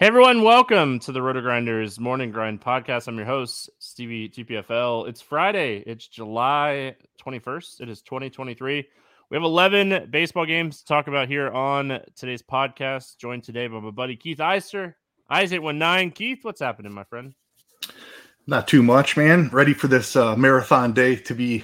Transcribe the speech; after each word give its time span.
Hey 0.00 0.06
everyone, 0.06 0.42
welcome 0.42 0.98
to 1.00 1.12
the 1.12 1.20
Roto 1.20 1.42
Grinders 1.42 2.00
Morning 2.00 2.30
Grind 2.30 2.62
Podcast. 2.62 3.06
I'm 3.06 3.18
your 3.18 3.26
host, 3.26 3.68
Stevie 3.78 4.30
TPFL. 4.30 5.06
It's 5.06 5.20
Friday, 5.20 5.84
it's 5.86 6.08
July 6.08 6.96
21st. 7.22 7.82
It 7.82 7.90
is 7.90 8.00
2023. 8.00 8.88
We 9.28 9.36
have 9.36 9.42
11 9.42 10.08
baseball 10.10 10.46
games 10.46 10.78
to 10.78 10.86
talk 10.86 11.06
about 11.06 11.28
here 11.28 11.50
on 11.50 12.00
today's 12.16 12.40
podcast. 12.40 13.18
Joined 13.18 13.44
today 13.44 13.66
by 13.66 13.78
my 13.78 13.90
buddy 13.90 14.16
Keith 14.16 14.38
Eister. 14.38 14.94
Eys819. 15.30 16.14
Keith, 16.14 16.38
what's 16.44 16.60
happening, 16.60 16.92
my 16.92 17.04
friend? 17.04 17.34
Not 18.46 18.66
too 18.66 18.82
much, 18.82 19.18
man. 19.18 19.50
Ready 19.52 19.74
for 19.74 19.88
this 19.88 20.16
uh, 20.16 20.34
marathon 20.34 20.94
day 20.94 21.16
to 21.16 21.34
be 21.34 21.62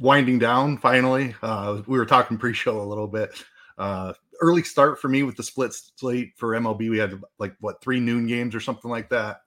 winding 0.00 0.40
down 0.40 0.76
finally. 0.78 1.36
Uh, 1.40 1.82
we 1.86 1.98
were 1.98 2.04
talking 2.04 2.36
pre 2.36 2.52
show 2.52 2.80
a 2.80 2.82
little 2.82 3.06
bit. 3.06 3.44
Uh, 3.78 4.12
early 4.40 4.62
start 4.62 5.00
for 5.00 5.08
me 5.08 5.22
with 5.22 5.36
the 5.36 5.42
split 5.42 5.72
slate 5.72 6.32
for 6.36 6.50
MLB. 6.50 6.90
We 6.90 6.98
had 6.98 7.20
like 7.38 7.54
what 7.60 7.80
three 7.80 8.00
noon 8.00 8.26
games 8.26 8.54
or 8.54 8.60
something 8.60 8.90
like 8.90 9.08
that, 9.10 9.40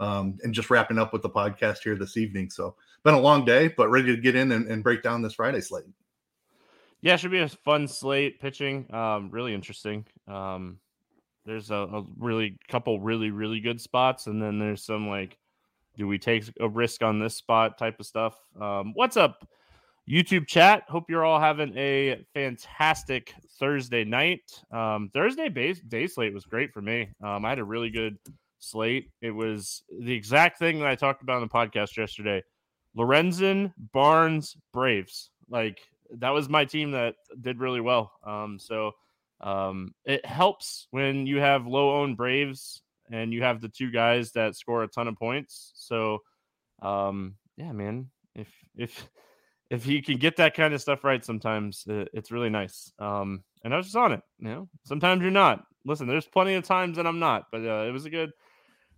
um, 0.00 0.38
and 0.42 0.54
just 0.54 0.70
wrapping 0.70 0.98
up 0.98 1.12
with 1.12 1.22
the 1.22 1.30
podcast 1.30 1.78
here 1.82 1.96
this 1.96 2.16
evening. 2.16 2.50
So 2.50 2.76
been 3.04 3.14
a 3.14 3.20
long 3.20 3.44
day, 3.44 3.68
but 3.68 3.88
ready 3.88 4.14
to 4.14 4.20
get 4.20 4.34
in 4.34 4.52
and, 4.52 4.66
and 4.68 4.82
break 4.82 5.02
down 5.02 5.22
this 5.22 5.34
Friday 5.34 5.60
slate. 5.60 5.84
Yeah, 7.00 7.16
should 7.16 7.30
be 7.30 7.38
a 7.40 7.48
fun 7.48 7.86
slate 7.86 8.40
pitching. 8.40 8.92
Um, 8.92 9.30
really 9.30 9.54
interesting. 9.54 10.06
Um, 10.26 10.78
there's 11.44 11.70
a, 11.70 11.76
a 11.76 12.04
really 12.18 12.58
couple 12.68 12.98
really 13.00 13.30
really 13.30 13.60
good 13.60 13.80
spots, 13.80 14.26
and 14.26 14.42
then 14.42 14.58
there's 14.58 14.84
some 14.84 15.08
like, 15.08 15.38
do 15.96 16.08
we 16.08 16.18
take 16.18 16.44
a 16.60 16.68
risk 16.68 17.02
on 17.02 17.18
this 17.18 17.36
spot 17.36 17.78
type 17.78 18.00
of 18.00 18.06
stuff. 18.06 18.36
Um, 18.60 18.92
what's 18.94 19.16
up? 19.16 19.48
YouTube 20.08 20.46
chat. 20.46 20.84
Hope 20.88 21.10
you're 21.10 21.24
all 21.24 21.40
having 21.40 21.76
a 21.76 22.24
fantastic 22.32 23.34
Thursday 23.58 24.04
night. 24.04 24.42
Um, 24.70 25.10
Thursday 25.12 25.48
base, 25.48 25.80
day 25.80 26.06
slate 26.06 26.32
was 26.32 26.44
great 26.44 26.72
for 26.72 26.80
me. 26.80 27.08
Um, 27.22 27.44
I 27.44 27.50
had 27.50 27.58
a 27.58 27.64
really 27.64 27.90
good 27.90 28.16
slate. 28.58 29.10
It 29.20 29.32
was 29.32 29.82
the 30.00 30.12
exact 30.12 30.58
thing 30.58 30.78
that 30.78 30.88
I 30.88 30.94
talked 30.94 31.22
about 31.22 31.36
on 31.36 31.42
the 31.42 31.48
podcast 31.48 31.96
yesterday. 31.96 32.42
Lorenzen, 32.96 33.72
Barnes, 33.92 34.56
Braves. 34.72 35.30
Like 35.48 35.80
that 36.12 36.30
was 36.30 36.48
my 36.48 36.64
team 36.64 36.92
that 36.92 37.16
did 37.40 37.58
really 37.58 37.80
well. 37.80 38.12
Um, 38.24 38.58
so 38.58 38.92
um, 39.40 39.94
it 40.04 40.24
helps 40.24 40.86
when 40.92 41.26
you 41.26 41.38
have 41.38 41.66
low 41.66 42.00
owned 42.00 42.16
Braves 42.16 42.82
and 43.10 43.32
you 43.32 43.42
have 43.42 43.60
the 43.60 43.68
two 43.68 43.90
guys 43.90 44.32
that 44.32 44.56
score 44.56 44.82
a 44.82 44.88
ton 44.88 45.08
of 45.08 45.16
points. 45.16 45.72
So 45.74 46.20
um, 46.80 47.34
yeah, 47.56 47.72
man. 47.72 48.10
If 48.34 48.48
if 48.76 49.08
if 49.70 49.86
you 49.86 50.02
can 50.02 50.18
get 50.18 50.36
that 50.36 50.54
kind 50.54 50.74
of 50.74 50.80
stuff 50.80 51.04
right, 51.04 51.24
sometimes 51.24 51.84
it's 51.88 52.30
really 52.30 52.50
nice. 52.50 52.92
Um, 52.98 53.42
and 53.64 53.74
I 53.74 53.76
was 53.76 53.86
just 53.86 53.96
on 53.96 54.12
it. 54.12 54.20
You 54.38 54.48
know, 54.48 54.68
sometimes 54.84 55.22
you're 55.22 55.30
not. 55.30 55.64
Listen, 55.84 56.06
there's 56.06 56.26
plenty 56.26 56.54
of 56.54 56.64
times 56.64 56.96
that 56.96 57.06
I'm 57.06 57.18
not, 57.18 57.46
but 57.50 57.62
uh, 57.62 57.84
it 57.86 57.92
was 57.92 58.06
a 58.06 58.10
good, 58.10 58.30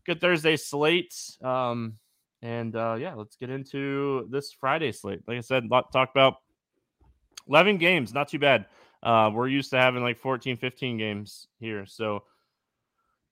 good 0.04 0.20
Thursday 0.20 0.56
slate. 0.56 1.14
Um, 1.42 1.94
and 2.42 2.76
uh, 2.76 2.96
yeah, 2.98 3.14
let's 3.14 3.36
get 3.36 3.50
into 3.50 4.28
this 4.30 4.52
Friday 4.52 4.92
slate. 4.92 5.20
Like 5.26 5.38
I 5.38 5.40
said, 5.40 5.70
lot 5.70 5.92
talk 5.92 6.10
about 6.10 6.36
11 7.48 7.78
games, 7.78 8.14
not 8.14 8.28
too 8.28 8.38
bad. 8.38 8.66
Uh, 9.02 9.30
we're 9.32 9.48
used 9.48 9.70
to 9.70 9.78
having 9.78 10.02
like 10.02 10.18
14, 10.18 10.56
15 10.56 10.98
games 10.98 11.46
here, 11.60 11.86
so 11.86 12.24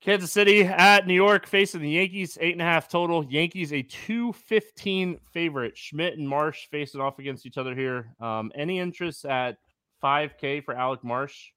Kansas 0.01 0.31
City 0.31 0.63
at 0.63 1.07
New 1.07 1.15
York 1.15 1.47
facing 1.47 1.81
the 1.81 1.91
Yankees, 1.91 2.39
eight 2.41 2.53
and 2.53 2.63
a 2.63 2.65
half 2.65 2.89
total. 2.89 3.25
Yankees 3.25 3.73
a 3.73 3.83
two 3.83 4.33
fifteen 4.33 5.19
favorite. 5.33 5.77
Schmidt 5.77 6.17
and 6.17 6.29
Marsh 6.29 6.67
facing 6.71 7.01
off 7.01 7.19
against 7.19 7.45
each 7.47 7.59
other 7.59 7.75
here. 7.75 8.15
Um, 8.21 8.53
any 8.55 8.79
interest 8.79 9.25
at 9.25 9.59
five 10.01 10.37
K 10.39 10.61
for 10.61 10.75
Alec 10.75 11.03
Marsh? 11.03 11.49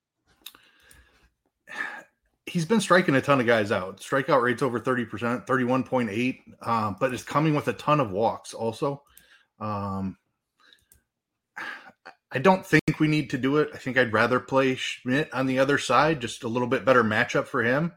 He's 2.48 2.66
been 2.66 2.82
striking 2.82 3.14
a 3.14 3.22
ton 3.22 3.40
of 3.40 3.46
guys 3.46 3.72
out. 3.72 4.00
Strikeout 4.00 4.42
rates 4.42 4.64
over 4.64 4.80
thirty 4.80 5.06
percent, 5.06 5.46
thirty 5.46 5.66
one 5.66 5.84
point 5.84 6.10
eight. 6.10 6.42
Um, 6.64 6.96
but 7.00 7.14
it's 7.14 7.22
coming 7.22 7.54
with 7.54 7.68
a 7.68 7.74
ton 7.74 8.00
of 8.00 8.10
walks 8.10 8.56
also. 8.56 9.04
Um, 9.60 10.18
I 12.32 12.40
don't 12.40 12.66
think 12.66 13.00
we 13.00 13.08
need 13.08 13.30
to 13.32 13.38
do 13.38 13.58
it. 13.58 13.70
I 13.74 13.78
think 13.78 13.98
I'd 13.98 14.14
rather 14.14 14.40
play 14.40 14.76
Schmidt 14.76 15.32
on 15.34 15.46
the 15.46 15.60
other 15.60 15.78
side, 15.78 16.22
just 16.22 16.44
a 16.44 16.48
little 16.48 16.68
bit 16.68 16.86
better 16.86 17.04
matchup 17.04 17.46
for 17.46 17.62
him. 17.62 17.92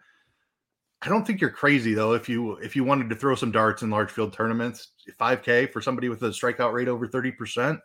I 1.02 1.08
don't 1.08 1.26
think 1.26 1.40
you're 1.40 1.50
crazy 1.50 1.94
though. 1.94 2.12
If 2.12 2.28
you 2.28 2.52
if 2.56 2.76
you 2.76 2.84
wanted 2.84 3.10
to 3.10 3.16
throw 3.16 3.34
some 3.34 3.50
darts 3.50 3.82
in 3.82 3.90
large 3.90 4.10
field 4.10 4.32
tournaments, 4.32 4.92
5K 5.20 5.72
for 5.72 5.82
somebody 5.82 6.08
with 6.08 6.22
a 6.22 6.28
strikeout 6.28 6.72
rate 6.72 6.86
over 6.86 7.08
30 7.08 7.32
percent, 7.32 7.80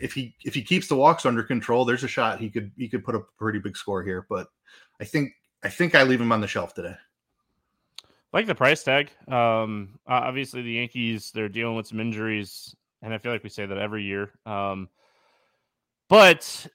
if 0.00 0.12
he 0.12 0.36
if 0.44 0.54
he 0.54 0.62
keeps 0.62 0.86
the 0.86 0.96
walks 0.96 1.26
under 1.26 1.42
control, 1.42 1.84
there's 1.84 2.04
a 2.04 2.08
shot 2.08 2.40
he 2.40 2.50
could 2.50 2.70
he 2.76 2.88
could 2.88 3.04
put 3.04 3.16
a 3.16 3.20
pretty 3.36 3.58
big 3.58 3.76
score 3.76 4.04
here. 4.04 4.26
But 4.28 4.46
I 5.00 5.04
think 5.04 5.32
I 5.64 5.68
think 5.68 5.96
I 5.96 6.04
leave 6.04 6.20
him 6.20 6.30
on 6.30 6.40
the 6.40 6.46
shelf 6.46 6.72
today. 6.72 6.94
Like 8.32 8.46
the 8.46 8.54
price 8.54 8.84
tag. 8.84 9.10
Um, 9.26 9.98
obviously 10.06 10.62
the 10.62 10.72
Yankees 10.72 11.32
they're 11.32 11.48
dealing 11.48 11.76
with 11.76 11.88
some 11.88 11.98
injuries, 11.98 12.76
and 13.02 13.12
I 13.12 13.18
feel 13.18 13.32
like 13.32 13.42
we 13.42 13.50
say 13.50 13.66
that 13.66 13.78
every 13.78 14.04
year. 14.04 14.32
Um, 14.46 14.88
but 16.08 16.66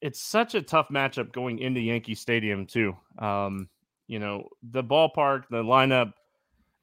it's 0.00 0.20
such 0.20 0.54
a 0.54 0.62
tough 0.62 0.88
matchup 0.88 1.32
going 1.32 1.58
into 1.58 1.80
Yankee 1.80 2.14
Stadium 2.14 2.66
too. 2.66 2.96
Um, 3.18 3.68
you 4.06 4.18
know, 4.18 4.48
the 4.62 4.84
ballpark, 4.84 5.44
the 5.50 5.62
lineup. 5.62 6.12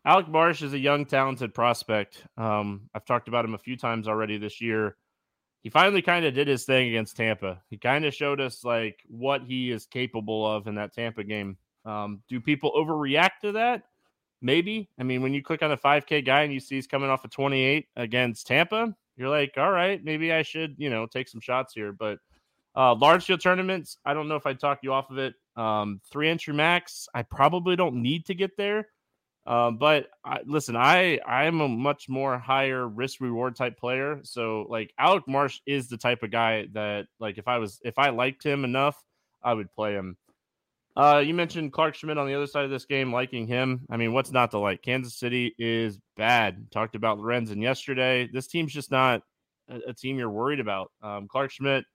Alec 0.06 0.28
Marsh 0.28 0.62
is 0.62 0.74
a 0.74 0.80
young, 0.80 1.06
talented 1.06 1.54
prospect. 1.54 2.24
Um, 2.38 2.90
I've 2.94 3.06
talked 3.06 3.28
about 3.28 3.46
him 3.46 3.54
a 3.54 3.60
few 3.60 3.78
times 3.78 4.08
already 4.08 4.38
this 4.38 4.60
year. 4.60 4.98
He 5.62 5.70
finally 5.70 6.02
kind 6.02 6.26
of 6.26 6.34
did 6.34 6.50
his 6.50 6.66
thing 6.66 6.90
against 6.90 7.16
Tampa. 7.16 7.62
He 7.70 7.78
kind 7.78 8.04
of 8.04 8.14
showed 8.14 8.42
us 8.42 8.66
like 8.66 9.00
what 9.08 9.44
he 9.44 9.72
is 9.72 9.86
capable 9.86 10.46
of 10.46 10.68
in 10.68 10.76
that 10.76 10.94
Tampa 10.94 11.24
game. 11.24 11.58
Um, 11.86 12.22
do 12.28 12.42
people 12.42 12.74
overreact 12.74 13.40
to 13.44 13.54
that? 13.54 13.84
Maybe. 14.42 14.90
I 15.00 15.04
mean, 15.04 15.22
when 15.22 15.34
you 15.34 15.42
click 15.42 15.64
on 15.64 15.72
a 15.72 15.78
5K 15.78 16.26
guy 16.26 16.42
and 16.42 16.54
you 16.54 16.60
see 16.60 16.76
he's 16.76 16.88
coming 16.88 17.10
off 17.10 17.24
a 17.24 17.30
28 17.30 17.88
against 17.96 18.46
Tampa, 18.46 18.94
you're 19.16 19.30
like, 19.30 19.54
all 19.56 19.72
right, 19.72 20.04
maybe 20.04 20.34
I 20.34 20.42
should, 20.42 20.76
you 20.78 20.90
know, 20.90 21.06
take 21.06 21.30
some 21.30 21.40
shots 21.40 21.74
here. 21.74 21.94
But 21.94 22.18
uh, 22.76 22.96
large 22.96 23.26
field 23.26 23.42
tournaments, 23.42 23.98
I 24.06 24.14
don't 24.14 24.28
know 24.28 24.36
if 24.36 24.46
I'd 24.46 24.60
talk 24.60 24.80
you 24.82 24.92
off 24.92 25.12
of 25.12 25.18
it. 25.18 25.36
Um, 25.56 26.02
three 26.12 26.30
entry 26.30 26.54
max, 26.54 27.08
I 27.14 27.24
probably 27.24 27.76
don't 27.76 28.02
need 28.02 28.26
to 28.28 28.34
get 28.34 28.58
there. 28.58 28.88
Um, 29.46 29.78
but 29.78 30.08
I, 30.24 30.40
listen, 30.46 30.76
I 30.76 31.20
I 31.28 31.46
am 31.46 31.60
a 31.60 31.68
much 31.68 32.08
more 32.08 32.38
higher 32.38 32.88
risk 32.88 33.20
reward 33.20 33.56
type 33.56 33.78
player. 33.78 34.22
So 34.24 34.66
like 34.70 34.94
Alec 34.98 35.28
Marsh 35.28 35.60
is 35.66 35.90
the 35.90 35.98
type 35.98 36.24
of 36.24 36.32
guy 36.32 36.68
that 36.74 37.08
like 37.20 37.38
if 37.38 37.48
I 37.48 37.58
was 37.58 37.80
if 37.84 38.00
I 38.00 38.10
liked 38.10 38.44
him 38.44 38.64
enough, 38.64 39.02
I 39.44 39.54
would 39.54 39.72
play 39.74 39.94
him. 39.94 40.18
Uh, 40.96 41.24
you 41.26 41.34
mentioned 41.34 41.74
Clarke 41.74 41.96
Schmidt 41.96 42.20
on 42.20 42.28
the 42.28 42.36
other 42.36 42.48
side 42.48 42.66
of 42.66 42.70
this 42.70 42.86
game, 42.86 43.12
liking 43.12 43.48
him. 43.48 43.86
I 43.90 43.98
mean, 43.98 44.14
what's 44.14 44.32
not 44.32 44.52
to 44.52 44.60
like? 44.60 44.84
Kansas 44.84 45.18
City 45.18 45.54
is 45.58 45.98
bad. 46.16 46.70
Talked 46.72 46.96
about 46.96 47.18
Lorenzen 47.18 47.62
yesterday. 47.62 48.30
This 48.32 48.48
team's 48.48 48.72
just 48.72 48.92
not 48.92 49.24
a, 49.70 49.90
a 49.90 49.94
team 49.94 50.20
you're 50.20 50.30
worried 50.30 50.60
about. 50.60 50.92
Um, 51.02 51.28
Clarke 51.28 51.52
Schmidt 51.52 51.86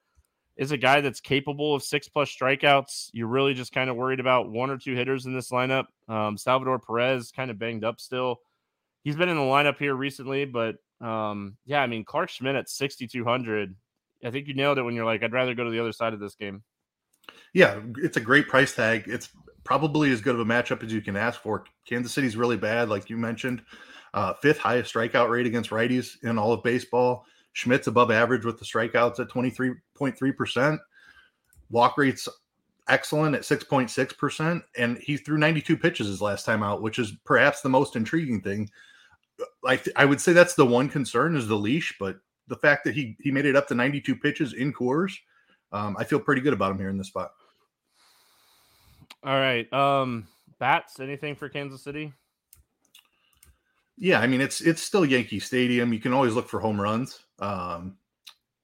is 0.58 0.72
a 0.72 0.76
guy 0.76 1.00
that's 1.00 1.20
capable 1.20 1.74
of 1.74 1.84
six 1.84 2.08
plus 2.08 2.28
strikeouts. 2.28 3.10
You're 3.12 3.28
really 3.28 3.54
just 3.54 3.72
kind 3.72 3.88
of 3.88 3.96
worried 3.96 4.18
about 4.18 4.50
one 4.50 4.70
or 4.70 4.76
two 4.76 4.94
hitters 4.94 5.24
in 5.24 5.32
this 5.32 5.50
lineup. 5.50 5.86
Um, 6.08 6.36
Salvador 6.36 6.80
Perez 6.80 7.30
kind 7.30 7.50
of 7.50 7.58
banged 7.58 7.84
up 7.84 8.00
still. 8.00 8.40
He's 9.04 9.16
been 9.16 9.28
in 9.28 9.36
the 9.36 9.42
lineup 9.42 9.78
here 9.78 9.94
recently, 9.94 10.44
but 10.44 10.76
um, 11.00 11.56
yeah, 11.64 11.80
I 11.80 11.86
mean 11.86 12.04
Clarke 12.04 12.30
Schmidt 12.30 12.56
at 12.56 12.68
6,200. 12.68 13.76
I 14.24 14.30
think 14.32 14.48
you 14.48 14.54
nailed 14.54 14.78
it 14.78 14.82
when 14.82 14.96
you're 14.96 15.04
like, 15.04 15.22
I'd 15.22 15.32
rather 15.32 15.54
go 15.54 15.62
to 15.62 15.70
the 15.70 15.78
other 15.78 15.92
side 15.92 16.12
of 16.12 16.18
this 16.18 16.34
game. 16.34 16.64
Yeah, 17.54 17.80
it's 17.98 18.16
a 18.16 18.20
great 18.20 18.48
price 18.48 18.74
tag. 18.74 19.04
It's 19.06 19.28
probably 19.62 20.10
as 20.10 20.20
good 20.20 20.34
of 20.34 20.40
a 20.40 20.44
matchup 20.44 20.82
as 20.82 20.92
you 20.92 21.00
can 21.00 21.16
ask 21.16 21.40
for. 21.40 21.64
Kansas 21.88 22.12
City's 22.12 22.36
really 22.36 22.56
bad, 22.56 22.88
like 22.88 23.08
you 23.08 23.16
mentioned. 23.16 23.62
Uh, 24.12 24.34
fifth 24.34 24.58
highest 24.58 24.92
strikeout 24.92 25.28
rate 25.28 25.46
against 25.46 25.70
righties 25.70 26.16
in 26.24 26.36
all 26.36 26.52
of 26.52 26.64
baseball. 26.64 27.26
Schmidt's 27.52 27.86
above 27.86 28.10
average 28.10 28.44
with 28.44 28.58
the 28.58 28.64
strikeouts 28.64 29.20
at 29.20 29.28
23.3%. 29.28 30.78
Walk 31.70 31.98
rate's 31.98 32.28
excellent 32.88 33.34
at 33.34 33.42
6.6%. 33.42 34.62
And 34.76 34.98
he 34.98 35.16
threw 35.16 35.38
92 35.38 35.76
pitches 35.76 36.06
his 36.06 36.22
last 36.22 36.44
time 36.44 36.62
out, 36.62 36.82
which 36.82 36.98
is 36.98 37.12
perhaps 37.24 37.60
the 37.60 37.68
most 37.68 37.96
intriguing 37.96 38.40
thing. 38.40 38.70
I, 39.64 39.76
th- 39.76 39.94
I 39.96 40.04
would 40.04 40.20
say 40.20 40.32
that's 40.32 40.54
the 40.54 40.66
one 40.66 40.88
concern 40.88 41.36
is 41.36 41.46
the 41.46 41.56
leash, 41.56 41.94
but 41.98 42.18
the 42.48 42.56
fact 42.56 42.84
that 42.84 42.94
he 42.94 43.16
he 43.20 43.30
made 43.30 43.46
it 43.46 43.54
up 43.54 43.68
to 43.68 43.74
92 43.74 44.16
pitches 44.16 44.54
in 44.54 44.72
Coors, 44.72 45.12
um, 45.70 45.96
I 45.98 46.04
feel 46.04 46.18
pretty 46.18 46.40
good 46.40 46.54
about 46.54 46.72
him 46.72 46.78
here 46.78 46.88
in 46.88 46.98
this 46.98 47.08
spot. 47.08 47.32
All 49.22 49.38
right. 49.38 49.70
Um, 49.72 50.26
bats, 50.58 50.98
anything 50.98 51.36
for 51.36 51.48
Kansas 51.48 51.82
City? 51.82 52.12
Yeah, 53.98 54.20
I 54.20 54.26
mean 54.26 54.40
it's 54.40 54.60
it's 54.60 54.82
still 54.82 55.04
Yankee 55.04 55.40
Stadium. 55.40 55.92
You 55.92 55.98
can 55.98 56.12
always 56.12 56.34
look 56.34 56.48
for 56.48 56.60
home 56.60 56.80
runs. 56.80 57.24
Um, 57.40 57.96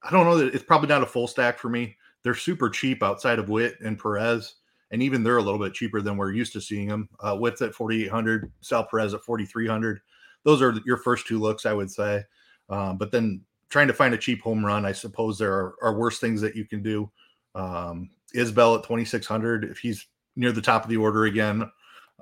I 0.02 0.10
don't 0.10 0.26
know 0.26 0.38
that 0.38 0.54
it's 0.54 0.64
probably 0.64 0.88
not 0.88 1.02
a 1.02 1.06
full 1.06 1.26
stack 1.26 1.58
for 1.58 1.69
me. 1.69 1.96
They're 2.22 2.34
super 2.34 2.70
cheap 2.70 3.02
outside 3.02 3.38
of 3.38 3.48
Witt 3.48 3.76
and 3.81 3.98
Perez, 3.98 4.56
and 4.90 5.02
even 5.02 5.22
they're 5.22 5.38
a 5.38 5.42
little 5.42 5.58
bit 5.58 5.75
cheaper 5.75 6.00
than 6.00 6.16
we're 6.16 6.32
used 6.32 6.52
to 6.54 6.60
seeing 6.60 6.88
them. 6.88 7.08
Uh, 7.20 7.36
Witt's 7.38 7.62
at 7.62 7.75
4,800, 7.75 8.50
Sal 8.60 8.84
Perez 8.84 9.12
at 9.12 9.22
4,300. 9.22 10.00
Those 10.44 10.62
are 10.62 10.75
your 10.86 10.98
first 10.98 11.26
two 11.26 11.38
looks, 11.38 11.66
I 11.66 11.72
would 11.72 11.90
say. 11.90 12.22
Um, 12.69 12.96
but 12.96 13.10
then 13.10 13.42
trying 13.69 13.88
to 13.88 13.94
find 13.94 14.14
a 14.14 14.19
cheap 14.19 14.40
home 14.42 14.64
run, 14.64 14.87
I 14.87 14.92
suppose 14.92 15.38
there 15.38 15.52
are, 15.52 15.75
are 15.82 15.98
worse 15.98 16.19
things 16.19 16.40
that 16.40 16.56
you 16.56 16.64
can 16.64 16.82
do. 16.82 17.10
Um, 17.54 18.10
Isbel 18.34 18.76
at 18.76 18.84
2,600, 18.84 19.64
if 19.64 19.78
he's 19.78 20.06
near 20.37 20.52
the 20.52 20.62
top 20.62 20.84
of 20.84 20.90
the 20.90 20.96
order 20.96 21.25
again. 21.25 21.70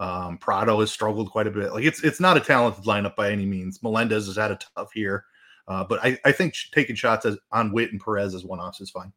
Um, 0.02 0.36
Pratto 0.36 0.80
has 0.80 0.90
struggled 0.90 1.30
quite 1.30 1.46
a 1.46 1.50
bit. 1.50 1.72
Like 1.72 1.84
it's 1.84 2.02
it's 2.02 2.18
not 2.18 2.36
a 2.36 2.40
talented 2.40 2.84
lineup 2.84 3.14
by 3.14 3.30
any 3.30 3.46
means. 3.46 3.80
Melendez 3.84 4.26
has 4.26 4.36
had 4.36 4.50
a 4.50 4.58
tough 4.76 4.96
year. 4.96 5.24
Uh, 5.68 5.84
but 5.84 6.04
I, 6.04 6.18
I 6.24 6.32
think 6.32 6.56
taking 6.72 6.96
shots 6.96 7.24
as, 7.24 7.38
on 7.52 7.72
Witt 7.72 7.92
and 7.92 8.00
Perez 8.00 8.34
as 8.34 8.44
one 8.44 8.58
offs 8.58 8.80
is 8.80 8.90
fine. 8.90 9.12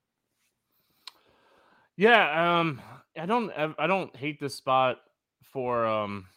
Yeah, 1.97 2.59
um, 2.59 2.79
I 3.19 3.25
don't 3.25 3.51
I 3.79 3.87
don't 3.87 4.15
hate 4.15 4.39
this 4.39 4.53
spot 4.53 4.99
for 5.41 5.87
um, 5.87 6.27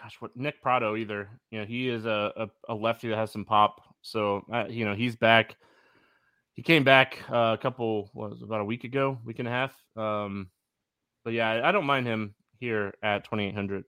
gosh, 0.00 0.14
what 0.20 0.36
Nick 0.36 0.62
Pratto 0.62 0.94
either. 0.94 1.28
You 1.50 1.60
know, 1.60 1.66
he 1.66 1.88
is 1.88 2.06
a, 2.06 2.32
a, 2.36 2.48
a 2.68 2.74
lefty 2.76 3.08
that 3.08 3.16
has 3.16 3.32
some 3.32 3.44
pop. 3.44 3.82
So 4.02 4.44
uh, 4.52 4.66
you 4.68 4.84
know 4.84 4.94
he's 4.94 5.16
back. 5.16 5.56
He 6.52 6.62
came 6.62 6.84
back 6.84 7.18
uh, 7.28 7.56
a 7.58 7.60
couple 7.60 8.08
was 8.14 8.40
about 8.40 8.60
a 8.60 8.64
week 8.64 8.84
ago, 8.84 9.18
week 9.24 9.40
and 9.40 9.48
a 9.48 9.50
half. 9.50 9.74
Um, 9.96 10.50
but 11.24 11.32
yeah, 11.32 11.62
I 11.64 11.72
don't 11.72 11.86
mind 11.86 12.06
him 12.06 12.36
here 12.60 12.94
at 13.02 13.24
twenty 13.24 13.48
eight 13.48 13.54
hundred. 13.56 13.82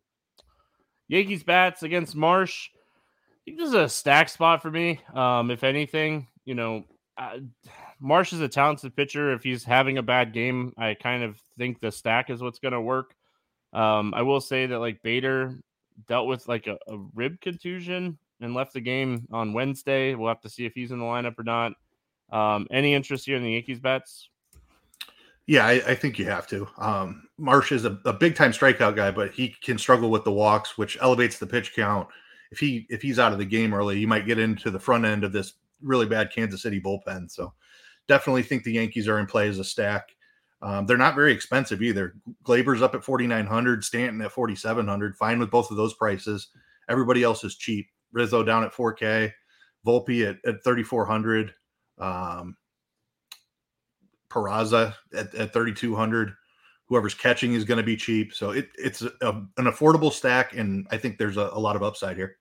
Yankees 1.09 1.43
bats 1.43 1.83
against 1.83 2.15
Marsh 2.15 2.69
I 3.49 3.51
think 3.51 3.61
this 3.61 3.69
is 3.69 3.75
a 3.75 3.89
stack 3.89 4.29
spot 4.29 4.61
for 4.61 4.71
me. 4.71 5.01
Um, 5.15 5.51
if 5.51 5.65
anything, 5.65 6.27
you 6.45 6.55
know, 6.55 6.85
uh, 7.17 7.39
Marsh 7.99 8.35
is 8.35 8.43
a 8.43 8.49
talented 8.49 8.95
pitcher. 8.95 9.33
If 9.33 9.43
he's 9.43 9.65
having 9.65 9.97
a 9.97 10.03
bad 10.03 10.35
game, 10.35 10.75
I 10.77 10.93
kind 10.93 11.23
of 11.23 11.41
think 11.57 11.81
the 11.81 11.91
stack 11.91 12.29
is 12.29 12.43
what's 12.43 12.59
going 12.59 12.75
to 12.75 12.81
work. 12.83 13.15
Um, 13.73 14.13
I 14.15 14.21
will 14.21 14.43
say 14.43 14.67
that 14.67 14.79
like 14.81 15.03
Bader 15.03 15.55
dealt 16.09 16.29
with 16.29 16.47
like 16.47 16.67
a, 16.67 16.77
a, 16.89 16.99
rib 17.15 17.41
contusion 17.41 18.19
and 18.43 18.53
left 18.53 18.75
the 18.75 18.83
game 18.83 19.27
on 19.33 19.55
Wednesday. 19.55 20.15
We'll 20.15 20.29
have 20.29 20.43
to 20.43 20.51
see 20.51 20.67
if 20.67 20.75
he's 20.75 20.93
in 20.93 20.99
the 20.99 21.07
lineup 21.07 21.39
or 21.39 21.45
not. 21.45 21.73
Um, 22.31 22.67
any 22.71 22.93
interest 22.93 23.25
here 23.25 23.37
in 23.37 23.43
the 23.43 23.53
Yankees 23.53 23.81
bets? 23.81 24.29
Yeah, 25.49 25.67
I, 25.67 25.83
I 25.87 25.95
think 25.97 26.19
you 26.19 26.27
have 26.27 26.47
to. 26.49 26.69
Um, 26.79 27.25
Marsh 27.39 27.73
is 27.73 27.85
a, 27.85 27.99
a 28.05 28.13
big 28.13 28.37
time 28.37 28.53
strikeout 28.53 28.95
guy, 28.95 29.11
but 29.11 29.33
he 29.33 29.49
can 29.49 29.79
struggle 29.79 30.11
with 30.11 30.23
the 30.23 30.31
walks, 30.31 30.79
which 30.79 30.97
elevates 31.01 31.39
the 31.39 31.47
pitch 31.47 31.75
count 31.75 32.07
if 32.51 32.59
he 32.59 32.87
if 32.89 33.03
he's 33.03 33.19
out 33.19 33.33
of 33.33 33.39
the 33.39 33.45
game 33.45 33.75
early, 33.75 33.99
you 33.99 34.09
might 34.09 34.27
get 34.27 34.39
into 34.39 34.71
the 34.71 34.79
front 34.79 35.05
end 35.05 35.25
of 35.25 35.33
this 35.33 35.55
really 35.83 36.07
bad 36.07 36.33
Kansas 36.33 36.63
City 36.63 36.81
bullpen. 36.81 37.31
So 37.31 37.53
definitely 38.07 38.43
think 38.43 38.65
the 38.65 38.73
Yankees 38.73 39.09
are 39.09 39.19
in 39.19 39.27
play 39.27 39.49
as 39.49 39.59
a 39.59 39.65
stack. 39.65 40.15
Um, 40.61 40.87
they're 40.87 40.97
not 40.97 41.15
very 41.15 41.33
expensive 41.33 41.83
either. 41.83 42.15
Gleyber's 42.43 42.83
up 42.83 42.95
at 42.95 43.05
4,900, 43.05 43.85
Stanton 43.85 44.21
at 44.23 44.33
4,700. 44.33 45.17
Fine 45.17 45.39
with 45.39 45.53
both 45.53 45.71
of 45.71 45.77
those 45.77 45.95
prices. 45.95 46.49
Everybody 46.89 47.23
else 47.23 47.45
is 47.45 47.55
cheap. 47.57 47.87
Rizzo 48.11 48.43
down 48.43 48.65
at 48.65 48.73
4K, 48.73 49.31
Volpe 49.87 50.29
at, 50.29 50.37
at 50.45 50.65
3,400, 50.65 51.53
um, 51.99 52.57
Peraza 54.31 54.95
at, 55.15 55.35
at 55.35 55.53
3,200. 55.53 56.35
Whoever's 56.87 57.15
catching 57.15 57.53
is 57.53 57.65
going 57.65 57.79
to 57.79 57.85
be 57.85 57.97
cheap. 57.97 58.33
So 58.35 58.51
it, 58.51 58.71
it's 58.77 59.03
a, 59.03 59.29
an 59.31 59.65
affordable 59.65 60.13
stack, 60.13 60.57
and 60.57 60.87
I 60.91 60.97
think 60.97 61.19
there's 61.19 61.37
a, 61.37 61.51
a 61.53 61.59
lot 61.59 61.77
of 61.77 61.83
upside 61.83 62.17
here. 62.17 62.37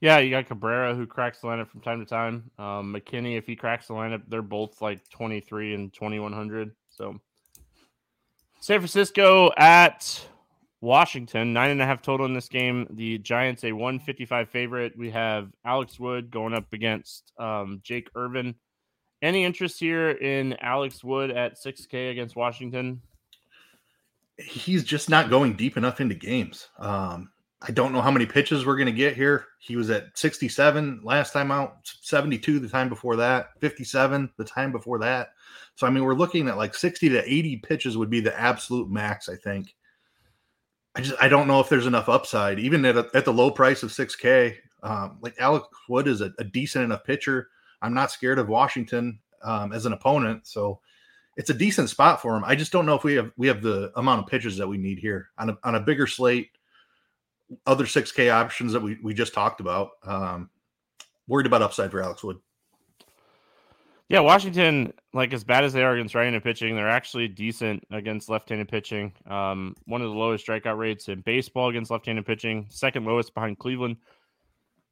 Yeah, 0.00 0.18
you 0.18 0.30
got 0.30 0.46
Cabrera 0.46 0.94
who 0.94 1.06
cracks 1.06 1.40
the 1.40 1.48
lineup 1.48 1.68
from 1.68 1.80
time 1.80 1.98
to 1.98 2.06
time. 2.06 2.50
Um, 2.58 2.94
McKinney, 2.94 3.36
if 3.36 3.46
he 3.46 3.56
cracks 3.56 3.88
the 3.88 3.94
lineup, 3.94 4.22
they're 4.28 4.42
both 4.42 4.80
like 4.80 5.08
23 5.10 5.74
and 5.74 5.92
2100. 5.92 6.70
So 6.88 7.20
San 8.60 8.78
Francisco 8.78 9.50
at 9.56 10.24
Washington, 10.80 11.52
nine 11.52 11.70
and 11.70 11.82
a 11.82 11.86
half 11.86 12.00
total 12.00 12.26
in 12.26 12.34
this 12.34 12.48
game. 12.48 12.86
The 12.90 13.18
Giants 13.18 13.64
a 13.64 13.72
155 13.72 14.48
favorite. 14.48 14.96
We 14.96 15.10
have 15.10 15.50
Alex 15.64 15.98
Wood 15.98 16.30
going 16.30 16.54
up 16.54 16.72
against 16.72 17.32
um, 17.38 17.80
Jake 17.82 18.08
Irvin. 18.14 18.54
Any 19.20 19.44
interest 19.44 19.80
here 19.80 20.10
in 20.10 20.54
Alex 20.60 21.02
Wood 21.02 21.30
at 21.30 21.56
6K 21.56 22.10
against 22.10 22.36
Washington? 22.36 23.02
He's 24.36 24.84
just 24.84 25.10
not 25.10 25.30
going 25.30 25.54
deep 25.54 25.76
enough 25.76 26.00
into 26.00 26.14
games. 26.14 26.68
Um, 26.78 27.30
I 27.60 27.72
don't 27.72 27.92
know 27.92 28.00
how 28.00 28.12
many 28.12 28.24
pitches 28.24 28.64
we're 28.64 28.76
going 28.76 28.86
to 28.86 28.92
get 28.92 29.16
here. 29.16 29.46
He 29.58 29.74
was 29.74 29.90
at 29.90 30.16
67 30.16 31.00
last 31.02 31.32
time 31.32 31.50
out, 31.50 31.78
72 31.82 32.60
the 32.60 32.68
time 32.68 32.88
before 32.88 33.16
that, 33.16 33.48
57 33.60 34.30
the 34.36 34.44
time 34.44 34.70
before 34.70 35.00
that. 35.00 35.30
So, 35.74 35.86
I 35.86 35.90
mean, 35.90 36.04
we're 36.04 36.14
looking 36.14 36.48
at 36.48 36.56
like 36.56 36.74
60 36.74 37.08
to 37.08 37.32
80 37.32 37.56
pitches 37.56 37.96
would 37.96 38.10
be 38.10 38.20
the 38.20 38.38
absolute 38.38 38.88
max, 38.88 39.28
I 39.28 39.34
think. 39.34 39.74
I 40.94 41.00
just, 41.00 41.20
I 41.20 41.28
don't 41.28 41.48
know 41.48 41.58
if 41.60 41.68
there's 41.68 41.86
enough 41.86 42.08
upside, 42.08 42.60
even 42.60 42.84
at, 42.84 42.96
a, 42.96 43.08
at 43.14 43.24
the 43.24 43.32
low 43.32 43.50
price 43.50 43.82
of 43.82 43.90
6K. 43.90 44.56
Um, 44.82 45.18
like 45.20 45.34
Alex 45.40 45.66
Wood 45.88 46.06
is 46.06 46.20
a, 46.20 46.32
a, 46.38 46.44
decent 46.44 46.84
enough 46.84 47.02
pitcher. 47.02 47.48
I'm 47.82 47.94
not 47.94 48.10
scared 48.10 48.38
of 48.38 48.48
Washington 48.48 49.18
um, 49.42 49.72
as 49.72 49.86
an 49.86 49.92
opponent. 49.92 50.46
So, 50.46 50.80
it's 51.36 51.50
a 51.50 51.54
decent 51.54 51.88
spot 51.88 52.20
for 52.20 52.36
him. 52.36 52.42
I 52.44 52.56
just 52.56 52.72
don't 52.72 52.84
know 52.84 52.96
if 52.96 53.04
we 53.04 53.14
have 53.14 53.30
we 53.36 53.46
have 53.46 53.62
the 53.62 53.92
amount 53.96 54.22
of 54.22 54.26
pitches 54.26 54.56
that 54.58 54.66
we 54.66 54.76
need 54.76 54.98
here 54.98 55.28
on 55.38 55.50
a, 55.50 55.58
on 55.62 55.76
a 55.76 55.80
bigger 55.80 56.06
slate 56.06 56.50
other 57.66 57.84
6K 57.84 58.32
options 58.32 58.72
that 58.72 58.80
we, 58.80 58.98
we 59.02 59.14
just 59.14 59.34
talked 59.34 59.60
about. 59.60 59.90
Um, 60.04 60.50
worried 61.26 61.46
about 61.46 61.62
upside 61.62 61.90
for 61.90 62.02
Alex 62.02 62.22
Wood. 62.22 62.38
Yeah, 64.08 64.20
Washington, 64.20 64.94
like 65.12 65.34
as 65.34 65.44
bad 65.44 65.64
as 65.64 65.74
they 65.74 65.82
are 65.82 65.94
against 65.94 66.14
right-handed 66.14 66.42
pitching, 66.42 66.74
they're 66.74 66.88
actually 66.88 67.28
decent 67.28 67.84
against 67.90 68.30
left-handed 68.30 68.68
pitching. 68.68 69.12
Um, 69.26 69.76
one 69.84 70.00
of 70.00 70.10
the 70.10 70.16
lowest 70.16 70.46
strikeout 70.46 70.78
rates 70.78 71.08
in 71.08 71.20
baseball 71.20 71.68
against 71.68 71.90
left-handed 71.90 72.24
pitching, 72.24 72.66
second 72.70 73.04
lowest 73.04 73.34
behind 73.34 73.58
Cleveland. 73.58 73.96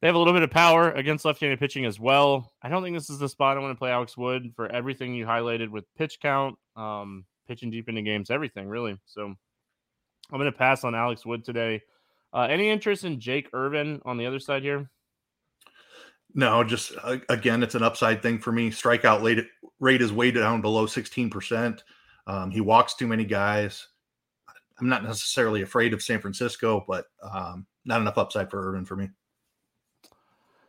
They 0.01 0.07
have 0.07 0.15
a 0.15 0.19
little 0.19 0.33
bit 0.33 0.43
of 0.43 0.51
power 0.51 0.91
against 0.91 1.25
left-handed 1.25 1.59
pitching 1.59 1.85
as 1.85 1.99
well. 1.99 2.51
I 2.61 2.69
don't 2.69 2.83
think 2.83 2.95
this 2.95 3.09
is 3.09 3.17
the 3.17 3.29
spot 3.29 3.57
I 3.57 3.59
want 3.59 3.71
to 3.71 3.79
play 3.79 3.89
Alex 3.89 4.15
Wood 4.15 4.53
for 4.55 4.67
everything 4.71 5.15
you 5.15 5.25
highlighted 5.25 5.69
with 5.69 5.85
pitch 5.97 6.19
count, 6.21 6.55
um, 6.75 7.25
pitching 7.47 7.71
deep 7.71 7.89
into 7.89 8.03
games, 8.03 8.29
everything 8.29 8.67
really. 8.67 8.99
So 9.07 9.25
I'm 9.25 10.39
going 10.39 10.45
to 10.45 10.57
pass 10.57 10.83
on 10.83 10.93
Alex 10.93 11.25
Wood 11.25 11.43
today. 11.43 11.81
Uh, 12.31 12.47
any 12.49 12.69
interest 12.69 13.05
in 13.05 13.19
Jake 13.19 13.49
Irvin 13.53 14.01
on 14.05 14.17
the 14.17 14.27
other 14.27 14.39
side 14.39 14.61
here? 14.61 14.89
No, 16.35 16.63
just 16.63 16.91
uh, 17.03 17.17
again, 17.29 17.63
it's 17.63 17.73
an 17.73 17.81
upside 17.81 18.21
thing 18.21 18.37
for 18.37 18.51
me. 18.51 18.69
Strikeout 18.69 19.23
rate, 19.23 19.47
rate 19.79 20.01
is 20.01 20.13
way 20.13 20.29
down 20.29 20.61
below 20.61 20.85
16%. 20.85 21.79
Um, 22.27 22.51
he 22.51 22.61
walks 22.61 22.93
too 22.93 23.07
many 23.07 23.25
guys. 23.25 23.87
I'm 24.79 24.89
not 24.89 25.03
necessarily 25.03 25.63
afraid 25.63 25.93
of 25.93 26.03
San 26.03 26.19
Francisco, 26.19 26.85
but 26.87 27.05
um, 27.23 27.65
not 27.85 28.01
enough 28.01 28.19
upside 28.19 28.51
for 28.51 28.69
Irvin 28.69 28.85
for 28.85 28.95
me. 28.95 29.09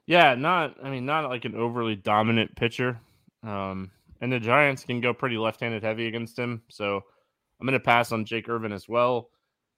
Yeah, 0.08 0.34
not 0.36 0.76
I 0.82 0.88
mean 0.88 1.04
not 1.04 1.28
like 1.28 1.44
an 1.44 1.54
overly 1.54 1.94
dominant 1.94 2.56
pitcher. 2.56 2.98
Um, 3.42 3.90
and 4.22 4.32
the 4.32 4.40
Giants 4.40 4.82
can 4.82 5.02
go 5.02 5.12
pretty 5.12 5.36
left-handed 5.36 5.82
heavy 5.82 6.08
against 6.08 6.36
him. 6.38 6.62
So 6.70 7.02
I'm 7.60 7.66
going 7.66 7.78
to 7.78 7.84
pass 7.84 8.10
on 8.10 8.24
Jake 8.24 8.48
Irvin 8.48 8.72
as 8.72 8.88
well. 8.88 9.28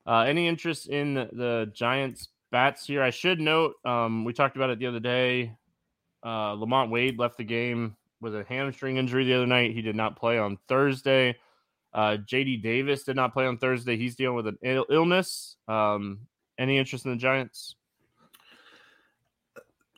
Uh, 0.06 0.20
any 0.20 0.46
interest 0.46 0.88
in 0.88 1.14
the, 1.14 1.70
Giants 1.74 2.28
bats 2.52 2.86
here? 2.86 3.02
I 3.02 3.10
should 3.10 3.40
note 3.40 3.74
um, 3.84 4.24
we 4.24 4.32
talked 4.32 4.56
about 4.56 4.70
it 4.70 4.78
the 4.78 4.86
other 4.86 5.00
day. 5.00 5.56
Uh, 6.22 6.54
LaMonte 6.54 6.90
Wade 6.90 7.18
left 7.18 7.36
the 7.36 7.44
game 7.44 7.96
with 8.20 8.36
a 8.36 8.44
hamstring 8.48 8.98
injury 8.98 9.24
the 9.24 9.34
other 9.34 9.46
night. 9.46 9.74
He 9.74 9.82
did 9.82 9.96
not 9.96 10.16
play 10.16 10.38
on 10.38 10.58
Thursday. 10.68 11.36
Uh, 11.92 12.18
JD 12.24 12.62
Davis 12.62 13.02
did 13.02 13.16
not 13.16 13.32
play 13.32 13.46
on 13.46 13.58
Thursday. 13.58 13.96
He's 13.96 14.14
dealing 14.14 14.36
with 14.36 14.46
an 14.46 14.58
Ill- 14.62 14.86
illness. 14.90 15.56
Um, 15.66 16.20
any 16.56 16.78
interest 16.78 17.04
in 17.04 17.10
the 17.10 17.16
Giants? 17.16 17.74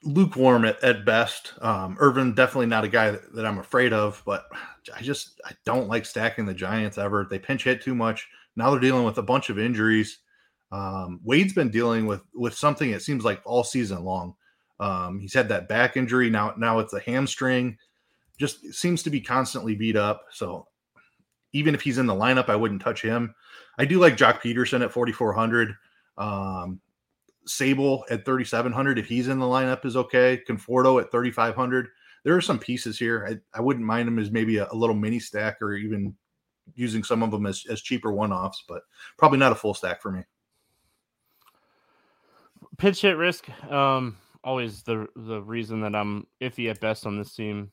Lukewarm 0.04 0.64
at, 0.64 0.82
at 0.82 1.04
best. 1.04 1.54
Um, 1.60 1.96
Irvin 1.98 2.34
definitely 2.34 2.66
not 2.66 2.84
a 2.84 2.88
guy 2.88 3.12
that, 3.12 3.34
that, 3.34 3.46
I'm 3.46 3.58
afraid 3.58 3.92
of, 3.92 4.22
but 4.26 4.46
I 4.94 5.02
just 5.02 5.40
I 5.44 5.52
don't 5.64 5.88
like 5.88 6.06
stacking 6.06 6.46
the 6.46 6.54
Giants 6.54 6.98
ever. 6.98 7.26
They 7.28 7.38
pinch 7.38 7.64
hit 7.64 7.82
too 7.82 7.94
much. 7.94 8.28
Now 8.56 8.70
they're 8.70 8.80
dealing 8.80 9.04
with 9.04 9.18
a 9.18 9.22
bunch 9.22 9.50
of 9.50 9.58
injuries. 9.58 10.18
Um, 10.72 11.20
Wade's 11.22 11.52
been 11.52 11.70
dealing 11.70 12.06
with 12.06 12.22
with 12.34 12.54
something 12.54 12.90
it 12.90 13.02
seems 13.02 13.24
like 13.24 13.40
all 13.44 13.64
season 13.64 14.04
long. 14.04 14.34
Um, 14.80 15.20
he's 15.20 15.34
had 15.34 15.48
that 15.50 15.68
back 15.68 15.96
injury 15.96 16.30
now. 16.30 16.54
Now 16.56 16.80
it's 16.80 16.94
a 16.94 17.00
hamstring. 17.00 17.78
Just 18.38 18.74
seems 18.74 19.02
to 19.04 19.10
be 19.10 19.20
constantly 19.20 19.76
beat 19.76 19.96
up. 19.96 20.24
So 20.32 20.66
even 21.52 21.74
if 21.74 21.82
he's 21.82 21.98
in 21.98 22.06
the 22.06 22.14
lineup, 22.14 22.48
I 22.48 22.56
wouldn't 22.56 22.82
touch 22.82 23.02
him. 23.02 23.34
I 23.78 23.84
do 23.84 24.00
like 24.00 24.16
Joc 24.16 24.40
Pederson 24.40 24.82
at 24.82 24.90
4,400. 24.90 25.74
Um, 26.18 26.80
Sabol 27.46 28.02
at 28.10 28.24
3,700, 28.24 28.98
if 28.98 29.06
he's 29.06 29.28
in 29.28 29.38
the 29.38 29.46
lineup, 29.46 29.84
is 29.84 29.96
okay. 29.96 30.40
Conforto 30.48 31.00
at 31.00 31.10
3,500. 31.10 31.88
There 32.24 32.36
are 32.36 32.40
some 32.40 32.58
pieces 32.58 32.98
here. 32.98 33.26
I, 33.28 33.58
I 33.58 33.60
wouldn't 33.60 33.84
mind 33.84 34.06
them 34.06 34.18
as 34.18 34.30
maybe 34.30 34.58
a, 34.58 34.68
a, 34.70 34.74
little 34.74 34.94
mini 34.94 35.18
stack 35.18 35.60
or 35.60 35.74
even 35.74 36.14
using 36.74 37.02
some 37.02 37.22
of 37.22 37.30
them 37.30 37.46
as, 37.46 37.64
as 37.68 37.82
cheaper 37.82 38.12
one 38.12 38.32
offs, 38.32 38.64
but 38.68 38.82
probably 39.18 39.38
not 39.38 39.52
a 39.52 39.56
full 39.56 39.74
stack 39.74 40.00
for 40.00 40.12
me. 40.12 40.22
Pitch 42.78 43.00
hit 43.00 43.16
risk. 43.16 43.48
Um, 43.70 44.16
always 44.44 44.82
the 44.82 45.06
the 45.14 45.40
reason 45.42 45.80
that 45.82 45.94
I'm 45.94 46.26
iffy 46.40 46.70
at 46.70 46.80
best 46.80 47.06
on 47.06 47.18
this 47.18 47.34
team. 47.34 47.70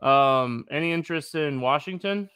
Um, 0.00 0.66
any 0.70 0.92
interest 0.92 1.34
in 1.34 1.60
Washington? 1.60 2.28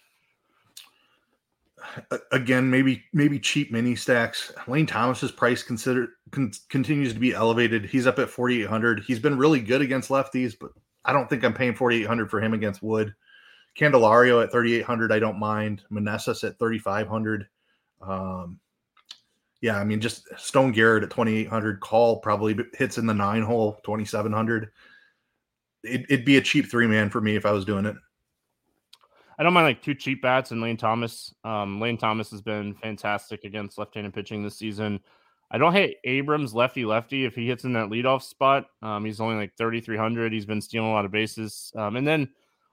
Again, 2.33 2.71
maybe 2.71 3.05
maybe 3.13 3.39
cheap 3.39 3.73
mini 3.73 3.95
stacks. 3.97 4.53
Lane 4.67 4.87
Thomas's 4.87 5.33
price 5.33 5.63
consider 5.63 6.09
con- 6.31 6.53
continues 6.69 7.13
to 7.13 7.19
be 7.19 7.35
elevated. 7.35 7.87
He's 7.87 8.07
up 8.07 8.19
at 8.19 8.31
4800. 8.31 9.05
He's 9.07 9.19
been 9.19 9.39
really 9.39 9.61
good 9.61 9.83
against 9.83 10.11
lefties, 10.11 10.55
but 10.59 10.71
I 11.05 11.13
don't 11.13 11.29
think 11.29 11.45
I'm 11.45 11.55
paying 11.55 11.75
4800 11.75 12.31
for 12.31 12.41
him 12.41 12.55
against 12.55 12.83
Wood. 12.83 13.15
Candelario 13.79 14.43
at 14.43 14.51
3800, 14.51 15.13
I 15.13 15.19
don't 15.19 15.39
mind. 15.39 15.83
Meneses 15.91 16.43
at 16.45 16.59
3500. 16.59 17.49
Um, 18.01 18.59
yeah, 19.61 19.77
I 19.77 19.85
mean, 19.85 20.01
just 20.01 20.27
Stone 20.37 20.73
Garrett 20.73 21.05
at 21.05 21.11
2800. 21.11 21.81
Call 21.81 22.21
probably 22.21 22.57
hits 22.75 22.99
in 22.99 23.07
the 23.07 23.15
nine 23.15 23.43
hole, 23.43 23.81
2700. 23.85 24.71
It, 25.85 26.07
it'd 26.09 26.25
be 26.25 26.37
a 26.37 26.43
cheap 26.43 26.71
three 26.71 26.87
man 26.87 27.09
for 27.11 27.21
me 27.21 27.37
if 27.37 27.47
I 27.47 27.53
was 27.53 27.65
doing 27.65 27.87
it. 27.87 27.97
I 29.39 29.45
don't 29.45 29.53
mind 29.53 29.67
like 29.67 29.83
two 29.83 29.95
cheap 29.95 30.23
bats 30.23 30.51
and 30.51 30.61
Lane 30.61 30.77
Thomas. 30.77 31.33
Um, 31.45 31.81
Lane 31.81 31.97
Thomas 31.97 32.31
has 32.33 32.43
been 32.43 32.75
fantastic 32.75 33.45
against 33.45 33.79
left-handed 33.79 34.13
pitching 34.13 34.43
this 34.43 34.57
season. 34.57 35.01
I 35.51 35.59
don't 35.59 35.73
hate 35.73 35.99
Abrams 36.05 36.55
lefty 36.55 36.85
lefty 36.85 37.25
if 37.25 37.35
he 37.35 37.47
hits 37.47 37.65
in 37.65 37.73
that 37.75 37.89
leadoff 37.89 38.23
spot. 38.23 38.67
Um, 38.83 39.05
he's 39.05 39.21
only 39.21 39.37
like 39.37 39.57
3,300. 39.57 40.33
He's 40.33 40.45
been 40.45 40.61
stealing 40.61 40.91
a 40.91 40.93
lot 40.93 41.05
of 41.05 41.11
bases. 41.13 41.73
Um, 41.77 41.97
and 41.97 42.07
then 42.07 42.29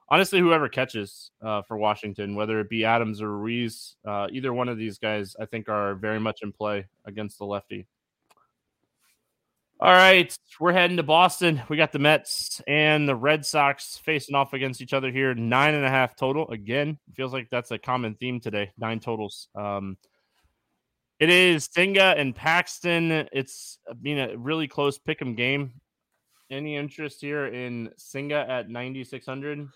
honestly, 0.10 0.40
whoever 0.40 0.68
catches 0.68 1.32
uh, 1.42 1.62
for 1.62 1.78
Washington, 1.78 2.36
whether 2.36 2.60
it 2.60 2.70
be 2.70 2.84
Adams 2.84 3.22
or 3.22 3.38
Ruiz, 3.38 3.96
uh, 4.06 4.28
either 4.32 4.52
one 4.52 4.68
of 4.68 4.78
these 4.78 4.98
guys, 4.98 5.36
I 5.40 5.46
think 5.46 5.70
are 5.70 5.96
very 5.96 6.20
much 6.20 6.42
in 6.42 6.52
play 6.52 6.86
against 7.06 7.38
the 7.38 7.46
lefty. 7.46 7.88
All 9.82 9.92
right, 9.92 10.34
we're 10.62 10.72
heading 10.72 10.96
to 10.96 11.04
Boston. 11.04 11.62
We 11.68 11.76
got 11.76 11.92
the 11.92 12.00
Mets 12.00 12.62
and 12.66 13.10
the 13.10 13.16
Red 13.16 13.46
Sox 13.46 13.98
facing 13.98 14.34
off 14.34 14.54
against 14.54 14.82
each 14.82 14.94
other 14.94 15.12
here. 15.12 15.36
Nine 15.36 15.74
and 15.74 15.84
a 15.84 15.90
half 15.90 16.16
total. 16.16 16.50
Again, 16.50 16.98
feels 17.14 17.34
like 17.34 17.50
that's 17.52 17.72
a 17.72 17.78
common 17.78 18.16
theme 18.16 18.40
today. 18.40 18.72
Nine 18.78 19.02
totals. 19.02 19.50
Um, 19.54 19.98
it 21.20 21.30
is 21.30 21.68
Senga 21.70 22.16
and 22.18 22.34
Paxton. 22.34 23.28
It's 23.34 23.78
been 24.02 24.18
a 24.18 24.38
really 24.38 24.70
close 24.70 24.98
pick 24.98 25.22
'em 25.22 25.36
game. 25.36 25.74
Any 26.50 26.78
interest 26.78 27.20
here 27.20 27.48
in 27.48 27.92
Senga 27.98 28.46
at 28.50 28.70
ninety 28.70 29.04
six 29.04 29.26
hundred? 29.26 29.68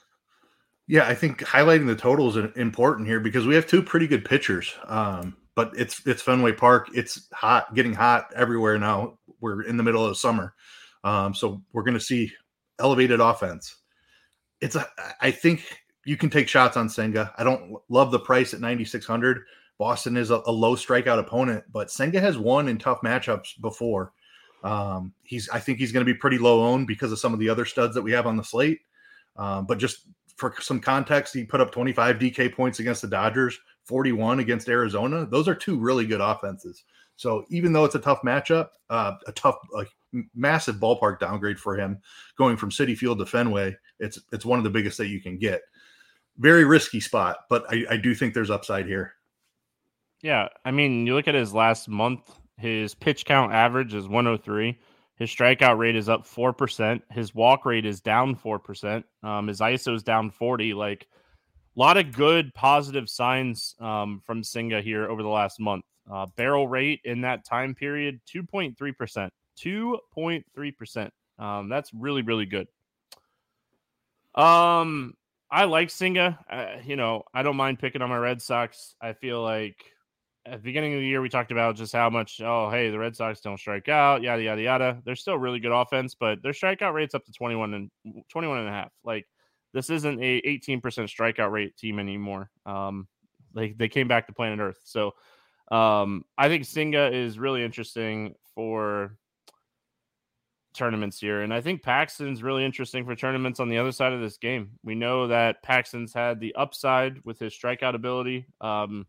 Yeah, 0.87 1.07
I 1.07 1.13
think 1.13 1.39
highlighting 1.39 1.87
the 1.87 1.95
totals 1.95 2.37
is 2.37 2.55
important 2.55 3.07
here 3.07 3.19
because 3.19 3.45
we 3.45 3.55
have 3.55 3.67
two 3.67 3.83
pretty 3.83 4.07
good 4.07 4.23
pitchers. 4.23 4.73
Um, 4.85 5.35
but 5.59 5.73
it's 5.75 6.07
it's 6.07 6.21
Fenway 6.21 6.53
Park. 6.53 6.87
It's 6.93 7.27
hot, 7.33 7.75
getting 7.75 7.93
hot 7.93 8.31
everywhere 8.33 8.79
now. 8.79 9.17
We're 9.41 9.63
in 9.63 9.75
the 9.75 9.83
middle 9.83 10.05
of 10.05 10.17
summer, 10.17 10.53
um, 11.03 11.33
so 11.33 11.61
we're 11.73 11.83
going 11.83 11.97
to 11.97 11.99
see 11.99 12.31
elevated 12.79 13.19
offense. 13.19 13.75
It's 14.61 14.77
a, 14.77 14.87
I 15.19 15.31
think 15.31 15.65
you 16.05 16.15
can 16.15 16.29
take 16.29 16.47
shots 16.47 16.77
on 16.77 16.87
Senga. 16.87 17.33
I 17.37 17.43
don't 17.43 17.77
love 17.89 18.11
the 18.11 18.19
price 18.19 18.53
at 18.53 18.61
9600. 18.61 19.41
Boston 19.77 20.15
is 20.15 20.31
a, 20.31 20.41
a 20.45 20.51
low 20.51 20.77
strikeout 20.77 21.19
opponent, 21.19 21.65
but 21.73 21.91
Senga 21.91 22.21
has 22.21 22.37
won 22.37 22.69
in 22.69 22.77
tough 22.77 23.01
matchups 23.01 23.59
before. 23.59 24.13
Um, 24.63 25.13
he's 25.23 25.49
I 25.49 25.59
think 25.59 25.79
he's 25.79 25.91
going 25.91 26.05
to 26.05 26.13
be 26.13 26.17
pretty 26.17 26.37
low 26.37 26.63
owned 26.63 26.87
because 26.87 27.11
of 27.11 27.19
some 27.19 27.33
of 27.33 27.39
the 27.39 27.49
other 27.49 27.65
studs 27.65 27.95
that 27.95 28.01
we 28.01 28.13
have 28.13 28.27
on 28.27 28.37
the 28.37 28.45
slate. 28.45 28.79
Um, 29.35 29.65
but 29.65 29.77
just 29.77 30.07
for 30.37 30.53
some 30.61 30.79
context, 30.79 31.33
he 31.33 31.43
put 31.43 31.59
up 31.59 31.73
25 31.73 32.17
DK 32.17 32.53
points 32.53 32.79
against 32.79 33.01
the 33.01 33.09
Dodgers 33.09 33.59
41 33.89 34.39
against 34.39 34.69
Arizona. 34.69 35.25
Those 35.25 35.47
are 35.47 35.55
two 35.55 35.79
really 35.79 36.05
good 36.05 36.21
offenses. 36.21 36.83
So 37.15 37.43
even 37.49 37.73
though 37.73 37.85
it's 37.85 37.95
a 37.95 37.99
tough 37.99 38.21
matchup, 38.21 38.69
uh, 38.91 39.15
a 39.27 39.31
tough, 39.31 39.55
a 39.75 39.85
massive 40.35 40.75
ballpark 40.75 41.19
downgrade 41.19 41.59
for 41.59 41.75
him, 41.75 41.99
going 42.37 42.55
from 42.55 42.69
Citi 42.69 42.95
Field 42.95 43.17
to 43.17 43.25
Fenway, 43.25 43.75
it's 43.99 44.19
it's 44.31 44.45
one 44.45 44.59
of 44.59 44.63
the 44.63 44.69
biggest 44.69 44.99
that 44.99 45.07
you 45.07 45.19
can 45.19 45.37
get. 45.39 45.61
Very 46.37 46.63
risky 46.65 46.99
spot, 46.99 47.39
but 47.49 47.65
I, 47.69 47.85
I 47.89 47.97
do 47.97 48.13
think 48.13 48.33
there's 48.33 48.51
upside 48.51 48.85
here. 48.85 49.15
Yeah, 50.21 50.49
I 50.63 50.71
mean, 50.71 51.07
you 51.07 51.15
look 51.15 51.27
at 51.27 51.35
his 51.35 51.53
last 51.53 51.89
month, 51.89 52.21
his 52.57 52.93
pitch 52.93 53.25
count 53.25 53.53
average 53.53 53.93
is 53.93 54.07
103. 54.07 54.79
His 55.15 55.29
strikeout 55.29 55.77
rate 55.77 55.95
is 55.95 56.07
up 56.07 56.25
four 56.27 56.53
percent. 56.53 57.01
His 57.11 57.33
walk 57.33 57.65
rate 57.65 57.85
is 57.85 57.99
down 58.01 58.35
four 58.35 58.59
percent. 58.59 59.05
Um, 59.23 59.47
his 59.47 59.59
ISO 59.59 59.95
is 59.95 60.03
down 60.03 60.29
40. 60.29 60.73
Like 60.75 61.07
a 61.79 61.81
lot 61.81 61.95
of 61.95 62.11
good 62.11 62.53
positive 62.53 63.09
signs 63.09 63.73
um, 63.79 64.21
from 64.25 64.43
Senga 64.43 64.81
here 64.81 65.09
over 65.09 65.23
the 65.23 65.29
last 65.29 65.61
month. 65.61 65.85
Uh, 66.11 66.25
barrel 66.35 66.67
rate 66.67 66.99
in 67.05 67.21
that 67.21 67.45
time 67.45 67.73
period, 67.73 68.19
2.3%. 68.35 69.29
2.3%. 69.63 71.09
Um, 71.37 71.69
that's 71.69 71.93
really, 71.93 72.21
really 72.21 72.45
good. 72.45 72.67
Um, 74.35 75.13
I 75.49 75.63
like 75.65 75.89
Senga. 75.89 76.37
You 76.85 76.97
know, 76.97 77.23
I 77.33 77.43
don't 77.43 77.55
mind 77.55 77.79
picking 77.79 78.01
on 78.01 78.09
my 78.09 78.17
Red 78.17 78.41
Sox. 78.41 78.95
I 79.01 79.13
feel 79.13 79.41
like 79.41 79.77
at 80.45 80.53
the 80.53 80.63
beginning 80.63 80.95
of 80.95 80.99
the 80.99 81.07
year, 81.07 81.21
we 81.21 81.29
talked 81.29 81.53
about 81.53 81.77
just 81.77 81.93
how 81.93 82.09
much, 82.09 82.41
oh, 82.43 82.69
hey, 82.69 82.89
the 82.89 82.99
Red 82.99 83.15
Sox 83.15 83.39
don't 83.39 83.57
strike 83.57 83.87
out, 83.87 84.21
yada, 84.21 84.43
yada, 84.43 84.61
yada. 84.61 85.01
They're 85.05 85.15
still 85.15 85.37
really 85.37 85.61
good 85.61 85.71
offense, 85.71 86.13
but 86.13 86.43
their 86.43 86.51
strikeout 86.51 86.93
rate's 86.93 87.15
up 87.15 87.23
to 87.23 87.31
21 87.31 87.73
and 87.73 87.89
21 88.29 88.59
and 88.59 88.67
a 88.67 88.71
half. 88.71 88.91
Like, 89.05 89.25
this 89.73 89.89
isn't 89.89 90.21
a 90.21 90.41
18% 90.41 90.81
strikeout 90.81 91.51
rate 91.51 91.77
team 91.77 91.99
anymore. 91.99 92.49
Um, 92.65 93.07
they 93.53 93.71
they 93.71 93.87
came 93.87 94.07
back 94.07 94.27
to 94.27 94.33
planet 94.33 94.59
Earth. 94.59 94.79
So 94.83 95.13
um, 95.71 96.23
I 96.37 96.47
think 96.47 96.65
Senga 96.65 97.13
is 97.13 97.39
really 97.39 97.63
interesting 97.63 98.35
for 98.55 99.15
tournaments 100.73 101.19
here, 101.19 101.41
and 101.41 101.53
I 101.53 101.61
think 101.61 101.83
Paxton's 101.83 102.43
really 102.43 102.65
interesting 102.65 103.05
for 103.05 103.15
tournaments 103.15 103.59
on 103.59 103.69
the 103.69 103.77
other 103.77 103.91
side 103.91 104.13
of 104.13 104.21
this 104.21 104.37
game. 104.37 104.71
We 104.83 104.95
know 104.95 105.27
that 105.27 105.63
Paxton's 105.63 106.13
had 106.13 106.39
the 106.39 106.55
upside 106.55 107.23
with 107.25 107.39
his 107.39 107.53
strikeout 107.53 107.95
ability. 107.95 108.47
Um, 108.61 109.05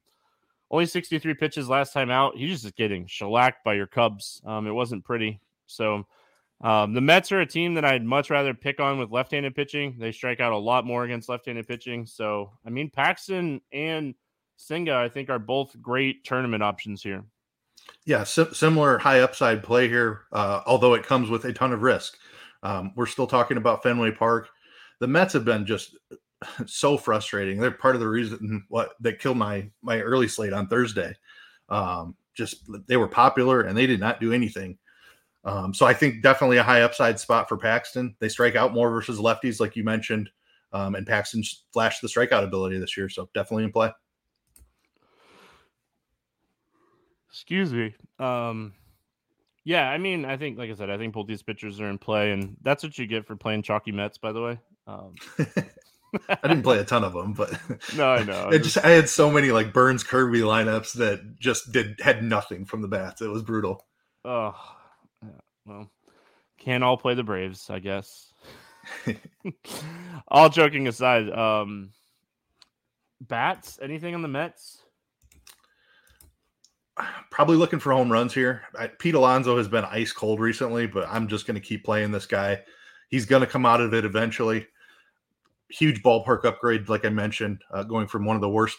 only 0.70 0.86
63 0.86 1.34
pitches 1.34 1.68
last 1.68 1.92
time 1.92 2.10
out. 2.10 2.36
He's 2.36 2.62
just 2.62 2.76
getting 2.76 3.06
shellacked 3.06 3.64
by 3.64 3.74
your 3.74 3.88
Cubs. 3.88 4.40
Um, 4.46 4.66
it 4.66 4.72
wasn't 4.72 5.04
pretty. 5.04 5.40
So 5.66 6.06
um, 6.60 6.92
the 6.92 7.00
Mets 7.00 7.32
are 7.32 7.40
a 7.40 7.46
team 7.46 7.74
that 7.74 7.84
I'd 7.84 8.04
much 8.04 8.28
rather 8.28 8.52
pick 8.52 8.80
on 8.80 8.98
with 8.98 9.10
left-handed 9.10 9.54
pitching. 9.54 9.96
They 9.98 10.12
strike 10.12 10.40
out 10.40 10.52
a 10.52 10.58
lot 10.58 10.84
more 10.84 11.04
against 11.04 11.28
left-handed 11.28 11.66
pitching. 11.66 12.06
So, 12.06 12.52
I 12.66 12.70
mean, 12.70 12.90
Paxton 12.90 13.62
and 13.72 14.14
Senga, 14.56 14.94
I 14.94 15.08
think, 15.08 15.30
are 15.30 15.38
both 15.38 15.80
great 15.80 16.24
tournament 16.24 16.62
options 16.62 17.02
here. 17.02 17.24
Yeah, 18.04 18.24
si- 18.24 18.52
similar 18.52 18.98
high 18.98 19.20
upside 19.20 19.62
play 19.62 19.88
here, 19.88 20.22
uh, 20.32 20.60
although 20.66 20.94
it 20.94 21.06
comes 21.06 21.30
with 21.30 21.46
a 21.46 21.52
ton 21.52 21.72
of 21.72 21.82
risk. 21.82 22.18
Um, 22.62 22.92
we're 22.94 23.06
still 23.06 23.26
talking 23.26 23.56
about 23.56 23.82
Fenway 23.82 24.12
Park. 24.12 24.50
The 24.98 25.06
Mets 25.06 25.32
have 25.32 25.46
been 25.46 25.64
just 25.64 25.96
so 26.66 26.98
frustrating. 26.98 27.58
They're 27.58 27.70
part 27.70 27.94
of 27.94 28.00
the 28.00 28.08
reason 28.08 28.64
what 28.68 28.90
that 29.00 29.18
killed 29.18 29.38
my 29.38 29.70
my 29.82 30.00
early 30.00 30.28
slate 30.28 30.52
on 30.52 30.66
Thursday. 30.66 31.16
Um, 31.70 32.16
just 32.34 32.68
they 32.86 32.98
were 32.98 33.08
popular 33.08 33.62
and 33.62 33.76
they 33.76 33.86
did 33.86 34.00
not 34.00 34.20
do 34.20 34.32
anything. 34.32 34.76
Um, 35.44 35.72
so 35.72 35.86
I 35.86 35.94
think 35.94 36.22
definitely 36.22 36.58
a 36.58 36.62
high 36.62 36.82
upside 36.82 37.18
spot 37.18 37.48
for 37.48 37.56
Paxton. 37.56 38.14
They 38.18 38.28
strike 38.28 38.56
out 38.56 38.74
more 38.74 38.90
versus 38.90 39.18
lefties, 39.18 39.60
like 39.60 39.74
you 39.74 39.84
mentioned, 39.84 40.30
um, 40.72 40.94
and 40.94 41.06
Paxton 41.06 41.42
flashed 41.72 42.02
the 42.02 42.08
strikeout 42.08 42.44
ability 42.44 42.78
this 42.78 42.96
year, 42.96 43.08
so 43.08 43.28
definitely 43.34 43.64
in 43.64 43.72
play. 43.72 43.90
Excuse 47.30 47.72
me. 47.72 47.94
Um, 48.18 48.74
yeah, 49.64 49.88
I 49.88 49.98
mean, 49.98 50.24
I 50.24 50.36
think, 50.36 50.58
like 50.58 50.70
I 50.70 50.74
said, 50.74 50.90
I 50.90 50.98
think 50.98 51.14
both 51.14 51.26
these 51.26 51.42
pitchers 51.42 51.80
are 51.80 51.88
in 51.88 51.98
play, 51.98 52.32
and 52.32 52.56
that's 52.62 52.82
what 52.82 52.98
you 52.98 53.06
get 53.06 53.26
for 53.26 53.36
playing 53.36 53.62
chalky 53.62 53.92
Mets. 53.92 54.18
By 54.18 54.32
the 54.32 54.42
way, 54.42 54.58
um, 54.86 55.14
I 56.28 56.48
didn't 56.48 56.62
play 56.62 56.78
a 56.78 56.84
ton 56.84 57.04
of 57.04 57.12
them, 57.12 57.32
but 57.32 57.52
no, 57.96 58.10
I 58.10 58.24
know. 58.24 58.48
It 58.52 58.60
just 58.60 58.78
I 58.78 58.90
had 58.90 59.08
so 59.08 59.30
many 59.30 59.52
like 59.52 59.72
Burnes 59.72 60.02
Kirby 60.02 60.40
lineups 60.40 60.94
that 60.94 61.38
just 61.38 61.72
did 61.72 62.00
had 62.02 62.24
nothing 62.24 62.64
from 62.64 62.82
the 62.82 62.88
bats. 62.88 63.22
It 63.22 63.28
was 63.28 63.42
brutal. 63.42 63.86
Oh, 64.24 64.54
well, 65.70 65.90
can't 66.58 66.84
all 66.84 66.96
play 66.96 67.14
the 67.14 67.22
Braves, 67.22 67.70
I 67.70 67.78
guess. 67.78 68.32
all 70.28 70.48
joking 70.48 70.88
aside, 70.88 71.30
um, 71.30 71.90
bats. 73.20 73.78
Anything 73.80 74.14
on 74.14 74.22
the 74.22 74.28
Mets? 74.28 74.82
Probably 77.30 77.56
looking 77.56 77.78
for 77.78 77.92
home 77.92 78.12
runs 78.12 78.34
here. 78.34 78.62
I, 78.78 78.88
Pete 78.88 79.14
Alonso 79.14 79.56
has 79.56 79.68
been 79.68 79.84
ice 79.84 80.12
cold 80.12 80.40
recently, 80.40 80.86
but 80.86 81.08
I'm 81.08 81.28
just 81.28 81.46
going 81.46 81.54
to 81.54 81.66
keep 81.66 81.84
playing 81.84 82.10
this 82.10 82.26
guy. 82.26 82.60
He's 83.08 83.24
going 83.24 83.40
to 83.40 83.46
come 83.46 83.64
out 83.64 83.80
of 83.80 83.94
it 83.94 84.04
eventually 84.04 84.66
huge 85.70 86.02
ballpark 86.02 86.44
upgrade, 86.44 86.88
like 86.88 87.04
I 87.04 87.08
mentioned, 87.08 87.62
uh, 87.70 87.84
going 87.84 88.06
from 88.06 88.24
one 88.24 88.36
of 88.36 88.42
the 88.42 88.48
worst 88.48 88.78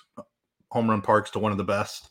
home 0.69 0.89
run 0.89 1.01
parks 1.01 1.31
to 1.31 1.39
one 1.39 1.51
of 1.51 1.57
the 1.57 1.63
best. 1.63 2.10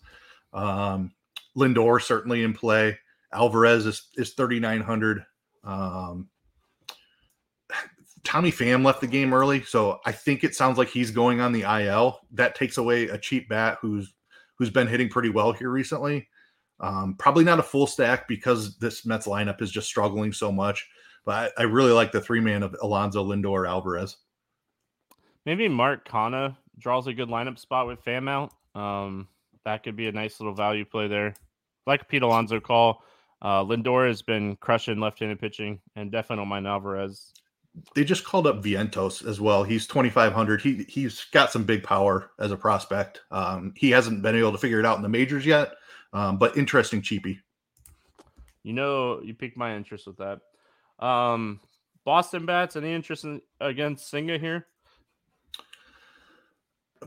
Um, 0.52 1.12
Lindor 1.56 2.02
certainly 2.02 2.42
in 2.42 2.52
play. 2.52 2.98
Alvarez 3.32 3.86
is, 3.86 4.08
is 4.16 4.32
3,900. 4.34 5.24
Um, 5.64 6.28
Tommy 8.24 8.52
Pham 8.52 8.84
left 8.84 9.00
the 9.00 9.06
game 9.06 9.32
early, 9.32 9.62
so 9.62 10.00
I 10.04 10.12
think 10.12 10.44
it 10.44 10.54
sounds 10.54 10.78
like 10.78 10.88
he's 10.88 11.10
going 11.10 11.40
on 11.40 11.52
the 11.52 11.62
IL. 11.62 12.20
That 12.32 12.54
takes 12.54 12.78
away 12.78 13.04
a 13.04 13.18
cheap 13.18 13.48
bat 13.48 13.78
who's 13.80 14.12
who's 14.56 14.70
been 14.70 14.86
hitting 14.86 15.08
pretty 15.08 15.30
well 15.30 15.52
here 15.52 15.70
recently. 15.70 16.28
Um, 16.80 17.14
probably 17.18 17.44
not 17.44 17.58
a 17.58 17.62
full 17.62 17.86
stack 17.86 18.28
because 18.28 18.76
this 18.78 19.06
Mets 19.06 19.26
lineup 19.26 19.62
is 19.62 19.70
just 19.70 19.86
struggling 19.86 20.32
so 20.32 20.52
much. 20.52 20.86
But 21.24 21.52
I, 21.58 21.62
I 21.62 21.64
really 21.64 21.92
like 21.92 22.12
the 22.12 22.20
three 22.20 22.40
man 22.40 22.62
of 22.62 22.76
Alonso 22.82 23.24
Lindor, 23.24 23.68
Alvarez. 23.68 24.16
Maybe 25.46 25.68
Mark 25.68 26.06
Canha 26.06 26.56
draws 26.78 27.06
a 27.06 27.14
good 27.14 27.28
lineup 27.28 27.58
spot 27.58 27.86
with 27.86 28.04
Pham 28.04 28.28
out. 28.28 28.52
Um, 28.80 29.28
that 29.64 29.82
could 29.82 29.96
be 29.96 30.08
a 30.08 30.12
nice 30.12 30.40
little 30.40 30.54
value 30.54 30.84
play 30.84 31.08
there. 31.08 31.34
Like 31.86 32.08
Pete 32.08 32.22
Alonso 32.22 32.60
call, 32.60 33.02
uh, 33.42 33.64
Lindor 33.64 34.06
has 34.06 34.22
been 34.22 34.56
crushing 34.56 35.00
left-handed 35.00 35.40
pitching, 35.40 35.80
and 35.96 36.12
definitely 36.12 36.42
don't 36.42 36.48
mind 36.48 36.66
Alvarez. 36.66 37.32
They 37.94 38.04
just 38.04 38.24
called 38.24 38.46
up 38.46 38.62
Vientos 38.62 39.24
as 39.24 39.40
well. 39.40 39.62
He's 39.62 39.86
2,500. 39.86 40.60
He 40.60 40.84
he's 40.88 41.24
got 41.26 41.52
some 41.52 41.64
big 41.64 41.84
power 41.84 42.30
as 42.38 42.50
a 42.50 42.56
prospect. 42.56 43.22
Um, 43.30 43.72
he 43.76 43.90
hasn't 43.90 44.22
been 44.22 44.34
able 44.34 44.52
to 44.52 44.58
figure 44.58 44.80
it 44.80 44.86
out 44.86 44.96
in 44.96 45.02
the 45.02 45.08
majors 45.08 45.46
yet, 45.46 45.74
um, 46.12 46.36
but 46.36 46.56
interesting 46.56 47.00
cheapie. 47.00 47.38
You 48.62 48.72
know, 48.72 49.22
you 49.22 49.34
piqued 49.34 49.56
my 49.56 49.76
interest 49.76 50.06
with 50.06 50.18
that. 50.18 50.40
Um, 51.04 51.60
Boston 52.04 52.44
bats. 52.44 52.76
Any 52.76 52.92
interest 52.92 53.24
in, 53.24 53.40
against 53.60 54.10
Senga 54.10 54.36
here? 54.38 54.66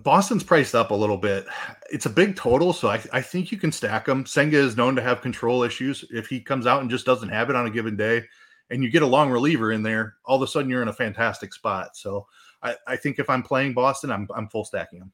Boston's 0.01 0.43
priced 0.43 0.73
up 0.73 0.89
a 0.91 0.95
little 0.95 1.17
bit. 1.17 1.45
It's 1.91 2.07
a 2.07 2.09
big 2.09 2.35
total, 2.35 2.73
so 2.73 2.89
I, 2.89 3.03
I, 3.13 3.21
think 3.21 3.51
you 3.51 3.59
can 3.59 3.71
stack 3.71 4.05
them. 4.05 4.25
Senga 4.25 4.57
is 4.57 4.75
known 4.75 4.95
to 4.95 5.03
have 5.03 5.21
control 5.21 5.61
issues. 5.61 6.03
If 6.09 6.27
he 6.27 6.39
comes 6.39 6.65
out 6.65 6.81
and 6.81 6.89
just 6.89 7.05
doesn't 7.05 7.29
have 7.29 7.51
it 7.51 7.55
on 7.55 7.67
a 7.67 7.69
given 7.69 7.95
day, 7.95 8.23
and 8.71 8.83
you 8.83 8.89
get 8.89 9.03
a 9.03 9.07
long 9.07 9.29
reliever 9.29 9.71
in 9.71 9.83
there, 9.83 10.15
all 10.25 10.37
of 10.37 10.41
a 10.41 10.47
sudden 10.47 10.69
you're 10.69 10.81
in 10.81 10.87
a 10.87 10.93
fantastic 10.93 11.53
spot. 11.53 11.95
So 11.95 12.25
I, 12.63 12.75
I 12.87 12.95
think 12.95 13.19
if 13.19 13.29
I'm 13.29 13.43
playing 13.43 13.73
Boston, 13.73 14.11
I'm 14.11 14.27
I'm 14.35 14.47
full 14.47 14.65
stacking 14.65 14.99
them. 14.99 15.11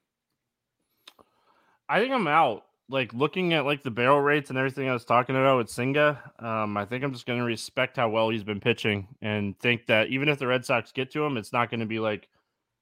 I 1.89 1.99
think 1.99 2.13
I'm 2.13 2.27
out. 2.27 2.63
Like 2.88 3.13
looking 3.13 3.53
at 3.53 3.65
like 3.65 3.84
the 3.84 3.91
barrel 3.91 4.21
rates 4.21 4.49
and 4.49 4.58
everything 4.58 4.89
I 4.89 4.93
was 4.93 5.06
talking 5.06 5.36
about 5.36 5.58
with 5.58 5.69
Senga, 5.69 6.32
um, 6.39 6.77
I 6.77 6.86
think 6.86 7.03
I'm 7.03 7.13
just 7.13 7.27
going 7.27 7.38
to 7.38 7.45
respect 7.45 7.97
how 7.97 8.10
well 8.10 8.30
he's 8.30 8.43
been 8.43 8.60
pitching 8.60 9.08
and 9.21 9.60
think 9.60 9.86
that 9.88 10.08
even 10.08 10.27
if 10.27 10.39
the 10.39 10.47
Red 10.47 10.65
Sox 10.65 10.91
get 10.91 11.12
to 11.12 11.23
him, 11.23 11.38
it's 11.38 11.53
not 11.53 11.69
going 11.69 11.82
to 11.82 11.86
be 11.86 11.99
like 11.99 12.30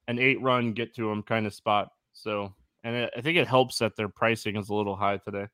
an 0.07 0.19
eight 0.19 0.41
run 0.41 0.73
get 0.73 0.95
to 0.95 1.11
him 1.11 1.23
kind 1.23 1.45
of 1.45 1.53
spot. 1.53 1.91
So, 2.17 2.53
and 2.83 3.09
I 3.15 3.21
think 3.21 3.37
it 3.37 3.47
helps 3.47 3.77
that 3.79 3.95
their 3.95 4.09
pricing 4.09 4.55
is 4.55 4.69
a 4.69 4.73
little 4.73 4.95
high 4.95 5.17
today. 5.17 5.47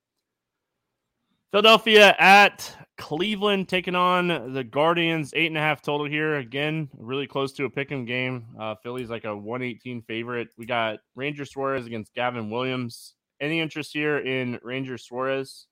Philadelphia 1.52 2.16
at 2.18 2.76
Cleveland 2.98 3.70
taking 3.70 3.94
on 3.94 4.54
the 4.54 4.64
Guardians, 4.64 5.34
eight 5.36 5.48
and 5.48 5.58
a 5.58 5.62
half 5.62 5.84
total 5.84 6.08
here. 6.08 6.38
Again, 6.38 6.90
really 6.98 7.28
close 7.28 7.54
to 7.54 7.66
a 7.66 7.70
pick 7.70 7.92
'em 7.92 8.06
game. 8.06 8.48
Uh, 8.60 8.74
Philly's 8.82 9.10
like 9.10 9.26
a 9.26 9.36
118 9.36 10.02
favorite. 10.02 10.50
We 10.58 10.66
got 10.66 11.00
Ranger 11.16 11.46
Suarez 11.46 11.86
against 11.86 12.16
Gavin 12.16 12.50
Williams. 12.50 13.14
Any 13.40 13.60
interest 13.60 13.94
here 13.94 14.18
in 14.18 14.60
Ranger 14.64 14.98
Suarez? 14.98 15.68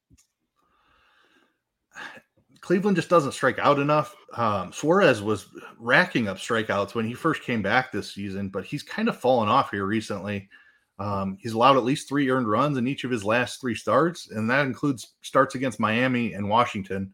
Cleveland 2.60 2.96
just 2.96 3.10
doesn't 3.10 3.32
strike 3.32 3.58
out 3.58 3.80
enough. 3.80 4.16
Um, 4.34 4.72
Suarez 4.72 5.24
was 5.24 5.48
racking 5.80 6.28
up 6.28 6.38
strikeouts 6.38 6.94
when 6.94 7.08
he 7.08 7.16
first 7.16 7.42
came 7.42 7.64
back 7.64 7.92
this 7.92 8.14
season, 8.14 8.50
but 8.50 8.66
he's 8.66 8.84
kind 8.84 9.10
of 9.10 9.18
fallen 9.18 9.50
off 9.50 9.72
here 9.72 9.86
recently. 9.86 10.48
Um, 11.02 11.40
he's 11.42 11.54
allowed 11.54 11.78
at 11.78 11.84
least 11.84 12.08
three 12.08 12.30
earned 12.30 12.48
runs 12.48 12.78
in 12.78 12.88
each 12.88 13.04
of 13.04 13.10
his 13.10 13.26
last 13.26 13.60
three 13.60 13.74
starts, 13.74 14.30
and 14.30 14.48
that 14.52 14.68
includes 14.68 15.14
starts 15.22 15.56
against 15.56 15.80
Miami 15.80 16.34
and 16.34 16.48
Washington. 16.48 17.12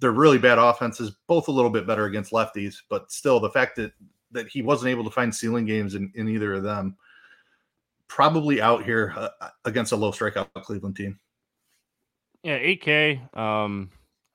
They're 0.00 0.12
really 0.12 0.36
bad 0.36 0.58
offenses, 0.58 1.16
both 1.26 1.48
a 1.48 1.52
little 1.52 1.70
bit 1.70 1.86
better 1.86 2.04
against 2.04 2.32
lefties, 2.32 2.82
but 2.90 3.10
still, 3.10 3.40
the 3.40 3.48
fact 3.48 3.76
that 3.76 3.92
that 4.32 4.48
he 4.48 4.60
wasn't 4.60 4.90
able 4.90 5.04
to 5.04 5.10
find 5.10 5.34
ceiling 5.34 5.64
games 5.64 5.94
in, 5.94 6.12
in 6.14 6.28
either 6.28 6.52
of 6.52 6.62
them, 6.62 6.94
probably 8.06 8.60
out 8.60 8.84
here 8.84 9.14
uh, 9.16 9.48
against 9.64 9.92
a 9.92 9.96
low 9.96 10.12
strikeout 10.12 10.48
Cleveland 10.62 10.96
team. 10.96 11.18
Yeah, 12.42 12.58
8K 12.58 13.34
um, 13.34 13.90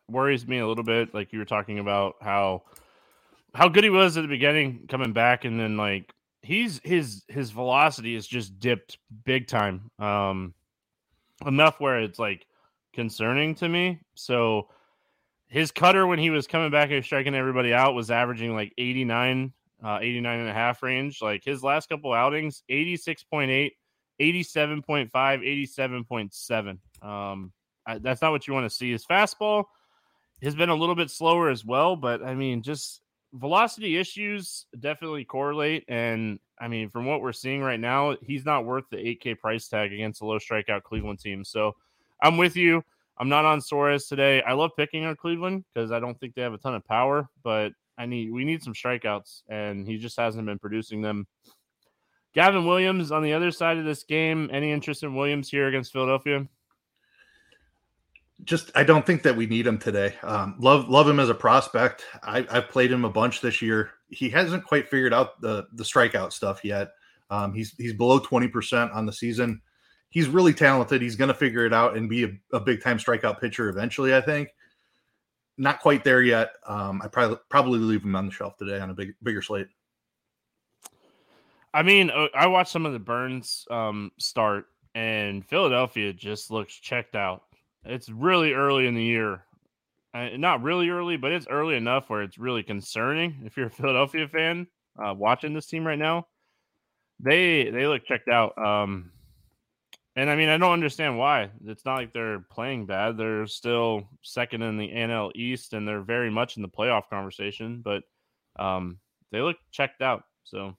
worries 0.10 0.48
me 0.48 0.58
a 0.58 0.68
little 0.68 0.84
bit. 0.84 1.14
Like 1.14 1.32
you 1.34 1.38
were 1.38 1.46
talking 1.46 1.78
about 1.78 2.16
how 2.20 2.64
how 3.54 3.70
good 3.70 3.84
he 3.84 3.92
was 3.92 4.18
at 4.18 4.22
the 4.22 4.28
beginning, 4.28 4.88
coming 4.90 5.14
back, 5.14 5.46
and 5.46 5.60
then 5.60 5.78
like 5.78 6.12
he's 6.42 6.82
his 6.84 7.24
his 7.28 7.52
velocity 7.52 8.16
is 8.16 8.28
just 8.28 8.60
dipped 8.60 8.98
big 9.24 9.48
time. 9.48 9.92
Um 10.00 10.54
enough 11.46 11.80
where 11.80 12.00
it's 12.00 12.20
like 12.20 12.46
concerning 12.94 13.56
to 13.56 13.70
me. 13.70 14.00
So 14.16 14.68
his 15.48 15.72
cutter 15.72 16.06
when 16.08 16.20
he 16.20 16.30
was 16.30 16.48
coming 16.48 16.72
back 16.72 16.92
and 16.92 17.04
striking 17.04 17.36
everybody 17.36 17.74
out 17.74 17.94
was 17.94 18.12
averaging 18.12 18.54
like 18.54 18.74
89 18.78 19.54
uh 19.84 20.00
89 20.02 20.40
and 20.40 20.50
a 20.50 20.54
half 20.54 20.84
range. 20.84 21.22
Like 21.22 21.44
his 21.44 21.64
last 21.64 21.90
couple 21.90 22.14
outings 22.14 22.64
86.8, 22.70 23.72
87.5, 24.20 25.12
87.7. 25.12 27.08
Um 27.08 27.52
I, 27.86 27.98
that's 27.98 28.22
not 28.22 28.32
what 28.32 28.48
you 28.48 28.54
want 28.54 28.70
to 28.70 28.76
see. 28.76 28.92
His 28.92 29.06
fastball 29.06 29.66
has 30.44 30.56
been 30.56 30.70
a 30.70 30.76
little 30.76 30.94
bit 30.96 31.10
slower 31.10 31.50
as 31.50 31.66
well, 31.66 31.96
but 31.96 32.24
I 32.24 32.36
mean 32.36 32.62
just 32.62 33.02
velocity 33.34 33.98
issues 33.98 34.66
definitely 34.80 35.26
correlate. 35.26 35.86
And 35.88 36.40
I 36.60 36.68
mean, 36.68 36.90
from 36.90 37.06
what 37.06 37.22
we're 37.22 37.34
seeing 37.34 37.62
right 37.62 37.80
now, 37.80 38.16
he's 38.22 38.46
not 38.46 38.66
worth 38.66 38.86
the 38.92 38.98
8K 38.98 39.40
price 39.40 39.68
tag 39.68 39.94
against 39.94 40.22
a 40.22 40.26
low 40.26 40.40
strikeout 40.40 40.84
Cleveland 40.84 41.20
team. 41.20 41.44
So 41.44 41.76
I'm 42.22 42.38
with 42.38 42.56
you. 42.56 42.84
I'm 43.18 43.30
not 43.30 43.46
on 43.46 43.62
Suarez 43.62 44.08
today. 44.08 44.42
I 44.42 44.54
love 44.54 44.72
picking 44.78 45.06
on 45.06 45.16
Cleveland 45.16 45.64
because 45.74 45.92
I 45.92 46.00
don't 46.00 46.20
think 46.20 46.34
they 46.34 46.42
have 46.42 46.54
a 46.54 46.58
ton 46.58 46.76
of 46.76 46.86
power, 46.88 47.30
but 47.44 47.72
I 47.98 48.06
need 48.06 48.32
we 48.32 48.46
need 48.46 48.64
some 48.64 48.74
strikeouts, 48.74 49.44
and 49.48 49.86
he 49.86 49.98
just 49.98 50.18
hasn't 50.18 50.46
been 50.46 50.58
producing 50.58 51.02
them. 51.02 51.28
Gavin 52.34 52.66
Williams 52.66 53.12
on 53.12 53.22
the 53.22 53.34
other 53.34 53.52
side 53.52 53.78
of 53.78 53.86
this 53.86 54.04
game. 54.04 54.50
Any 54.52 54.72
interest 54.72 55.04
in 55.04 55.14
Williams 55.14 55.50
here 55.50 55.68
against 55.68 55.92
Philadelphia? 55.92 56.48
Just 58.44 58.72
I 58.76 58.84
don't 58.84 59.06
think 59.06 59.24
that 59.24 59.36
we 59.36 59.46
need 59.46 59.68
him 59.68 59.78
today. 59.78 60.16
Um, 60.24 60.56
love 60.60 60.90
love 60.90 61.08
him 61.08 61.20
as 61.20 61.30
a 61.30 61.36
prospect. 61.36 62.04
I, 62.24 62.46
have 62.50 62.70
played 62.70 62.92
him 62.92 63.06
a 63.06 63.10
bunch 63.10 63.42
this 63.42 63.62
year. 63.62 63.92
He 64.10 64.30
hasn't 64.30 64.66
quite 64.66 64.90
figured 64.90 65.14
out 65.14 65.40
the 65.42 65.68
the 65.74 65.84
strikeout 65.84 66.34
stuff 66.34 66.64
yet. 66.64 66.92
Um, 67.30 67.54
he's 67.54 67.76
he's 67.78 67.94
below 67.94 68.20
twenty 68.20 68.48
percent 68.48 68.92
on 68.92 69.06
the 69.06 69.14
season. 69.14 69.62
He's 70.10 70.28
really 70.28 70.54
talented. 70.54 71.02
He's 71.02 71.16
going 71.16 71.30
to 71.30 71.34
figure 71.34 71.66
it 71.66 71.74
out 71.74 71.96
and 71.96 72.10
be 72.10 72.24
a, 72.26 72.30
a 72.54 72.60
big 72.60 72.82
time 72.82 72.98
strikeout 72.98 73.40
pitcher 73.40 73.70
eventually. 73.70 74.16
I 74.16 74.22
think. 74.22 74.50
Not 75.58 75.80
quite 75.80 76.04
there 76.04 76.24
yet. 76.24 76.54
Um, 76.66 77.02
I 77.04 77.08
probably 77.08 77.38
probably 77.50 77.80
leave 77.80 78.04
him 78.04 78.16
on 78.16 78.26
the 78.26 78.32
shelf 78.32 78.58
today 78.58 78.80
on 78.80 78.90
a 78.90 78.96
big 78.96 79.14
bigger 79.22 79.44
slate. 79.44 79.68
I 81.74 81.84
mean, 81.84 82.10
uh, 82.10 82.28
I 82.36 82.48
watched 82.48 82.72
some 82.72 82.86
of 82.86 82.94
the 82.94 83.00
Burnes 83.00 83.66
um, 83.70 84.12
start, 84.18 84.66
and 84.96 85.46
Philadelphia 85.46 86.12
just 86.12 86.52
looks 86.52 86.74
checked 86.74 87.16
out 87.16 87.44
it's 87.86 88.10
really 88.10 88.54
early 88.54 88.88
in 88.88 88.96
the 88.96 89.04
year. 89.04 89.44
Uh, 90.14 90.30
not 90.38 90.62
really 90.62 90.90
early, 90.90 91.18
but 91.18 91.32
it's 91.32 91.48
early 91.50 91.76
enough 91.76 92.10
where 92.10 92.22
it's 92.22 92.38
really 92.38 92.64
concerning 92.64 93.42
if 93.46 93.56
you're 93.58 93.68
a 93.68 93.70
Philadelphia 93.80 94.28
fan 94.28 94.68
uh, 95.04 95.14
watching 95.14 95.54
this 95.54 95.68
team 95.68 95.86
right 95.88 96.00
now. 96.00 96.28
They 97.20 97.70
they 97.70 97.88
look 97.88 98.04
checked 98.06 98.30
out. 98.30 98.58
Um, 98.58 99.12
And 100.18 100.30
I 100.30 100.36
mean, 100.36 100.50
I 100.50 100.58
don't 100.58 100.74
understand 100.74 101.18
why. 101.18 101.50
It's 101.66 101.86
not 101.86 101.96
like 101.96 102.12
they're 102.12 102.40
playing 102.52 102.86
bad. 102.86 103.16
They're 103.18 103.48
still 103.48 104.10
second 104.24 104.62
in 104.62 104.78
the 104.78 104.90
NL 104.90 105.32
East, 105.36 105.74
and 105.74 105.88
they're 105.88 106.02
very 106.02 106.30
much 106.30 106.58
in 106.58 106.62
the 106.62 106.68
playoff 106.68 107.10
conversation. 107.10 107.82
But 107.82 108.04
um, 108.60 109.00
they 109.32 109.40
look 109.40 109.56
checked 109.72 110.02
out. 110.02 110.24
So, 110.44 110.76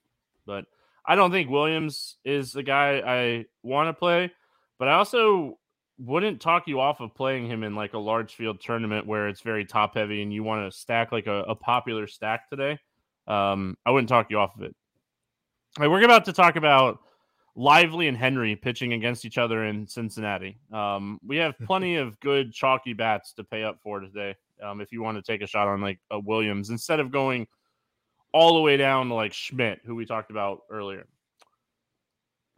but 0.47 0.67
I 1.07 1.15
don't 1.15 1.31
think 1.31 1.49
Williams 1.49 2.17
is 2.25 2.53
the 2.53 2.63
guy 2.63 3.01
I 3.07 3.47
want 3.63 3.89
to 3.89 3.95
play. 3.95 4.31
But 4.79 4.89
I 4.89 4.95
also 4.95 5.59
wouldn't 5.99 6.41
talk 6.41 6.67
you 6.67 6.81
off 6.81 7.01
of 7.01 7.15
playing 7.15 7.47
him 7.47 7.63
in 7.63 7.75
like 7.75 7.93
a 7.93 7.99
large 7.99 8.35
field 8.35 8.61
tournament 8.61 9.07
where 9.07 9.29
it's 9.29 9.41
very 9.41 9.65
top 9.65 9.95
heavy 9.95 10.23
and 10.23 10.33
you 10.33 10.43
want 10.43 10.71
to 10.71 10.77
stack 10.77 11.13
like 11.13 11.27
a, 11.27 11.45
a 11.45 11.55
popular 11.55 12.07
stack 12.07 12.49
today. 12.49 12.79
Um, 13.27 13.77
I 13.87 13.91
wouldn't 13.91 14.09
talk 14.09 14.31
you 14.31 14.39
off 14.39 14.57
of 14.57 14.63
it. 14.63 14.75
Right, 15.79 15.89
we're 15.89 16.03
about 16.05 16.25
to 16.27 16.33
talk 16.33 16.57
about 16.57 16.99
Lively 17.55 18.09
and 18.09 18.17
Henry 18.17 18.57
pitching 18.57 18.95
against 18.95 19.25
each 19.25 19.39
other 19.39 19.65
in 19.65 19.87
Cincinnati. 19.87 20.59
Um, 20.73 21.19
we 21.27 21.37
have 21.37 21.55
plenty 21.67 21.97
of 21.97 22.19
good 22.21 22.53
chalky 22.53 22.93
bats 22.93 23.33
to 23.35 23.45
pay 23.45 23.63
up 23.63 23.79
for 23.83 24.01
today. 24.01 24.35
Um, 24.63 24.81
if 24.81 24.93
you 24.93 25.03
want 25.03 25.17
to 25.19 25.23
take 25.23 25.43
a 25.43 25.47
shot 25.47 25.69
on 25.69 25.81
like 25.81 25.99
a 26.11 26.19
Williams 26.19 26.71
instead 26.71 27.01
of 27.01 27.11
going 27.11 27.47
all 28.33 28.55
the 28.55 28.61
way 28.61 28.77
down 28.77 29.09
to 29.09 29.15
like 29.15 29.33
Schmidt, 29.33 29.81
who 29.85 29.95
we 29.95 30.07
talked 30.07 30.31
about 30.31 30.61
earlier. 30.71 31.07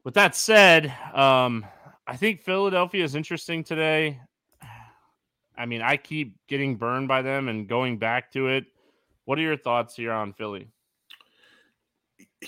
With 0.04 0.14
that 0.14 0.36
said, 0.36 0.94
um, 1.14 1.64
I 2.06 2.16
think 2.16 2.42
Philadelphia 2.42 3.04
is 3.04 3.14
interesting 3.14 3.64
today. 3.64 4.20
I 5.56 5.66
mean, 5.66 5.82
I 5.82 5.96
keep 5.96 6.36
getting 6.48 6.76
burned 6.76 7.08
by 7.08 7.22
them 7.22 7.48
and 7.48 7.68
going 7.68 7.98
back 7.98 8.32
to 8.32 8.48
it. 8.48 8.64
What 9.24 9.38
are 9.38 9.42
your 9.42 9.56
thoughts 9.56 9.96
here 9.96 10.12
on 10.12 10.32
Philly? 10.32 10.68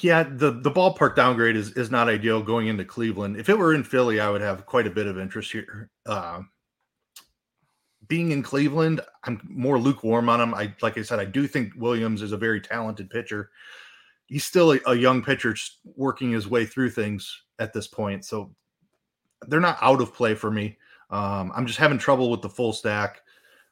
Yeah, 0.02 0.24
the 0.24 0.50
the 0.50 0.70
ballpark 0.70 1.16
downgrade 1.16 1.56
is 1.56 1.72
is 1.72 1.90
not 1.90 2.08
ideal 2.08 2.42
going 2.42 2.66
into 2.66 2.84
Cleveland. 2.84 3.36
If 3.38 3.48
it 3.48 3.58
were 3.58 3.72
in 3.72 3.82
Philly, 3.82 4.20
I 4.20 4.28
would 4.28 4.42
have 4.42 4.66
quite 4.66 4.86
a 4.86 4.90
bit 4.90 5.06
of 5.06 5.18
interest 5.18 5.52
here. 5.52 5.90
Uh, 6.04 6.42
being 8.08 8.30
in 8.30 8.42
Cleveland, 8.42 9.00
I'm 9.24 9.40
more 9.48 9.78
lukewarm 9.78 10.28
on 10.28 10.40
him. 10.40 10.54
I 10.54 10.74
like 10.82 10.98
I 10.98 11.02
said, 11.02 11.18
I 11.18 11.24
do 11.24 11.46
think 11.46 11.72
Williams 11.76 12.20
is 12.20 12.32
a 12.32 12.36
very 12.36 12.60
talented 12.60 13.08
pitcher. 13.08 13.50
He's 14.26 14.44
still 14.44 14.72
a, 14.72 14.80
a 14.86 14.94
young 14.94 15.22
pitcher, 15.22 15.56
working 15.84 16.30
his 16.30 16.46
way 16.46 16.66
through 16.66 16.90
things 16.90 17.42
at 17.58 17.72
this 17.72 17.86
point. 17.86 18.24
So 18.24 18.54
they're 19.48 19.60
not 19.60 19.78
out 19.80 20.00
of 20.00 20.14
play 20.14 20.34
for 20.34 20.50
me. 20.50 20.76
Um, 21.10 21.52
I'm 21.54 21.66
just 21.66 21.78
having 21.78 21.98
trouble 21.98 22.30
with 22.30 22.42
the 22.42 22.48
full 22.48 22.72
stack. 22.72 23.22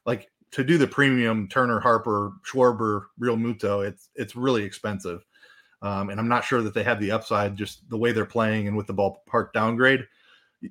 Like 0.05 0.29
to 0.51 0.63
do 0.63 0.77
the 0.77 0.87
premium 0.87 1.47
Turner, 1.47 1.79
Harper, 1.79 2.33
Schwarber, 2.43 3.05
Realmuto, 3.19 3.85
it's 3.85 4.09
it's 4.15 4.35
really 4.35 4.63
expensive. 4.63 5.25
Um, 5.81 6.09
and 6.09 6.19
I'm 6.19 6.29
not 6.29 6.45
sure 6.45 6.61
that 6.61 6.73
they 6.73 6.83
have 6.83 6.99
the 6.99 7.11
upside 7.11 7.55
just 7.55 7.87
the 7.89 7.97
way 7.97 8.11
they're 8.11 8.25
playing 8.25 8.67
and 8.67 8.77
with 8.77 8.87
the 8.87 8.93
ballpark 8.93 9.53
downgrade. 9.53 10.07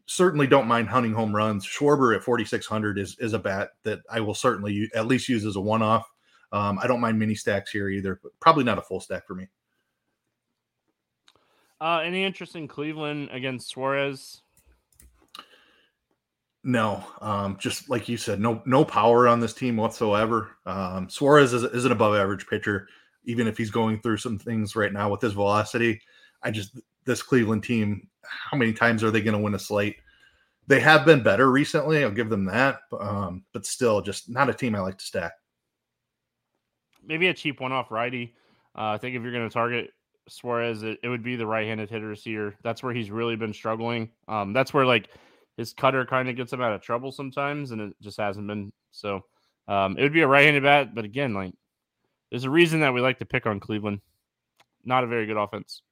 Certainly 0.07 0.47
don't 0.49 0.67
mind 0.67 0.89
hunting 0.89 1.13
home 1.13 1.37
runs. 1.37 1.67
Schwarber 1.67 2.17
at 2.17 2.25
4,600 2.25 2.99
is 2.99 3.17
is 3.19 3.33
a 3.33 3.39
bat 3.39 3.71
that 3.83 4.01
I 4.11 4.21
will 4.21 4.35
certainly 4.35 4.89
at 4.95 5.07
least 5.07 5.29
use 5.29 5.45
as 5.45 5.57
a 5.57 5.61
one 5.61 5.83
off. 5.83 6.11
Um, 6.51 6.79
I 6.81 6.87
don't 6.87 7.01
mind 7.01 7.19
mini 7.19 7.35
stacks 7.35 7.71
here 7.71 7.89
either, 7.89 8.21
but 8.23 8.33
probably 8.41 8.65
not 8.65 8.79
a 8.79 8.83
full 8.83 9.01
stack 9.01 9.27
for 9.27 9.35
me. 9.35 9.49
Uh, 11.81 11.99
any 11.99 12.25
interest 12.25 12.57
in 12.57 12.67
Cleveland 12.69 13.29
against 13.33 13.69
Suarez? 13.69 14.41
No, 16.67 17.05
um, 17.21 17.59
just 17.61 17.91
like 17.91 18.09
you 18.09 18.17
said, 18.17 18.41
no 18.41 18.63
no 18.65 18.87
power 18.87 19.29
on 19.29 19.39
this 19.39 19.53
team 19.53 19.77
whatsoever. 19.77 20.57
Um, 20.65 21.11
Suarez 21.11 21.53
is, 21.53 21.63
is 21.63 21.85
an 21.85 21.93
above 21.93 22.15
average 22.15 22.47
pitcher, 22.47 22.89
even 23.25 23.47
if 23.47 23.59
he's 23.59 23.71
going 23.71 24.01
through 24.01 24.17
some 24.17 24.39
things 24.39 24.75
right 24.75 24.93
now 24.93 25.11
with 25.11 25.21
his 25.21 25.35
velocity. 25.35 26.01
I 26.43 26.51
just 26.51 26.81
this 27.05 27.23
Cleveland 27.23 27.65
team, 27.65 28.09
how 28.23 28.57
many 28.57 28.73
times 28.73 29.05
are 29.05 29.11
they 29.11 29.21
going 29.21 29.37
to 29.37 29.43
win 29.43 29.55
a 29.55 29.59
slate? 29.59 29.97
They 30.67 30.81
have 30.81 31.05
been 31.05 31.23
better 31.23 31.51
recently. 31.51 32.03
I'll 32.03 32.11
give 32.11 32.31
them 32.31 32.47
that, 32.47 32.79
um, 32.99 33.45
but 33.53 33.67
still, 33.67 34.01
just 34.01 34.31
not 34.31 34.49
a 34.49 34.55
team 34.55 34.75
I 34.75 34.81
like 34.81 34.97
to 34.97 35.05
stack. 35.05 35.33
Maybe 37.07 37.29
a 37.29 37.35
cheap 37.35 37.61
one-off 37.61 37.91
righty. 37.91 38.35
Uh, 38.75 38.93
I 38.93 38.99
think 38.99 39.15
if 39.15 39.23
you're 39.23 39.33
going 39.33 39.47
to 39.47 39.53
target 39.53 39.91
Suarez, 40.27 40.83
it, 40.83 40.99
it, 41.03 41.09
would 41.09 41.23
be 41.23 41.37
the 41.37 41.47
right-handed 41.47 41.91
hitters 41.91 42.25
here. 42.25 42.57
That's 42.63 42.83
where 42.83 42.95
he's 42.95 43.11
really 43.11 43.37
been 43.37 43.53
struggling. 43.53 44.09
Um, 44.27 44.55
that's 44.55 44.73
where 44.73 44.87
like 44.87 45.11
his 45.57 45.73
cutter 45.73 46.05
kind 46.05 46.29
of 46.29 46.37
gets 46.37 46.53
him 46.53 46.61
out 46.61 46.73
of 46.73 46.81
trouble 46.81 47.13
sometimes, 47.13 47.71
and 47.71 47.81
it 47.81 47.95
just 48.01 48.19
hasn't 48.19 48.47
been. 48.47 48.73
So 48.91 49.25
um, 49.69 49.97
it 49.97 50.03
would 50.03 50.13
be 50.13 50.23
a 50.23 50.29
right-handed 50.29 50.63
bat, 50.63 50.95
but 50.95 51.05
again, 51.05 51.35
like 51.35 51.53
there's 52.31 52.45
a 52.45 52.51
reason 52.51 52.81
that 52.81 52.93
we 52.93 53.01
like 53.01 53.19
to 53.19 53.27
pick 53.27 53.47
on 53.47 53.61
Cleveland. 53.61 54.01
Not 54.85 55.05
a 55.05 55.07
very 55.07 55.27
good 55.27 55.37
offense. 55.37 55.83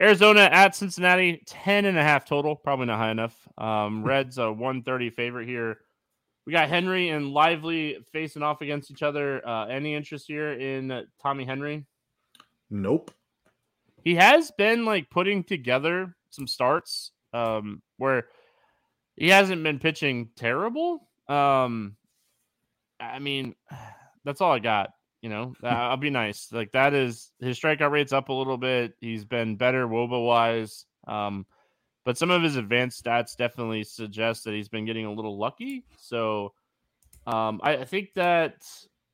Arizona 0.00 0.48
at 0.50 0.74
Cincinnati, 0.74 1.42
10 1.46 1.84
and 1.84 1.98
a 1.98 2.02
half 2.02 2.24
total. 2.24 2.56
Probably 2.56 2.86
not 2.86 2.98
high 2.98 3.10
enough. 3.10 3.36
Um, 3.58 4.02
Reds 4.04 4.38
a 4.38 4.50
130 4.50 5.10
favorite 5.10 5.46
here. 5.46 5.78
We 6.46 6.52
got 6.52 6.68
Henry 6.68 7.10
and 7.10 7.28
Lively 7.28 7.98
facing 8.12 8.42
off 8.42 8.62
against 8.62 8.90
each 8.90 9.02
other. 9.02 9.46
Uh, 9.46 9.66
any 9.66 9.94
interest 9.94 10.26
here 10.26 10.52
in 10.52 11.06
Tommy 11.22 11.44
Henry? 11.44 11.84
Nope. 12.70 13.10
He 14.02 14.14
has 14.14 14.50
been 14.50 14.84
like 14.84 15.10
putting 15.10 15.44
together 15.44 16.16
some 16.30 16.46
starts 16.46 17.12
um, 17.34 17.82
where 17.98 18.28
he 19.20 19.28
hasn't 19.28 19.62
been 19.62 19.78
pitching 19.78 20.30
terrible. 20.34 21.06
Um, 21.28 21.94
I 22.98 23.18
mean, 23.18 23.54
that's 24.24 24.40
all 24.40 24.50
I 24.50 24.58
got. 24.58 24.90
You 25.20 25.28
know, 25.28 25.54
I'll 25.62 25.98
be 25.98 26.08
nice. 26.08 26.48
Like 26.50 26.72
that 26.72 26.94
is 26.94 27.30
his 27.38 27.60
strikeout 27.60 27.90
rate's 27.90 28.14
up 28.14 28.30
a 28.30 28.32
little 28.32 28.56
bit. 28.56 28.94
He's 29.00 29.26
been 29.26 29.56
better 29.56 29.86
woba 29.86 30.24
wise. 30.24 30.86
Um, 31.06 31.44
but 32.06 32.16
some 32.16 32.30
of 32.30 32.42
his 32.42 32.56
advanced 32.56 33.04
stats 33.04 33.36
definitely 33.36 33.84
suggest 33.84 34.44
that 34.44 34.54
he's 34.54 34.70
been 34.70 34.86
getting 34.86 35.04
a 35.04 35.12
little 35.12 35.38
lucky. 35.38 35.84
So 35.98 36.54
um, 37.26 37.60
I, 37.62 37.76
I 37.76 37.84
think 37.84 38.14
that 38.14 38.64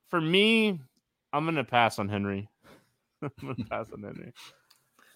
for 0.09 0.21
me, 0.21 0.81
I'm 1.33 1.45
gonna 1.45 1.65
pass 1.65 1.99
on 1.99 2.09
Henry. 2.09 2.49
I'm 3.23 3.31
gonna 3.41 3.69
pass 3.69 3.87
on 3.93 4.05
Henry. 4.05 4.33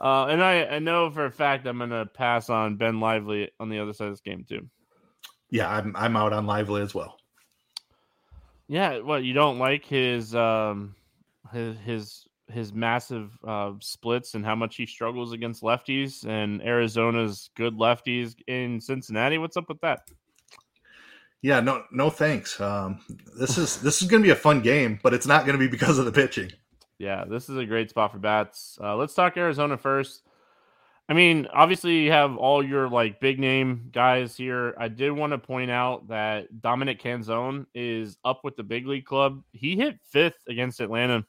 Uh, 0.01 0.27
and 0.27 0.43
I, 0.43 0.65
I 0.65 0.79
know 0.81 1.11
for 1.11 1.27
a 1.27 1.31
fact 1.31 1.67
I'm 1.67 1.77
going 1.77 1.91
to 1.91 2.07
pass 2.07 2.49
on 2.49 2.77
Ben 2.77 3.01
Lively 3.01 3.51
on 3.61 3.69
the 3.69 3.81
other 3.81 3.93
side 3.93 4.07
of 4.07 4.15
this 4.15 4.23
game 4.23 4.47
too. 4.49 4.67
Yeah, 5.51 5.69
I'm 5.69 5.95
I'm 5.97 6.17
out 6.17 6.33
on 6.33 6.47
Lively 6.47 6.83
as 6.83 6.95
well. 6.95 7.17
Yeah, 8.69 9.01
well, 9.01 9.19
you 9.19 9.33
don't 9.33 9.59
like 9.59 9.85
his 9.85 10.35
um 10.35 10.95
his 11.53 11.77
his 11.79 12.27
his 12.51 12.73
massive 12.73 13.37
uh, 13.47 13.73
splits 13.81 14.35
and 14.35 14.45
how 14.45 14.55
much 14.55 14.77
he 14.77 14.87
struggles 14.87 15.33
against 15.33 15.63
lefties 15.63 16.27
and 16.27 16.63
Arizona's 16.63 17.51
good 17.57 17.75
lefties 17.75 18.35
in 18.47 18.81
Cincinnati. 18.81 19.39
What's 19.39 19.57
up 19.57 19.69
with 19.69 19.81
that? 19.81 20.01
Yeah, 21.43 21.61
no, 21.61 21.85
no 21.91 22.11
thanks. 22.11 22.61
Um, 22.61 23.01
this 23.39 23.57
is 23.57 23.81
this 23.81 24.03
is 24.03 24.09
going 24.09 24.23
to 24.23 24.27
be 24.27 24.33
a 24.33 24.37
fun 24.37 24.61
game, 24.61 25.01
but 25.03 25.15
it's 25.15 25.27
not 25.27 25.47
going 25.47 25.59
to 25.59 25.65
be 25.65 25.69
because 25.69 25.99
of 25.99 26.05
the 26.05 26.13
pitching. 26.13 26.51
Yeah, 26.99 27.25
this 27.25 27.49
is 27.49 27.57
a 27.57 27.65
great 27.65 27.89
spot 27.89 28.13
for 28.13 28.19
bats. 28.19 28.79
Uh, 28.83 28.95
let's 28.95 29.15
talk 29.15 29.39
Arizona 29.39 29.79
first. 29.79 30.23
I 31.11 31.13
mean, 31.13 31.49
obviously 31.53 32.05
you 32.05 32.13
have 32.13 32.37
all 32.37 32.65
your 32.65 32.89
like 32.89 33.19
big 33.19 33.41
name 33.41 33.91
guys 33.93 34.37
here. 34.37 34.77
I 34.79 34.87
did 34.87 35.11
want 35.11 35.33
to 35.33 35.39
point 35.39 35.69
out 35.69 36.07
that 36.07 36.61
Dominic 36.61 37.03
Canzone 37.03 37.67
is 37.75 38.17
up 38.25 38.45
with 38.45 38.55
the 38.55 38.63
big 38.63 38.87
league 38.87 39.07
club. 39.07 39.43
He 39.51 39.75
hit 39.75 39.99
fifth 40.09 40.39
against 40.49 40.79
Atlanta 40.81 41.27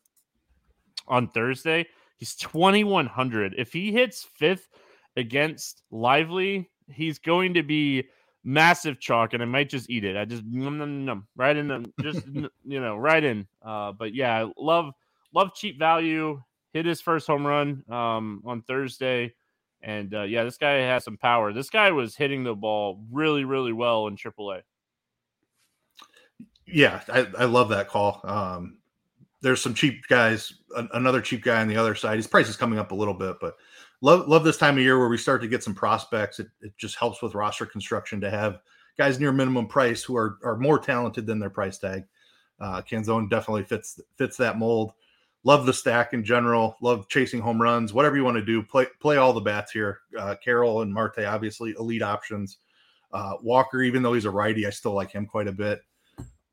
on 1.08 1.30
Thursday. 1.30 1.88
He's 2.18 2.36
2100. 2.36 3.56
If 3.58 3.74
he 3.74 3.92
hits 3.92 4.28
fifth 4.36 4.70
against 5.18 5.82
Lively, 5.90 6.70
he's 6.88 7.18
going 7.18 7.56
to 7.56 7.64
be 7.64 8.08
massive 8.44 9.00
chalk, 9.00 9.34
and 9.34 9.42
I 9.42 9.48
might 9.48 9.70
just 9.70 9.90
eat 9.90 10.04
it. 10.04 10.16
I 10.16 10.26
just 10.26 10.44
num, 10.46 10.78
num, 10.78 11.06
num, 11.06 11.28
right 11.36 11.58
in 11.58 11.68
the 11.68 11.92
just 12.02 12.28
you 12.66 12.80
know 12.80 12.98
right 12.98 13.24
in. 13.24 13.48
Uh, 13.66 13.94
but 13.94 14.14
yeah, 14.14 14.48
love 14.60 14.94
love 15.34 15.56
cheap 15.56 15.80
value. 15.80 16.40
Hit 16.72 16.86
his 16.86 17.02
first 17.02 17.26
home 17.26 17.48
run 17.48 17.84
um, 17.90 18.44
on 18.46 18.62
Thursday. 18.62 19.34
And 19.84 20.14
uh, 20.14 20.24
yeah, 20.24 20.44
this 20.44 20.58
guy 20.58 20.74
has 20.74 21.04
some 21.04 21.18
power. 21.18 21.54
This 21.54 21.70
guy 21.70 21.92
was 21.92 22.16
hitting 22.16 22.44
the 22.44 22.56
ball 22.56 23.04
really, 23.12 23.46
really 23.46 23.74
well 23.74 24.08
in 24.08 24.16
AAA. 24.16 24.62
Yeah, 26.68 27.02
I, 27.12 27.28
I 27.38 27.46
love 27.46 27.70
that 27.70 27.88
call. 27.90 28.22
Um, 28.24 28.78
there's 29.42 29.62
some 29.62 29.74
cheap 29.74 30.08
guys, 30.08 30.54
another 30.94 31.20
cheap 31.20 31.44
guy 31.44 31.62
on 31.62 31.68
the 31.68 31.78
other 31.78 31.96
side. 31.96 32.18
His 32.18 32.28
price 32.28 32.48
is 32.48 32.56
coming 32.56 32.78
up 32.78 32.92
a 32.92 32.96
little 32.96 33.16
bit, 33.16 33.38
but 33.42 33.56
love 34.02 34.28
love 34.28 34.44
this 34.44 34.58
time 34.58 34.78
of 34.78 34.84
year 34.84 35.00
where 35.00 35.10
we 35.10 35.18
start 35.18 35.42
to 35.42 35.48
get 35.48 35.64
some 35.64 35.74
prospects. 35.74 36.40
It, 36.40 36.48
it 36.62 36.78
just 36.78 36.96
helps 36.96 37.22
with 37.22 37.34
roster 37.34 37.66
construction 37.66 38.22
to 38.22 38.30
have 38.30 38.60
guys 38.98 39.20
near 39.20 39.32
minimum 39.32 39.68
price 39.68 40.04
who 40.04 40.16
are 40.16 40.38
are 40.44 40.58
more 40.58 40.78
talented 40.78 41.26
than 41.26 41.40
their 41.40 41.50
price 41.50 41.80
tag. 41.80 42.06
Uh, 42.60 42.82
Canzone 42.84 43.30
definitely 43.30 43.64
fits 43.64 44.00
fits 44.18 44.38
that 44.38 44.60
mold 44.60 44.94
love 45.44 45.66
the 45.66 45.74
stack 45.74 46.14
in 46.14 46.24
general. 46.24 46.76
Love 46.82 47.08
chasing 47.10 47.40
home 47.40 47.62
runs. 47.62 47.94
Whatever 47.94 48.16
you 48.16 48.24
want 48.24 48.38
to 48.38 48.46
do, 48.46 48.62
play 48.64 48.88
play 49.00 49.18
all 49.18 49.34
the 49.34 49.42
bats 49.42 49.72
here. 49.72 50.00
Uh, 50.18 50.36
Carroll 50.44 50.82
and 50.82 50.94
Marte, 50.94 51.26
obviously 51.26 51.74
elite 51.78 52.04
options. 52.04 52.58
Uh, 53.12 53.34
Walker, 53.42 53.82
even 53.82 54.02
though 54.02 54.14
he's 54.14 54.26
a 54.26 54.32
righty, 54.32 54.66
I 54.66 54.70
still 54.70 54.94
like 54.94 55.12
him 55.12 55.26
quite 55.26 55.48
a 55.48 55.52
bit. 55.52 55.82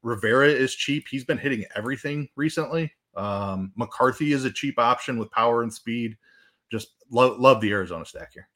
Rivera 0.03 0.48
is 0.48 0.74
cheap. 0.74 1.07
He's 1.09 1.24
been 1.24 1.38
hitting 1.38 1.64
everything 1.74 2.29
recently. 2.37 2.92
Um, 3.16 3.72
McCarthy 3.77 4.33
is 4.33 4.44
a 4.44 4.51
cheap 4.51 4.79
option 4.79 5.18
with 5.18 5.31
power 5.31 5.62
and 5.62 5.72
speed. 5.72 6.16
Just 6.70 6.88
love 7.11 7.38
love 7.38 7.61
the 7.61 7.70
Arizona 7.72 8.05
stack 8.05 8.33
here. 8.33 8.48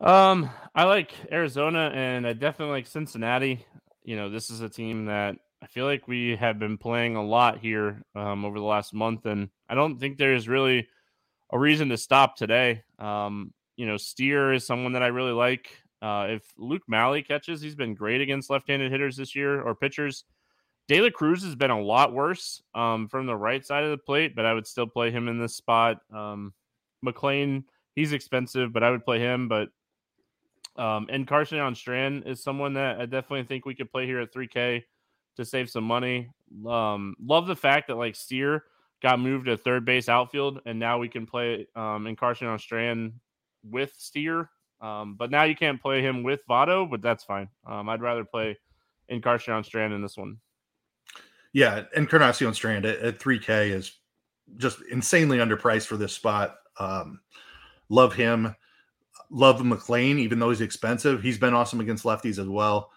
Um, 0.00 0.50
I 0.74 0.84
like 0.84 1.12
Arizona 1.30 1.90
and 1.94 2.26
I 2.26 2.32
definitely 2.32 2.72
like 2.72 2.86
Cincinnati. 2.86 3.64
You 4.02 4.16
know, 4.16 4.28
this 4.28 4.50
is 4.50 4.60
a 4.60 4.68
team 4.68 5.04
that 5.06 5.36
I 5.62 5.66
feel 5.66 5.84
like 5.84 6.08
we 6.08 6.34
have 6.36 6.58
been 6.58 6.76
playing 6.76 7.14
a 7.14 7.24
lot 7.24 7.58
here 7.58 8.02
um, 8.16 8.44
over 8.44 8.58
the 8.58 8.64
last 8.64 8.92
month, 8.92 9.26
and 9.26 9.48
I 9.68 9.76
don't 9.76 9.98
think 9.98 10.18
there's 10.18 10.48
really 10.48 10.88
a 11.52 11.58
reason 11.58 11.88
to 11.90 11.96
stop 11.96 12.36
today. 12.36 12.82
Um, 12.98 13.54
you 13.76 13.86
know, 13.86 13.96
Steer 13.96 14.52
is 14.52 14.66
someone 14.66 14.92
that 14.94 15.04
I 15.04 15.06
really 15.06 15.32
like. 15.32 15.70
Uh, 16.02 16.26
if 16.30 16.42
Luke 16.58 16.82
Maile 16.88 17.22
catches, 17.22 17.62
he's 17.62 17.76
been 17.76 17.94
great 17.94 18.20
against 18.20 18.50
left-handed 18.50 18.90
hitters 18.90 19.16
this 19.16 19.36
year 19.36 19.62
or 19.62 19.76
pitchers. 19.76 20.24
De 20.88 21.00
La 21.00 21.10
Cruz 21.10 21.44
has 21.44 21.54
been 21.54 21.70
a 21.70 21.80
lot 21.80 22.12
worse 22.12 22.60
um, 22.74 23.06
from 23.06 23.26
the 23.26 23.36
right 23.36 23.64
side 23.64 23.84
of 23.84 23.90
the 23.90 23.98
plate, 23.98 24.34
but 24.34 24.44
I 24.44 24.54
would 24.54 24.66
still 24.66 24.88
play 24.88 25.12
him 25.12 25.28
in 25.28 25.38
this 25.38 25.54
spot. 25.54 25.98
Um, 26.12 26.52
McLain, 27.06 27.62
he's 27.94 28.12
expensive, 28.12 28.72
but 28.72 28.82
I 28.82 28.90
would 28.90 29.04
play 29.04 29.20
him. 29.20 29.48
But 29.48 29.68
um, 30.74 31.06
and 31.08 31.20
Encarnacion 31.20 31.76
Strand 31.76 32.24
is 32.26 32.42
someone 32.42 32.74
that 32.74 33.00
I 33.00 33.06
definitely 33.06 33.44
think 33.44 33.64
we 33.64 33.76
could 33.76 33.92
play 33.92 34.06
here 34.06 34.18
at 34.18 34.34
3K 34.34 34.82
to 35.36 35.44
save 35.44 35.70
some 35.70 35.84
money. 35.84 36.30
Um, 36.66 37.16
love 37.24 37.46
the 37.46 37.56
fact 37.56 37.88
that 37.88 37.96
like 37.96 38.16
Steer 38.16 38.64
got 39.02 39.20
moved 39.20 39.46
to 39.46 39.56
third 39.56 39.84
base 39.84 40.08
outfield, 40.08 40.60
and 40.66 40.78
now 40.78 40.98
we 40.98 41.08
can 41.08 41.26
play 41.26 41.66
um, 41.74 42.06
Encarnacion 42.06 42.58
Strand 42.58 43.12
with 43.64 43.92
Steer. 43.96 44.50
Um, 44.80 45.14
but 45.14 45.30
now 45.30 45.44
you 45.44 45.54
can't 45.54 45.80
play 45.80 46.02
him 46.02 46.22
with 46.22 46.40
Votto, 46.48 46.90
but 46.90 47.02
that's 47.02 47.24
fine. 47.24 47.48
Um, 47.66 47.88
I'd 47.88 48.02
rather 48.02 48.24
play 48.24 48.58
Encarnacion 49.08 49.62
Strand 49.64 49.92
in 49.92 50.02
this 50.02 50.16
one. 50.16 50.38
Yeah, 51.52 51.84
Encarnacion 51.94 52.54
Strand 52.54 52.86
at, 52.86 52.98
at 53.00 53.18
3K 53.18 53.70
is 53.70 53.98
just 54.56 54.78
insanely 54.90 55.38
underpriced 55.38 55.86
for 55.86 55.96
this 55.96 56.12
spot. 56.12 56.56
Um, 56.78 57.20
love 57.88 58.14
him. 58.14 58.54
Love 59.30 59.60
McLain, 59.60 60.18
even 60.18 60.38
though 60.38 60.50
he's 60.50 60.60
expensive. 60.60 61.22
He's 61.22 61.38
been 61.38 61.54
awesome 61.54 61.80
against 61.80 62.04
lefties 62.04 62.38
as 62.38 62.48
well. 62.48 62.90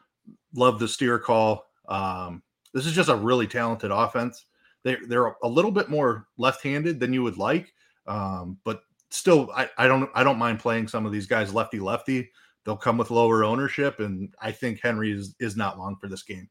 Love 0.53 0.79
the 0.79 0.87
steer 0.87 1.19
call. 1.19 1.65
Um, 1.87 2.43
this 2.73 2.85
is 2.85 2.93
just 2.93 3.09
a 3.09 3.15
really 3.15 3.47
talented 3.47 3.91
offense. 3.91 4.45
They, 4.83 4.97
they're 5.07 5.35
a 5.43 5.47
little 5.47 5.71
bit 5.71 5.89
more 5.89 6.27
left-handed 6.37 6.99
than 6.99 7.13
you 7.13 7.23
would 7.23 7.37
like, 7.37 7.73
um, 8.07 8.57
but 8.63 8.81
still, 9.09 9.49
I, 9.55 9.69
I 9.77 9.87
don't 9.87 10.09
I 10.13 10.23
don't 10.23 10.37
mind 10.37 10.59
playing 10.59 10.87
some 10.87 11.05
of 11.05 11.11
these 11.11 11.25
guys 11.27 11.53
lefty 11.53 11.79
lefty. 11.79 12.29
They'll 12.63 12.77
come 12.77 12.97
with 12.97 13.11
lower 13.11 13.43
ownership, 13.43 13.99
and 13.99 14.33
I 14.39 14.51
think 14.51 14.81
Henry 14.81 15.11
is 15.11 15.35
is 15.39 15.55
not 15.55 15.79
long 15.79 15.95
for 15.99 16.07
this 16.07 16.23
game. 16.23 16.49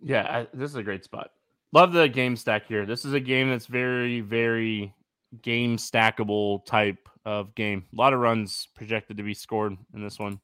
Yeah, 0.00 0.22
I, 0.22 0.46
this 0.52 0.70
is 0.70 0.76
a 0.76 0.82
great 0.82 1.04
spot. 1.04 1.30
Love 1.72 1.92
the 1.92 2.08
game 2.08 2.36
stack 2.36 2.66
here. 2.66 2.86
This 2.86 3.04
is 3.04 3.12
a 3.12 3.20
game 3.20 3.50
that's 3.50 3.66
very, 3.66 4.20
very 4.20 4.94
game 5.42 5.76
stackable 5.76 6.64
type 6.64 7.08
of 7.24 7.54
game. 7.54 7.84
A 7.92 7.96
lot 7.96 8.12
of 8.12 8.20
runs 8.20 8.68
projected 8.74 9.16
to 9.16 9.22
be 9.22 9.34
scored 9.34 9.76
in 9.94 10.02
this 10.02 10.18
one. 10.18 10.40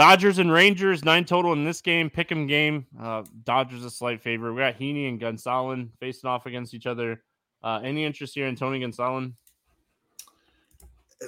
Dodgers 0.00 0.38
and 0.38 0.50
Rangers, 0.50 1.04
nine 1.04 1.26
total 1.26 1.52
in 1.52 1.62
this 1.62 1.82
game. 1.82 2.08
Pick 2.08 2.32
'em 2.32 2.46
game. 2.46 2.86
Uh, 2.98 3.22
Dodgers 3.44 3.84
a 3.84 3.90
slight 3.90 4.22
favorite. 4.22 4.54
We 4.54 4.60
got 4.60 4.78
Heaney 4.78 5.10
and 5.10 5.20
Gonsolin 5.20 5.90
facing 6.00 6.26
off 6.26 6.46
against 6.46 6.72
each 6.72 6.86
other. 6.86 7.22
Uh, 7.62 7.80
any 7.84 8.06
interest 8.06 8.34
here 8.34 8.46
in 8.46 8.56
Tony 8.56 8.80
Gonsolin? 8.80 9.34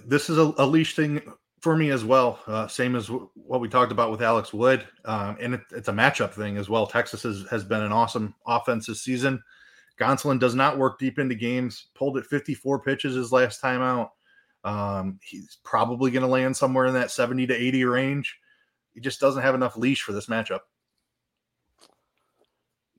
This 0.07 0.31
is 0.31 0.39
a, 0.39 0.55
a 0.57 0.65
leash 0.65 0.97
thing 0.97 1.21
for 1.61 1.77
me 1.77 1.91
as 1.91 2.03
well. 2.03 2.41
Uh, 2.47 2.67
same 2.67 2.97
as 2.97 3.09
w- 3.09 3.29
what 3.35 3.61
we 3.61 3.69
talked 3.69 3.93
about 3.93 4.11
with 4.11 4.23
Alex 4.23 4.55
Wood, 4.55 4.87
um, 5.05 5.37
and 5.39 5.53
it, 5.53 5.61
it's 5.73 5.89
a 5.89 5.93
matchup 5.93 6.33
thing 6.33 6.57
as 6.57 6.71
well. 6.71 6.87
Texas 6.87 7.25
has, 7.25 7.45
has 7.51 7.65
been 7.65 7.83
an 7.83 7.93
awesome 7.93 8.35
offense 8.47 8.87
this 8.87 9.03
season. 9.03 9.43
Gonsolin 10.01 10.41
does 10.41 10.55
not 10.55 10.79
work 10.79 10.99
deep 10.99 11.19
into 11.19 11.35
games. 11.35 11.89
Pulled 11.95 12.17
at 12.17 12.25
54 12.25 12.79
pitches 12.79 13.17
his 13.17 13.33
last 13.33 13.61
time 13.61 13.83
out. 13.83 14.13
Um, 14.65 15.21
he's 15.23 15.59
probably 15.63 16.11
going 16.11 16.23
to 16.23 16.27
land 16.27 16.57
somewhere 16.57 16.87
in 16.87 16.95
that 16.95 17.11
70 17.11 17.49
to 17.49 17.55
80 17.55 17.85
range. 17.85 18.39
He 18.95 19.01
just 19.01 19.21
doesn't 19.21 19.43
have 19.43 19.55
enough 19.55 19.77
leash 19.77 20.03
for 20.03 20.13
this 20.13 20.27
matchup. 20.27 20.61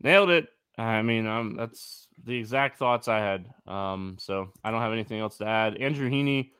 Nailed 0.01 0.29
it. 0.29 0.47
I 0.77 1.01
mean, 1.01 1.27
um, 1.27 1.55
that's 1.55 2.07
the 2.23 2.35
exact 2.37 2.79
thoughts 2.79 3.07
I 3.07 3.19
had. 3.19 3.47
Um, 3.67 4.17
so 4.19 4.51
I 4.63 4.71
don't 4.71 4.81
have 4.81 4.91
anything 4.91 5.19
else 5.19 5.37
to 5.37 5.47
add. 5.47 5.77
Andrew 5.77 6.09
Heaney 6.09 6.51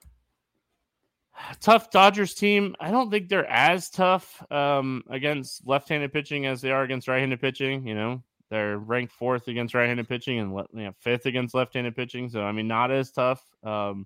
tough 1.60 1.90
Dodgers 1.92 2.34
team. 2.34 2.76
I 2.80 2.92
don't 2.92 3.10
think 3.10 3.30
they're 3.30 3.50
as 3.50 3.90
tough 3.90 4.44
um, 4.52 5.04
against 5.10 5.66
left-handed 5.68 6.14
pitching 6.14 6.46
as 6.46 6.62
they 6.62 6.72
are 6.72 6.84
against 6.84 7.08
right-handed 7.08 7.42
pitching. 7.42 7.88
You 7.88 7.96
know, 7.96 8.24
they're 8.50 8.78
ranked 8.78 9.14
fourth 9.14 9.48
against 9.48 9.74
right-handed 9.74 10.08
pitching 10.08 10.40
and 10.40 10.52
you 10.74 10.84
know, 10.86 10.94
fifth 11.00 11.26
against 11.26 11.56
left-handed 11.56 11.96
pitching. 11.96 12.30
So 12.30 12.44
I 12.44 12.52
mean, 12.52 12.68
not 12.68 12.92
as 12.92 13.12
tough. 13.12 13.44
Um, 13.64 14.06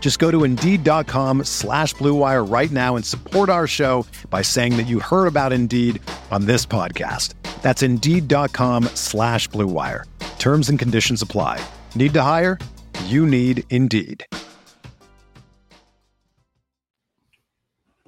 Just 0.00 0.18
go 0.18 0.32
to 0.32 0.42
Indeed.com 0.44 1.44
slash 1.44 1.94
BlueWire 1.94 2.50
right 2.50 2.70
now 2.72 2.96
and 2.96 3.04
support 3.04 3.48
our 3.48 3.68
show 3.68 4.04
by 4.30 4.42
saying 4.42 4.76
that 4.78 4.88
you 4.88 4.98
heard 4.98 5.26
about 5.28 5.52
Indeed 5.52 6.02
on 6.32 6.46
this 6.46 6.66
podcast. 6.66 7.34
That's 7.62 7.82
Indeed.com 7.82 8.84
slash 8.94 9.48
BlueWire. 9.50 10.04
Terms 10.40 10.68
and 10.70 10.78
conditions 10.78 11.22
apply. 11.22 11.62
Need 11.94 12.14
to 12.14 12.22
hire? 12.22 12.58
You 13.04 13.24
need 13.26 13.62
Indeed. 13.70 14.24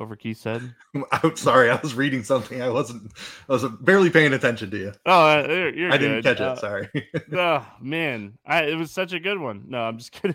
over 0.00 0.16
Keith 0.16 0.38
said. 0.38 0.74
I'm 1.12 1.37
sorry, 1.37 1.70
I 1.70 1.76
was 1.81 1.94
reading 1.94 2.24
something. 2.24 2.61
I 2.61 2.68
wasn't. 2.70 3.12
I 3.48 3.52
was 3.52 3.64
barely 3.81 4.11
paying 4.11 4.33
attention 4.33 4.68
to 4.72 4.76
you. 4.76 4.92
Oh, 5.07 5.12
uh, 5.38 5.46
you're, 5.48 5.74
you're 5.74 5.92
I 5.92 5.96
didn't 5.96 6.22
catch 6.24 6.40
Uh, 6.40 6.55
it. 6.57 6.59
Sorry. 6.59 6.88
oh 7.38 7.64
man, 7.81 8.37
I, 8.44 8.64
it 8.64 8.74
was 8.74 8.90
such 8.90 9.12
a 9.12 9.20
good 9.20 9.38
one. 9.38 9.66
No, 9.68 9.78
I'm 9.81 9.98
just 9.98 10.11
kidding. 10.22 10.35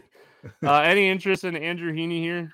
Uh, 0.63 0.79
any 0.81 1.09
interest 1.09 1.43
in 1.43 1.55
Andrew 1.55 1.93
Heaney 1.93 2.21
here? 2.21 2.51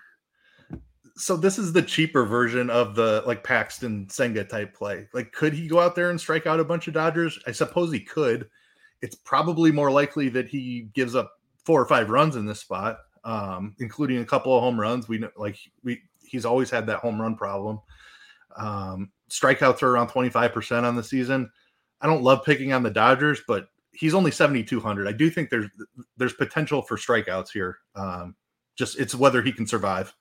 so 1.15 1.37
this 1.37 1.59
is 1.59 1.73
the 1.73 1.81
cheaper 1.81 2.25
version 2.25 2.69
of 2.69 2.95
the 2.95 3.23
like 3.25 3.43
Paxton 3.43 4.09
Senga 4.09 4.43
type 4.43 4.73
play. 4.73 5.07
Like, 5.13 5.31
could 5.31 5.53
he 5.53 5.67
go 5.67 5.79
out 5.79 5.95
there 5.95 6.09
and 6.09 6.19
strike 6.19 6.47
out 6.47 6.59
a 6.59 6.65
bunch 6.65 6.87
of 6.87 6.93
Dodgers? 6.93 7.39
I 7.45 7.51
suppose 7.51 7.91
he 7.91 7.99
could. 7.99 8.49
It's 9.01 9.15
probably 9.15 9.71
more 9.71 9.91
likely 9.91 10.29
that 10.29 10.47
he 10.47 10.89
gives 10.93 11.15
up 11.15 11.31
four 11.65 11.81
or 11.81 11.85
five 11.85 12.09
runs 12.09 12.35
in 12.35 12.45
this 12.45 12.59
spot, 12.59 12.99
um, 13.23 13.75
including 13.79 14.19
a 14.19 14.25
couple 14.25 14.55
of 14.55 14.63
home 14.63 14.79
runs. 14.79 15.07
We 15.07 15.19
know, 15.19 15.29
like 15.37 15.57
we 15.83 16.01
he's 16.25 16.45
always 16.45 16.69
had 16.69 16.87
that 16.87 16.99
home 16.99 17.21
run 17.21 17.35
problem. 17.35 17.79
Um, 18.55 19.11
strikeouts 19.29 19.83
are 19.83 19.91
around 19.91 20.07
twenty 20.07 20.29
five 20.29 20.51
percent 20.51 20.85
on 20.85 20.95
the 20.95 21.03
season. 21.03 21.51
I 22.01 22.07
don't 22.07 22.23
love 22.23 22.43
picking 22.43 22.73
on 22.73 22.83
the 22.83 22.89
Dodgers, 22.89 23.41
but 23.47 23.67
he's 23.93 24.13
only 24.13 24.31
seventy 24.31 24.63
two 24.63 24.79
hundred. 24.79 25.07
I 25.07 25.11
do 25.11 25.29
think 25.29 25.49
there's 25.49 25.69
there's 26.17 26.33
potential 26.33 26.81
for 26.81 26.97
strikeouts 26.97 27.51
here. 27.51 27.77
Um, 27.95 28.35
just 28.75 28.99
it's 28.99 29.15
whether 29.15 29.41
he 29.41 29.51
can 29.51 29.67
survive. 29.67 30.13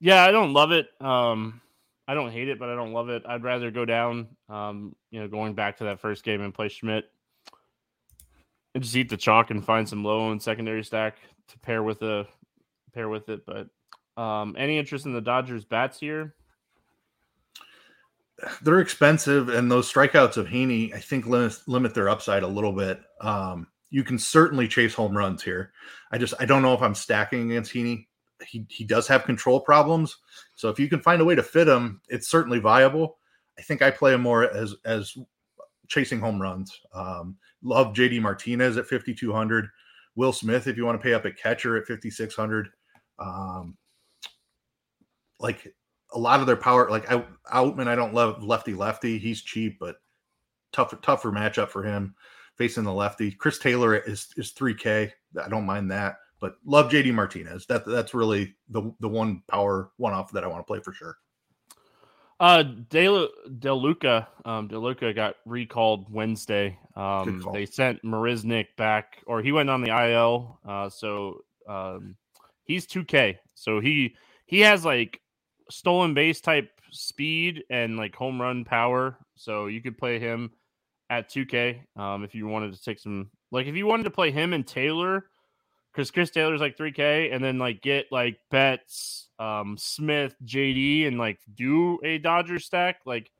Yeah, 0.00 0.24
I 0.24 0.30
don't 0.30 0.52
love 0.52 0.70
it. 0.70 0.88
Um, 1.00 1.60
I 2.06 2.14
don't 2.14 2.30
hate 2.30 2.48
it, 2.48 2.58
but 2.58 2.68
I 2.68 2.74
don't 2.74 2.92
love 2.92 3.08
it. 3.08 3.24
I'd 3.26 3.42
rather 3.42 3.70
go 3.70 3.84
down. 3.84 4.28
Um, 4.48 4.94
you 5.10 5.20
know, 5.20 5.28
going 5.28 5.54
back 5.54 5.76
to 5.78 5.84
that 5.84 6.00
first 6.00 6.24
game 6.24 6.40
and 6.40 6.54
play 6.54 6.68
Schmidt, 6.68 7.10
and 8.74 8.82
just 8.82 8.96
eat 8.96 9.08
the 9.08 9.16
chalk 9.16 9.50
and 9.50 9.64
find 9.64 9.88
some 9.88 10.04
low 10.04 10.30
and 10.30 10.40
secondary 10.40 10.84
stack 10.84 11.16
to 11.48 11.58
pair 11.58 11.82
with 11.82 11.98
the 11.98 12.26
pair 12.94 13.08
with 13.08 13.28
it. 13.28 13.44
But 13.44 13.68
um, 14.20 14.54
any 14.56 14.78
interest 14.78 15.06
in 15.06 15.12
the 15.12 15.20
Dodgers 15.20 15.64
bats 15.64 15.98
here? 15.98 16.34
They're 18.62 18.80
expensive, 18.80 19.48
and 19.48 19.70
those 19.70 19.92
strikeouts 19.92 20.36
of 20.36 20.46
Heaney, 20.46 20.94
I 20.94 21.00
think, 21.00 21.26
limit 21.26 21.56
limit 21.66 21.94
their 21.94 22.08
upside 22.08 22.42
a 22.42 22.48
little 22.48 22.72
bit. 22.72 23.00
Um, 23.20 23.66
you 23.90 24.04
can 24.04 24.18
certainly 24.18 24.68
chase 24.68 24.94
home 24.94 25.16
runs 25.16 25.42
here. 25.42 25.72
I 26.12 26.18
just 26.18 26.34
I 26.38 26.44
don't 26.44 26.62
know 26.62 26.74
if 26.74 26.82
I'm 26.82 26.94
stacking 26.94 27.50
against 27.50 27.72
Heaney. 27.72 28.06
he 28.46 28.66
he 28.68 28.84
does 28.84 29.08
have 29.08 29.24
control 29.24 29.60
problems. 29.60 30.16
So 30.54 30.68
if 30.68 30.78
you 30.78 30.88
can 30.88 31.00
find 31.00 31.20
a 31.20 31.24
way 31.24 31.34
to 31.34 31.42
fit 31.42 31.68
him, 31.68 32.00
it's 32.08 32.28
certainly 32.28 32.58
viable. 32.58 33.18
I 33.58 33.62
think 33.62 33.82
I 33.82 33.90
play 33.90 34.14
him 34.14 34.20
more 34.20 34.44
as 34.44 34.74
as 34.84 35.16
chasing 35.88 36.20
home 36.20 36.40
runs. 36.40 36.78
Um, 36.92 37.36
love 37.62 37.94
JD 37.94 38.20
Martinez 38.20 38.76
at 38.76 38.86
5200. 38.86 39.68
Will 40.14 40.32
Smith, 40.32 40.66
if 40.66 40.76
you 40.76 40.84
want 40.84 41.00
to 41.00 41.02
pay 41.02 41.14
up 41.14 41.26
at 41.26 41.36
catcher 41.36 41.76
at 41.76 41.86
5600. 41.86 42.68
Um, 43.18 43.76
like 45.40 45.72
a 46.12 46.18
lot 46.18 46.40
of 46.40 46.46
their 46.46 46.56
power, 46.56 46.90
like 46.90 47.10
I, 47.10 47.24
Outman, 47.52 47.88
I 47.88 47.94
don't 47.94 48.14
love 48.14 48.42
lefty 48.42 48.74
lefty. 48.74 49.18
He's 49.18 49.42
cheap, 49.42 49.78
but 49.78 49.96
tough 50.72 50.94
tougher 51.02 51.30
matchup 51.30 51.68
for 51.68 51.82
him 51.82 52.14
facing 52.56 52.84
the 52.84 52.92
lefty. 52.92 53.30
Chris 53.30 53.58
Taylor 53.58 53.96
is 53.96 54.28
is 54.36 54.52
3K. 54.52 55.10
I 55.42 55.48
don't 55.48 55.66
mind 55.66 55.90
that, 55.90 56.16
but 56.40 56.56
love 56.64 56.90
JD 56.90 57.14
Martinez. 57.14 57.66
That 57.66 57.86
that's 57.86 58.14
really 58.14 58.54
the 58.68 58.92
the 59.00 59.08
one 59.08 59.42
power 59.48 59.90
one 59.96 60.12
off 60.12 60.32
that 60.32 60.44
I 60.44 60.48
want 60.48 60.60
to 60.60 60.70
play 60.70 60.80
for 60.80 60.92
sure. 60.92 61.16
Uh, 62.40 62.62
De 62.62 63.04
DeLuca, 63.48 64.26
um, 64.44 64.68
DeLuca 64.68 65.12
got 65.12 65.36
recalled 65.44 66.08
Wednesday. 66.08 66.78
Um, 66.94 67.44
they 67.52 67.66
sent 67.66 68.00
Marisnick 68.04 68.66
back, 68.76 69.24
or 69.26 69.42
he 69.42 69.50
went 69.50 69.68
on 69.68 69.82
the 69.82 69.90
IL. 69.90 70.60
Uh, 70.64 70.88
so 70.88 71.40
um, 71.68 72.14
he's 72.62 72.86
2K. 72.86 73.38
So 73.54 73.80
he 73.80 74.14
he 74.46 74.60
has 74.60 74.84
like 74.84 75.20
stolen 75.70 76.14
base 76.14 76.40
type 76.40 76.70
speed 76.90 77.64
and 77.70 77.96
like 77.96 78.14
home 78.14 78.40
run 78.40 78.64
power. 78.64 79.18
So 79.36 79.66
you 79.66 79.80
could 79.80 79.98
play 79.98 80.18
him 80.18 80.50
at 81.10 81.30
2K 81.30 81.80
um, 81.96 82.24
if 82.24 82.34
you 82.34 82.46
wanted 82.46 82.74
to 82.74 82.82
take 82.82 82.98
some 82.98 83.30
like 83.50 83.66
if 83.66 83.74
you 83.74 83.86
wanted 83.86 84.04
to 84.04 84.10
play 84.10 84.30
him 84.30 84.52
and 84.52 84.66
Taylor 84.66 85.24
because 85.92 86.10
Chris 86.10 86.30
Taylor's 86.30 86.60
like 86.60 86.76
3K 86.76 87.34
and 87.34 87.42
then 87.42 87.58
like 87.58 87.80
get 87.80 88.06
like 88.12 88.38
Betts, 88.50 89.28
um, 89.38 89.76
Smith, 89.78 90.36
JD, 90.44 91.06
and 91.06 91.18
like 91.18 91.38
do 91.54 91.98
a 92.04 92.18
Dodger 92.18 92.58
stack. 92.58 93.00
Like 93.06 93.30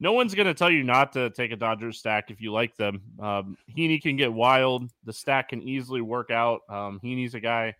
no 0.00 0.12
one's 0.12 0.34
gonna 0.34 0.54
tell 0.54 0.70
you 0.70 0.84
not 0.84 1.12
to 1.12 1.30
take 1.30 1.52
a 1.52 1.56
Dodger 1.56 1.92
stack 1.92 2.30
if 2.30 2.40
you 2.40 2.52
like 2.52 2.76
them. 2.76 3.02
Um, 3.20 3.56
Heaney 3.76 4.00
can 4.00 4.16
get 4.16 4.32
wild. 4.32 4.90
The 5.04 5.12
stack 5.12 5.50
can 5.50 5.62
easily 5.62 6.00
work 6.00 6.30
out. 6.30 6.60
Um, 6.68 7.00
Heaney's 7.02 7.34
a 7.34 7.40
guy 7.40 7.74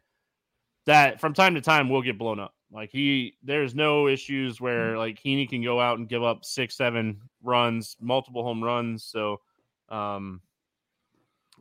that 0.86 1.20
from 1.20 1.34
time 1.34 1.54
to 1.54 1.60
time 1.60 1.88
will 1.88 2.02
get 2.02 2.18
blown 2.18 2.40
up. 2.40 2.54
Like 2.70 2.90
he, 2.90 3.34
there's 3.42 3.74
no 3.74 4.08
issues 4.08 4.60
where 4.60 4.94
mm. 4.94 4.98
like 4.98 5.22
Heaney 5.22 5.48
can 5.48 5.62
go 5.62 5.80
out 5.80 5.98
and 5.98 6.08
give 6.08 6.22
up 6.22 6.44
six, 6.44 6.76
seven 6.76 7.20
runs, 7.42 7.96
multiple 8.00 8.42
home 8.42 8.62
runs. 8.62 9.04
So, 9.04 9.40
um, 9.88 10.42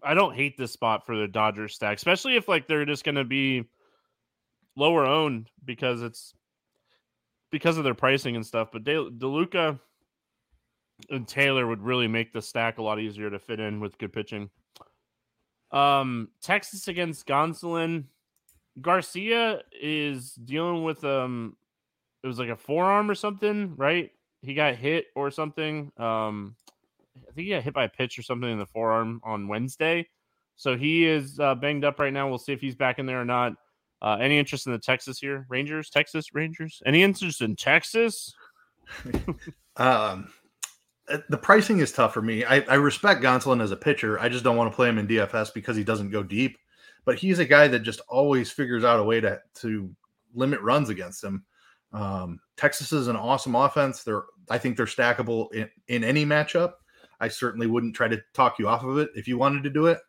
I 0.04 0.14
don't 0.14 0.36
hate 0.36 0.58
this 0.58 0.72
spot 0.74 1.06
for 1.06 1.16
the 1.16 1.28
Dodgers 1.28 1.74
stack, 1.74 1.98
especially 1.98 2.36
if 2.36 2.48
like 2.48 2.68
they're 2.68 2.86
just 2.86 3.04
going 3.04 3.16
to 3.16 3.24
be 3.24 3.64
lower 4.76 5.06
owned 5.06 5.50
because 5.66 6.02
it's 6.02 6.34
because 7.52 7.78
of 7.78 7.84
their 7.84 7.96
pricing 7.96 8.36
and 8.36 8.46
stuff. 8.46 8.70
But 8.72 8.84
De- 8.84 9.10
DeLuca 9.10 9.80
and 11.10 11.28
Taylor 11.28 11.66
would 11.68 11.82
really 11.82 12.08
make 12.08 12.34
the 12.34 12.42
stack 12.42 12.78
a 12.78 12.84
lot 12.84 13.00
easier 13.00 13.30
to 13.30 13.40
fit 13.40 13.60
in 13.60 13.80
with 13.80 13.98
good 13.98 14.14
pitching. 14.14 14.50
Um, 15.72 16.30
Texas 16.42 16.88
against 16.88 17.28
Gonsolin. 17.28 18.06
Garcia 18.82 19.62
is 19.72 20.34
dealing 20.34 20.84
with 20.84 21.04
um 21.04 21.56
it 22.24 22.28
was 22.28 22.40
like 22.40 22.50
a 22.50 22.56
forearm 22.56 23.10
or 23.10 23.16
something, 23.16 23.76
right? 23.76 24.12
He 24.42 24.54
got 24.54 24.76
hit 24.76 25.06
or 25.16 25.32
something. 25.32 25.92
Um 25.98 26.56
I 27.18 27.32
think 27.34 27.48
he 27.48 27.54
got 27.54 27.64
hit 27.64 27.74
by 27.74 27.86
a 27.86 27.90
pitch 27.90 28.20
or 28.20 28.24
something 28.24 28.50
in 28.50 28.60
the 28.60 28.66
forearm 28.66 29.22
on 29.24 29.48
Wednesday. 29.48 30.08
So 30.56 30.76
he 30.76 31.06
is 31.06 31.40
uh, 31.40 31.56
banged 31.56 31.86
up 31.86 32.00
right 32.00 32.12
now. 32.12 32.28
We'll 32.28 32.40
see 32.40 32.54
if 32.54 32.62
he's 32.62 32.76
back 32.76 33.00
in 33.00 33.06
there 33.06 33.22
or 33.22 33.26
not. 33.26 33.54
Uh, 34.02 34.18
any 34.20 34.38
interest 34.38 34.66
in 34.66 34.74
the 34.74 34.80
Texas 34.80 35.20
here? 35.20 35.46
Rangers, 35.50 35.90
Texas 35.90 36.34
Rangers? 36.34 36.82
Any 36.86 37.04
interest 37.04 37.42
in 37.42 37.56
Texas? 37.56 38.34
um, 39.78 40.32
uh, 41.10 41.18
the 41.30 41.38
pricing 41.38 41.80
is 41.80 41.92
tough 41.92 42.14
for 42.14 42.22
me. 42.22 42.44
I, 42.44 42.62
I 42.62 42.76
respect 42.76 43.24
Gonsolin 43.24 43.62
as 43.62 43.72
a 43.72 43.76
pitcher. 43.76 44.20
I 44.20 44.30
just 44.30 44.44
don't 44.44 44.58
want 44.58 44.72
to 44.72 44.76
play 44.76 44.90
him 44.90 44.98
in 44.98 45.08
DFS 45.08 45.54
because 45.54 45.76
he 45.76 45.84
doesn't 45.84 46.12
go 46.12 46.24
deep 46.24 46.58
but 47.08 47.18
he's 47.18 47.40
a 47.40 47.46
guy 47.46 47.70
that 47.70 47.80
just 47.80 48.02
always 48.10 48.52
figures 48.52 48.84
out 48.84 49.00
a 49.00 49.04
way 49.04 49.22
to 49.22 49.40
to 49.56 49.90
limit 50.36 50.60
runs 50.60 50.90
against 50.90 51.24
him. 51.24 51.46
Um, 51.94 52.42
Texas 52.58 52.92
is 52.92 53.08
an 53.08 53.16
awesome 53.16 53.56
offense. 53.56 54.04
They're 54.04 54.26
I 54.50 54.58
think 54.58 54.76
they're 54.76 54.86
stackable 54.86 55.52
in, 55.54 55.70
in 55.88 56.04
any 56.04 56.26
matchup. 56.26 56.74
I 57.22 57.30
certainly 57.30 57.66
wouldn't 57.66 57.96
try 57.96 58.10
to 58.10 58.22
talk 58.34 58.60
you 58.60 58.68
off 58.68 58.84
of 58.84 58.98
it 58.98 59.10
if 59.16 59.26
you 59.26 59.38
wanted 59.38 59.64
to 59.64 59.70
do 59.70 59.86
it. 59.86 60.00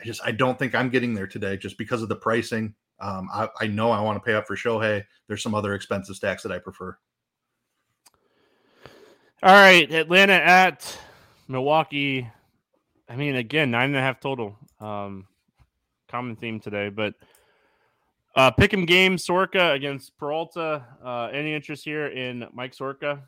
I 0.00 0.04
just 0.04 0.20
I 0.24 0.32
don't 0.32 0.58
think 0.58 0.74
I'm 0.74 0.90
getting 0.90 1.14
there 1.14 1.28
today 1.28 1.56
just 1.56 1.78
because 1.78 2.02
of 2.02 2.08
the 2.08 2.16
pricing. 2.16 2.74
Um, 2.98 3.28
I, 3.32 3.48
I 3.60 3.66
know 3.68 3.92
I 3.92 4.00
want 4.00 4.16
to 4.16 4.26
pay 4.26 4.34
up 4.34 4.48
for 4.48 4.56
Shohei. 4.56 5.04
There's 5.28 5.44
some 5.44 5.54
other 5.54 5.74
expensive 5.74 6.16
stacks 6.16 6.42
that 6.42 6.50
I 6.50 6.58
prefer. 6.58 6.98
All 9.44 9.54
right, 9.54 9.90
Atlanta 9.92 10.34
at 10.34 10.98
Milwaukee. 11.46 12.28
I 13.08 13.14
mean, 13.14 13.36
again, 13.36 13.70
nine 13.70 13.90
and 13.90 13.96
a 13.96 14.00
half 14.00 14.18
total. 14.18 14.56
Um, 14.80 15.28
common 16.12 16.36
theme 16.36 16.60
today. 16.60 16.90
But 16.90 17.14
uh, 18.36 18.50
pick 18.50 18.72
him 18.72 18.86
game 18.86 19.18
Soroka 19.18 19.72
against 19.72 20.16
Peralta. 20.18 20.86
Uh, 21.04 21.24
any 21.32 21.54
interest 21.54 21.84
here 21.84 22.06
in 22.06 22.46
Mike 22.52 22.74
Soroka? 22.74 23.22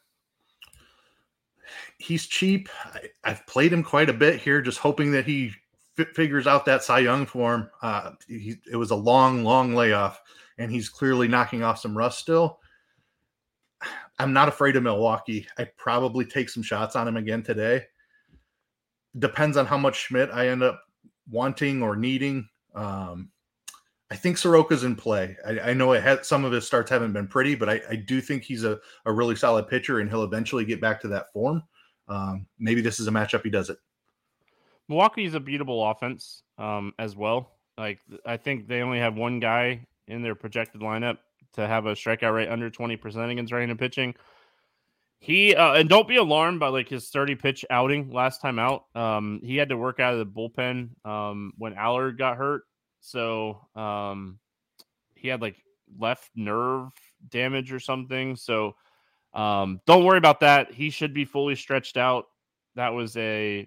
He's 1.99 2.27
cheap. 2.27 2.69
I, 3.25 3.29
have 3.29 3.47
played 3.47 3.73
him 3.73 3.83
quite 3.83 4.11
a 4.11 4.15
bit 4.15 4.41
here, 4.41 4.61
just 4.61 4.79
hoping 4.79 5.11
that 5.13 5.25
he 5.25 5.51
f- 5.99 6.09
figures 6.15 6.47
out 6.47 6.67
that 6.67 6.85
Cy 6.85 7.01
Young 7.01 7.25
form. 7.25 7.71
Uh, 7.81 8.13
he, 8.29 8.57
it 8.71 8.77
was 8.77 8.91
a 8.91 8.97
long, 8.97 9.45
long 9.45 9.75
layoff, 9.75 10.21
and 10.59 10.71
he's 10.71 10.91
clearly 10.91 11.27
knocking 11.27 11.63
off 11.63 11.81
some 11.81 11.97
rust 11.97 12.19
still. 12.19 12.61
I'm 14.19 14.33
not 14.33 14.49
afraid 14.49 14.77
of 14.77 14.83
Milwaukee. 14.83 15.47
I 15.59 15.65
probably 15.77 16.25
take 16.25 16.49
some 16.49 16.63
shots 16.63 16.97
on 16.97 17.09
him 17.09 17.17
again 17.17 17.43
today. 17.43 17.85
Depends 19.19 19.57
on 19.57 19.67
how 19.67 19.79
much 19.79 19.97
Schmidt 19.97 20.31
I 20.33 20.49
end 20.49 20.63
up 20.63 20.83
wanting 21.31 21.83
or 21.83 21.97
needing. 21.97 22.49
Um, 22.75 23.31
I 24.11 24.17
think 24.17 24.37
Soroka's 24.37 24.85
in 24.85 24.97
play. 24.97 25.37
I, 25.47 25.71
I, 25.71 25.73
know 25.73 25.93
it 25.93 26.03
had 26.03 26.27
some 26.27 26.45
of 26.45 26.53
his 26.53 26.67
starts 26.67 26.91
haven't 26.91 27.13
been 27.13 27.27
pretty, 27.27 27.55
but 27.55 27.69
I, 27.69 27.81
I, 27.91 27.97
do 27.97 28.21
think 28.21 28.43
he's 28.43 28.65
a, 28.65 28.79
a 29.07 29.13
really 29.13 29.35
solid 29.35 29.69
pitcher 29.69 30.01
and 30.01 30.11
he'll 30.11 30.25
eventually 30.25 30.65
get 30.65 30.81
back 30.81 31.01
to 31.01 31.09
that 31.09 31.33
form. 31.33 31.63
Um, 32.09 32.47
maybe 32.59 32.81
this 32.81 33.01
is 33.01 33.09
a 33.09 33.11
matchup 33.11 33.43
he 33.43 33.51
does 33.51 33.71
it. 33.71 33.79
Milwaukee 34.89 35.25
is 35.25 35.35
a 35.35 35.41
beatable 35.41 35.91
offense 35.91 36.43
um, 36.59 36.93
as 36.99 37.17
well. 37.17 37.53
Like 37.79 38.01
I 38.27 38.37
think 38.37 38.69
they 38.69 38.83
only 38.83 38.99
have 38.99 39.17
one 39.17 39.41
guy 39.41 39.87
in 40.07 40.23
their 40.23 40.35
projected 40.35 40.81
lineup 40.81 41.19
to 41.55 41.67
have 41.67 41.87
a 41.87 41.93
strikeout 41.93 42.35
rate 42.35 42.49
under 42.49 42.71
20% 42.71 43.31
against 43.31 43.53
right-handed 43.53 43.79
pitching. 43.79 44.15
He 45.25 45.55
uh, 45.55 45.73
and 45.73 45.89
don't 45.89 46.07
be 46.07 46.17
alarmed 46.17 46.61
by 46.61 46.69
like 46.69 46.87
his 46.87 47.09
30 47.09 47.37
pitch 47.37 47.65
outing 47.71 48.13
last 48.13 48.43
time 48.43 48.59
out. 48.59 48.85
Um, 48.95 49.41
he 49.43 49.57
had 49.57 49.71
to 49.71 49.77
work 49.79 49.99
out 49.99 50.13
of 50.13 50.19
the 50.19 50.27
bullpen 50.27 50.91
um, 51.07 51.55
when 51.57 51.73
Allard 51.73 52.19
got 52.19 52.37
hurt, 52.37 52.65
so 53.01 53.67
um, 53.75 54.39
he 55.15 55.29
had 55.29 55.41
like 55.41 55.57
left 55.99 56.29
nerve 56.37 56.91
damage 57.31 57.73
or 57.73 57.81
something. 57.81 58.37
So 58.37 58.75
um, 59.33 59.81
don't 59.87 60.05
worry 60.05 60.19
about 60.19 60.41
that. 60.41 60.71
He 60.71 60.91
should 60.91 61.15
be 61.15 61.25
fully 61.25 61.57
stretched 61.57 61.97
out. 61.97 62.27
That 62.75 62.91
was 62.91 63.17
a, 63.17 63.67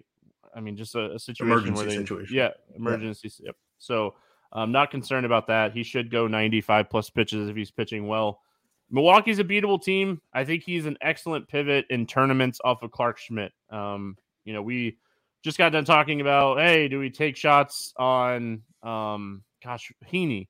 I 0.54 0.60
mean, 0.60 0.76
just 0.76 0.94
a, 0.94 1.14
a 1.14 1.18
situation 1.18 1.70
emergency 1.70 1.76
where 1.76 1.90
they, 1.90 1.96
situation. 1.96 2.36
yeah, 2.36 2.50
emergency. 2.76 3.32
Yep. 3.40 3.56
So 3.78 4.14
I'm 4.52 4.70
not 4.70 4.92
concerned 4.92 5.26
about 5.26 5.48
that. 5.48 5.72
He 5.72 5.82
should 5.82 6.08
go 6.08 6.28
95 6.28 6.88
plus 6.88 7.10
pitches 7.10 7.48
if 7.48 7.56
he's 7.56 7.72
pitching 7.72 8.06
well. 8.06 8.42
Milwaukee's 8.90 9.38
a 9.38 9.44
beatable 9.44 9.82
team. 9.82 10.20
I 10.32 10.44
think 10.44 10.62
he's 10.62 10.86
an 10.86 10.96
excellent 11.00 11.48
pivot 11.48 11.86
in 11.90 12.06
tournaments 12.06 12.60
off 12.64 12.82
of 12.82 12.90
Clarke 12.90 13.18
Schmidt. 13.18 13.52
Um, 13.70 14.16
you 14.44 14.52
know, 14.52 14.62
we 14.62 14.96
just 15.42 15.58
got 15.58 15.72
done 15.72 15.84
talking 15.84 16.20
about, 16.20 16.58
hey, 16.58 16.88
do 16.88 16.98
we 16.98 17.10
take 17.10 17.36
shots 17.36 17.92
on, 17.98 18.62
um, 18.82 19.42
gosh, 19.62 19.92
Heaney? 20.10 20.48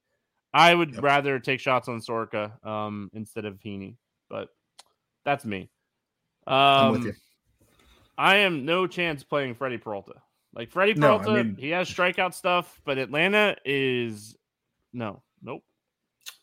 I 0.54 0.74
would 0.74 0.94
yep. 0.94 1.02
rather 1.02 1.38
take 1.38 1.60
shots 1.60 1.88
on 1.88 2.00
Soroka 2.00 2.52
um, 2.62 3.10
instead 3.12 3.44
of 3.44 3.58
Heaney, 3.58 3.96
but 4.30 4.48
that's 5.24 5.44
me. 5.44 5.68
Um, 6.46 6.54
I'm 6.54 6.92
with 6.92 7.00
um, 7.00 7.06
you. 7.08 7.14
I 8.16 8.36
am 8.36 8.64
no 8.64 8.86
chance 8.86 9.22
playing 9.22 9.54
Freddie 9.54 9.78
Peralta. 9.78 10.14
Like 10.54 10.70
Freddie 10.70 10.94
Peralta, 10.94 11.30
no, 11.30 11.36
I 11.36 11.42
mean, 11.42 11.56
he 11.58 11.70
has 11.70 11.88
strikeout 11.88 12.34
stuff, 12.34 12.80
but 12.84 12.98
Atlanta 12.98 13.56
is 13.64 14.34
no, 14.92 15.22
nope. 15.42 15.62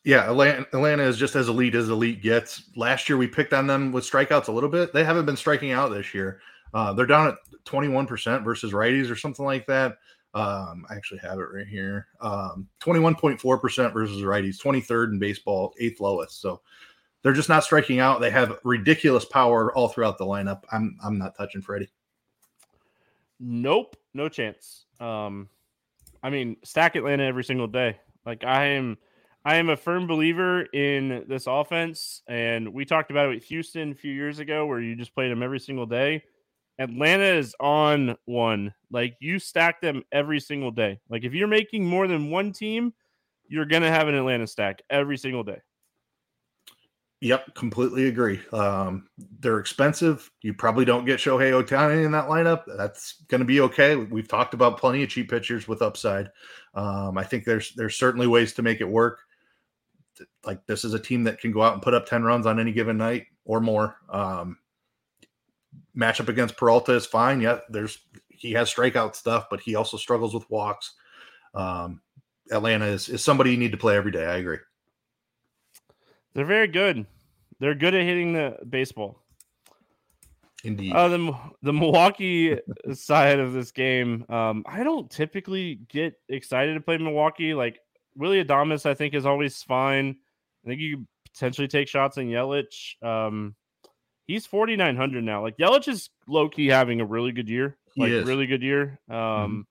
Yeah, 0.05 0.29
Atlanta 0.29 1.03
is 1.03 1.17
just 1.17 1.35
as 1.35 1.49
elite 1.49 1.73
as 1.73 1.89
elite 1.89 2.21
gets. 2.21 2.69
Last 2.75 3.09
year 3.09 3.17
we 3.17 3.25
picked 3.25 3.53
on 3.53 3.65
them 3.65 3.91
with 3.91 4.03
strikeouts 4.03 4.47
a 4.47 4.51
little 4.51 4.69
bit. 4.69 4.93
They 4.93 5.03
haven't 5.03 5.25
been 5.25 5.35
striking 5.35 5.71
out 5.71 5.89
this 5.89 6.13
year. 6.13 6.41
Uh, 6.75 6.93
they're 6.93 7.07
down 7.07 7.29
at 7.29 7.35
21% 7.65 8.43
versus 8.43 8.71
righties 8.71 9.09
or 9.09 9.15
something 9.15 9.43
like 9.43 9.65
that. 9.65 9.97
Um, 10.35 10.85
I 10.91 10.95
actually 10.95 11.21
have 11.21 11.39
it 11.39 11.47
right 11.51 11.65
here. 11.65 12.07
Um, 12.21 12.67
21.4% 12.81 13.93
versus 13.93 14.21
righties, 14.21 14.61
23rd 14.61 15.13
in 15.13 15.19
baseball, 15.19 15.73
eighth 15.79 15.99
lowest. 15.99 16.39
So 16.39 16.61
they're 17.23 17.33
just 17.33 17.49
not 17.49 17.63
striking 17.63 17.97
out. 17.97 18.21
They 18.21 18.29
have 18.29 18.59
ridiculous 18.63 19.25
power 19.25 19.75
all 19.75 19.87
throughout 19.87 20.19
the 20.19 20.25
lineup. 20.25 20.65
I'm 20.71 20.99
I'm 21.03 21.17
not 21.17 21.35
touching 21.35 21.63
Freddie. 21.63 21.89
Nope, 23.39 23.95
no 24.13 24.29
chance. 24.29 24.85
Um, 24.99 25.49
I 26.21 26.29
mean, 26.29 26.57
stack 26.63 26.95
Atlanta 26.95 27.23
every 27.23 27.43
single 27.43 27.67
day. 27.67 27.97
Like 28.23 28.43
I 28.43 28.65
am 28.65 28.99
I 29.45 29.57
am 29.57 29.69
a 29.69 29.77
firm 29.77 30.07
believer 30.07 30.63
in 30.63 31.23
this 31.27 31.45
offense, 31.45 32.23
and 32.27 32.73
we 32.73 32.83
talked 32.83 33.11
about 33.11 33.27
it 33.27 33.35
with 33.35 33.43
Houston 33.43 33.91
a 33.91 33.95
few 33.95 34.11
years 34.11 34.39
ago, 34.39 34.65
where 34.65 34.81
you 34.81 34.95
just 34.95 35.13
played 35.13 35.29
them 35.29 35.43
every 35.43 35.59
single 35.59 35.85
day. 35.85 36.23
Atlanta 36.79 37.37
is 37.37 37.55
on 37.59 38.15
one. 38.25 38.73
Like 38.89 39.15
you 39.19 39.37
stack 39.37 39.81
them 39.81 40.03
every 40.11 40.39
single 40.39 40.71
day. 40.71 40.99
Like 41.09 41.23
if 41.23 41.33
you're 41.35 41.47
making 41.47 41.85
more 41.85 42.07
than 42.07 42.31
one 42.31 42.53
team, 42.53 42.91
you're 43.47 43.65
gonna 43.65 43.91
have 43.91 44.07
an 44.07 44.15
Atlanta 44.15 44.47
stack 44.47 44.81
every 44.89 45.17
single 45.17 45.43
day. 45.43 45.61
Yep, 47.21 47.55
completely 47.55 48.07
agree. 48.07 48.41
Um, 48.51 49.07
they're 49.39 49.59
expensive. 49.59 50.29
You 50.41 50.53
probably 50.53 50.85
don't 50.85 51.05
get 51.05 51.19
Shohei 51.19 51.51
Ohtani 51.51 52.03
in 52.03 52.11
that 52.11 52.27
lineup. 52.27 52.63
That's 52.77 53.23
going 53.29 53.39
to 53.39 53.45
be 53.45 53.61
okay. 53.61 53.95
We've 53.95 54.27
talked 54.27 54.53
about 54.53 54.77
plenty 54.77 55.01
of 55.01 55.09
cheap 55.09 55.29
pitchers 55.29 55.67
with 55.67 55.81
upside. 55.81 56.29
Um, 56.73 57.17
I 57.17 57.23
think 57.23 57.45
there's 57.45 57.73
there's 57.75 57.95
certainly 57.95 58.27
ways 58.27 58.53
to 58.53 58.61
make 58.61 58.81
it 58.81 58.89
work. 58.89 59.21
Like 60.45 60.65
this 60.65 60.83
is 60.83 60.93
a 60.93 60.99
team 60.99 61.23
that 61.25 61.39
can 61.39 61.51
go 61.51 61.61
out 61.61 61.73
and 61.73 61.81
put 61.81 61.93
up 61.93 62.05
ten 62.05 62.23
runs 62.23 62.45
on 62.45 62.59
any 62.59 62.71
given 62.71 62.97
night 62.97 63.25
or 63.45 63.59
more. 63.59 63.97
Um, 64.09 64.57
matchup 65.97 66.29
against 66.29 66.57
Peralta 66.57 66.93
is 66.93 67.05
fine. 67.05 67.41
Yeah, 67.41 67.59
there's 67.69 67.99
he 68.29 68.51
has 68.53 68.73
strikeout 68.73 69.15
stuff, 69.15 69.47
but 69.49 69.59
he 69.59 69.75
also 69.75 69.97
struggles 69.97 70.33
with 70.33 70.49
walks. 70.49 70.93
Um, 71.53 72.01
Atlanta 72.51 72.85
is, 72.85 73.09
is 73.09 73.23
somebody 73.23 73.51
you 73.51 73.57
need 73.57 73.71
to 73.71 73.77
play 73.77 73.95
every 73.95 74.11
day. 74.11 74.25
I 74.25 74.37
agree. 74.37 74.57
They're 76.33 76.45
very 76.45 76.67
good. 76.67 77.05
They're 77.59 77.75
good 77.75 77.95
at 77.95 78.03
hitting 78.03 78.33
the 78.33 78.57
baseball. 78.69 79.21
Indeed. 80.63 80.93
Uh, 80.93 81.07
the 81.07 81.37
the 81.61 81.73
Milwaukee 81.73 82.57
side 82.91 83.39
of 83.39 83.53
this 83.53 83.71
game, 83.71 84.25
um, 84.29 84.63
I 84.67 84.83
don't 84.83 85.09
typically 85.09 85.75
get 85.87 86.15
excited 86.27 86.73
to 86.73 86.81
play 86.81 86.97
Milwaukee. 86.97 87.53
Like 87.53 87.79
Willy 88.15 88.43
Adames, 88.43 88.85
I 88.85 88.93
think 88.93 89.13
is 89.13 89.25
always 89.25 89.61
fine. 89.63 90.15
I 90.65 90.69
think 90.69 90.81
you 90.81 91.05
potentially 91.33 91.67
take 91.67 91.87
shots 91.87 92.17
in 92.17 92.27
Yelich. 92.27 93.01
Um, 93.03 93.55
he's 94.27 94.45
forty 94.45 94.75
nine 94.75 94.95
hundred 94.95 95.23
now. 95.23 95.41
Like 95.41 95.57
Yelich 95.57 95.87
is 95.87 96.09
low 96.27 96.49
key 96.49 96.67
having 96.67 97.01
a 97.01 97.05
really 97.05 97.31
good 97.31 97.49
year, 97.49 97.77
like 97.97 98.11
really 98.11 98.47
good 98.47 98.61
year. 98.61 98.99
Um, 99.09 99.17
mm-hmm. 99.17 99.61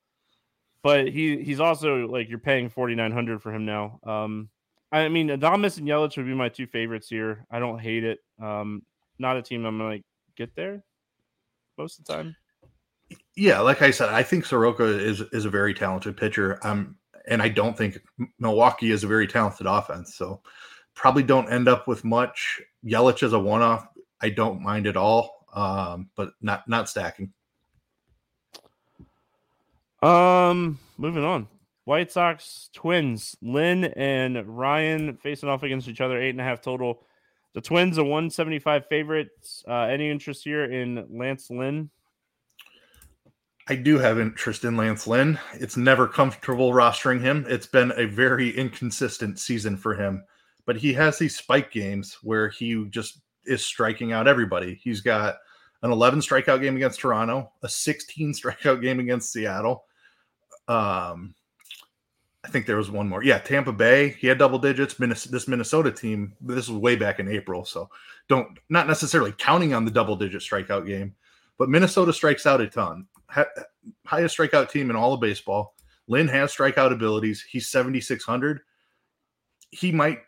but 0.82 1.08
he 1.08 1.42
he's 1.42 1.60
also 1.60 2.06
like 2.06 2.28
you're 2.28 2.38
paying 2.38 2.68
forty 2.68 2.94
nine 2.94 3.12
hundred 3.12 3.42
for 3.42 3.52
him 3.52 3.64
now. 3.64 3.98
Um, 4.04 4.48
I 4.92 5.08
mean, 5.08 5.28
Adames 5.28 5.78
and 5.78 5.88
Yelich 5.88 6.16
would 6.16 6.26
be 6.26 6.34
my 6.34 6.48
two 6.48 6.66
favorites 6.66 7.08
here. 7.08 7.46
I 7.50 7.58
don't 7.58 7.80
hate 7.80 8.04
it. 8.04 8.20
Um, 8.40 8.82
not 9.18 9.36
a 9.36 9.42
team 9.42 9.64
I'm 9.64 9.78
gonna 9.78 9.90
like 9.90 10.04
get 10.36 10.54
there 10.54 10.84
most 11.76 11.98
of 11.98 12.04
the 12.04 12.12
time. 12.12 12.36
Yeah, 13.36 13.60
like 13.60 13.82
I 13.82 13.90
said, 13.90 14.10
I 14.10 14.22
think 14.22 14.44
Soroka 14.44 14.84
is 14.84 15.20
is 15.32 15.44
a 15.44 15.50
very 15.50 15.74
talented 15.74 16.16
pitcher. 16.16 16.58
Um, 16.62 16.96
and 17.26 17.42
I 17.42 17.48
don't 17.48 17.76
think 17.76 17.98
Milwaukee 18.38 18.90
is 18.90 19.04
a 19.04 19.08
very 19.08 19.26
talented 19.26 19.66
offense. 19.66 20.14
So 20.14 20.40
probably 20.94 21.22
don't 21.22 21.50
end 21.50 21.68
up 21.68 21.86
with 21.88 22.04
much. 22.04 22.60
Yelich 22.84 23.22
is 23.22 23.32
a 23.32 23.38
one 23.38 23.62
off. 23.62 23.88
I 24.20 24.30
don't 24.30 24.62
mind 24.62 24.86
at 24.86 24.96
all, 24.96 25.46
um, 25.54 26.10
but 26.16 26.30
not 26.40 26.66
not 26.68 26.88
stacking. 26.88 27.32
Um, 30.02 30.78
moving 30.98 31.24
on. 31.24 31.48
White 31.84 32.10
Sox 32.10 32.70
Twins, 32.72 33.36
Lynn 33.42 33.84
and 33.84 34.46
Ryan 34.46 35.16
facing 35.16 35.48
off 35.48 35.62
against 35.62 35.88
each 35.88 36.00
other, 36.00 36.20
eight 36.20 36.30
and 36.30 36.40
a 36.40 36.44
half 36.44 36.62
total. 36.62 37.02
The 37.54 37.60
Twins 37.60 37.98
are 37.98 38.04
175 38.04 38.86
favorites. 38.88 39.64
Uh, 39.68 39.82
any 39.82 40.10
interest 40.10 40.44
here 40.44 40.64
in 40.64 41.06
Lance 41.10 41.50
Lynn? 41.50 41.90
I 43.66 43.76
do 43.76 43.98
have 43.98 44.20
interest 44.20 44.64
in 44.64 44.76
Lance 44.76 45.06
Lynn. 45.06 45.38
It's 45.54 45.76
never 45.76 46.06
comfortable 46.06 46.72
rostering 46.72 47.20
him. 47.20 47.46
It's 47.48 47.66
been 47.66 47.92
a 47.96 48.04
very 48.04 48.50
inconsistent 48.50 49.38
season 49.38 49.76
for 49.78 49.94
him, 49.94 50.22
but 50.66 50.76
he 50.76 50.92
has 50.92 51.18
these 51.18 51.36
spike 51.36 51.70
games 51.70 52.18
where 52.22 52.50
he 52.50 52.84
just 52.90 53.22
is 53.46 53.64
striking 53.64 54.12
out 54.12 54.28
everybody. 54.28 54.78
He's 54.82 55.00
got 55.00 55.36
an 55.82 55.90
11 55.90 56.20
strikeout 56.20 56.60
game 56.60 56.76
against 56.76 57.00
Toronto, 57.00 57.52
a 57.62 57.68
16 57.68 58.34
strikeout 58.34 58.82
game 58.82 59.00
against 59.00 59.32
Seattle. 59.32 59.84
Um, 60.68 61.34
I 62.44 62.48
think 62.48 62.66
there 62.66 62.76
was 62.76 62.90
one 62.90 63.08
more. 63.08 63.24
Yeah, 63.24 63.38
Tampa 63.38 63.72
Bay. 63.72 64.10
He 64.10 64.26
had 64.26 64.36
double 64.36 64.58
digits. 64.58 64.94
this 64.94 65.48
Minnesota 65.48 65.90
team. 65.90 66.34
This 66.42 66.68
was 66.68 66.78
way 66.78 66.96
back 66.96 67.18
in 67.18 67.28
April, 67.28 67.64
so 67.64 67.88
don't 68.28 68.58
not 68.68 68.86
necessarily 68.86 69.32
counting 69.32 69.72
on 69.72 69.86
the 69.86 69.90
double 69.90 70.16
digit 70.16 70.42
strikeout 70.42 70.86
game, 70.86 71.14
but 71.56 71.70
Minnesota 71.70 72.12
strikes 72.12 72.44
out 72.44 72.60
a 72.60 72.66
ton. 72.66 73.06
Ha- 73.30 73.46
highest 74.06 74.36
strikeout 74.36 74.70
team 74.70 74.90
in 74.90 74.96
all 74.96 75.12
of 75.12 75.20
baseball. 75.20 75.74
Lynn 76.06 76.28
has 76.28 76.54
strikeout 76.54 76.92
abilities. 76.92 77.42
He's 77.42 77.68
7600. 77.68 78.60
He 79.70 79.90
might 79.90 80.18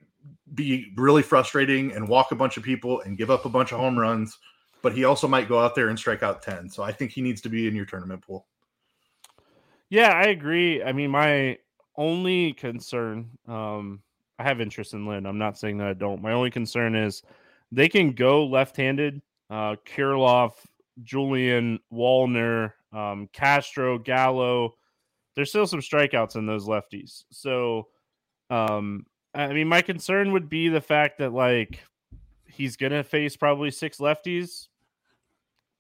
be 0.55 0.93
really 0.97 1.23
frustrating 1.23 1.93
and 1.93 2.09
walk 2.09 2.33
a 2.33 2.37
bunch 2.37 2.57
of 2.57 2.63
people 2.63 3.01
and 3.03 3.19
give 3.19 3.31
up 3.31 3.45
a 3.45 3.49
bunch 3.49 3.73
of 3.73 3.79
home 3.79 3.99
runs, 3.99 4.39
but 4.83 4.95
he 4.95 5.05
also 5.05 5.29
might 5.29 5.49
go 5.49 5.61
out 5.61 5.75
there 5.75 5.89
and 5.89 5.99
strike 5.99 6.23
out 6.23 6.43
10. 6.43 6.71
So 6.71 6.83
I 6.83 6.93
think 6.93 7.11
he 7.11 7.21
needs 7.21 7.41
to 7.43 7.49
be 7.49 7.67
in 7.67 7.75
your 7.75 7.85
tournament 7.85 8.23
pool. 8.23 8.47
Yeah, 9.89 10.11
I 10.11 10.25
agree. 10.25 10.83
I 10.83 10.93
mean, 10.93 11.11
my 11.11 11.59
only 11.97 12.53
concern, 12.55 13.31
um, 13.47 14.03
I 14.39 14.43
have 14.43 14.61
interest 14.61 14.95
in 14.95 15.07
Lynn. 15.07 15.27
I'm 15.27 15.39
not 15.39 15.59
saying 15.59 15.79
that 15.79 15.87
I 15.87 15.95
don't. 15.95 16.23
My 16.23 16.33
only 16.33 16.51
concern 16.51 16.95
is 16.95 17.23
they 17.71 17.89
can 17.89 18.13
go 18.13 18.47
left-handed. 18.47 19.23
Uh, 19.49 19.77
Kirilloff, 19.87 20.55
Julien, 21.03 21.79
Wallner, 21.93 22.73
um, 22.97 23.29
Castro, 23.33 23.99
Gallo. 23.99 24.75
There's 25.35 25.51
still 25.51 25.67
some 25.67 25.81
strikeouts 25.81 26.37
in 26.37 26.47
those 26.47 26.67
lefties. 26.67 27.25
So, 27.31 27.89
um, 28.49 29.05
I 29.35 29.53
mean, 29.53 29.69
my 29.69 29.83
concern 29.83 30.33
would 30.33 30.49
be 30.49 30.69
the 30.69 30.81
fact 30.81 31.19
that 31.19 31.33
like 31.33 31.81
he's 32.47 32.77
gonna 32.77 33.05
face 33.05 33.37
probably 33.37 33.71
six 33.71 33.99
lefties, 33.99 34.69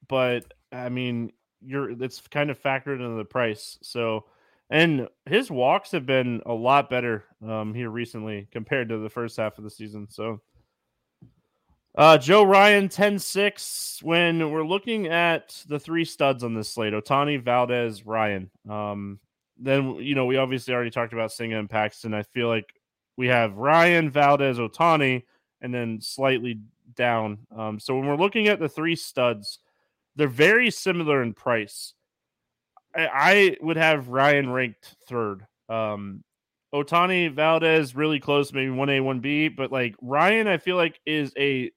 but 0.09 0.45
I 0.71 0.91
mean, 0.91 1.33
you're 1.61 1.91
it's 1.91 2.21
kind 2.29 2.51
of 2.51 2.61
factored 2.61 2.97
into 2.97 3.17
the 3.17 3.25
price. 3.25 3.79
So 3.83 4.27
and 4.71 5.09
his 5.27 5.51
walks 5.51 5.93
have 5.93 6.07
been 6.07 6.43
a 6.45 6.53
lot 6.53 6.91
better 6.91 7.25
um, 7.47 7.73
here 7.73 7.91
recently 7.91 8.49
compared 8.51 8.89
to 8.89 8.99
the 8.99 9.09
first 9.09 9.37
half 9.37 9.59
of 9.59 9.65
the 9.65 9.71
season. 9.71 10.09
So, 10.11 10.41
uh, 11.97 12.19
Joe 12.19 12.45
Ryan 12.45 12.89
10 12.89 13.19
6. 13.19 14.01
When 14.03 14.51
we're 14.51 14.67
looking 14.67 15.07
at 15.07 15.63
the 15.69 15.79
three 15.79 16.05
studs 16.05 16.45
on 16.45 16.55
this 16.55 16.73
slate 16.73 16.93
Ohtani, 16.93 17.43
Valdez, 17.43 18.05
Ryan, 18.05 18.51
um, 18.69 19.19
then, 19.59 19.97
you 19.97 20.15
know, 20.15 20.27
we 20.27 20.37
obviously 20.37 20.75
already 20.75 20.91
talked 20.91 21.13
about 21.13 21.33
Senga 21.33 21.59
and 21.59 21.71
Paxton. 21.71 22.13
I 22.13 22.23
feel 22.23 22.49
like 22.49 22.67
we 23.17 23.29
have 23.29 23.57
Ryan, 23.57 24.11
Valdez, 24.11 24.59
Ohtani, 24.59 25.23
and 25.63 25.73
then 25.73 26.01
slightly 26.01 26.61
down. 26.95 27.39
Um, 27.57 27.81
so, 27.81 27.97
when 27.97 28.07
we're 28.07 28.17
looking 28.17 28.49
at 28.49 28.61
the 28.61 28.69
three 28.69 28.97
studs, 28.97 29.61
they're 30.17 30.29
very 30.29 30.71
similar 30.71 31.23
in 31.23 31.33
price. 31.33 31.95
I 32.95 33.57
would 33.61 33.77
have 33.77 34.09
Ryan 34.09 34.51
ranked 34.51 34.97
third. 35.07 35.47
Um, 35.69 36.25
Ohtani 36.75 37.33
Valdez 37.33 37.95
really 37.95 38.21
close, 38.21 38.53
maybe 38.53 38.71
one 38.71 38.91
A, 38.91 39.01
one 39.01 39.21
B, 39.21 39.49
but 39.49 39.73
like 39.73 39.95
Ryan, 40.03 40.49
I 40.49 40.59
feel 40.59 40.77
like 40.77 41.01
is 41.07 41.33
a 41.39 41.71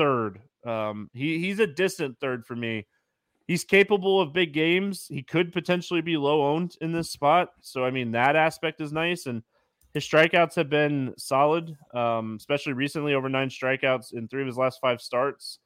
third. 0.00 0.40
Um, 0.66 1.10
he 1.12 1.38
he's 1.38 1.58
a 1.58 1.66
distant 1.66 2.18
third 2.20 2.46
for 2.46 2.56
me. 2.56 2.86
He's 3.46 3.64
capable 3.64 4.20
of 4.20 4.32
big 4.32 4.54
games. 4.54 5.06
He 5.08 5.22
could 5.22 5.52
potentially 5.52 6.00
be 6.00 6.16
low 6.16 6.42
owned 6.54 6.76
in 6.80 6.92
this 6.92 7.10
spot. 7.10 7.50
So 7.60 7.84
I 7.84 7.90
mean 7.90 8.12
that 8.12 8.34
aspect 8.34 8.80
is 8.80 8.92
nice, 8.92 9.26
and 9.26 9.42
his 9.92 10.04
strikeouts 10.04 10.54
have 10.54 10.70
been 10.70 11.12
solid, 11.18 11.76
um, 11.92 12.36
especially 12.38 12.72
recently 12.72 13.12
over 13.12 13.28
nine 13.28 13.50
strikeouts 13.50 14.14
in 14.14 14.26
three 14.28 14.40
of 14.40 14.46
his 14.46 14.56
last 14.56 14.80
five 14.80 15.02
starts. 15.02 15.58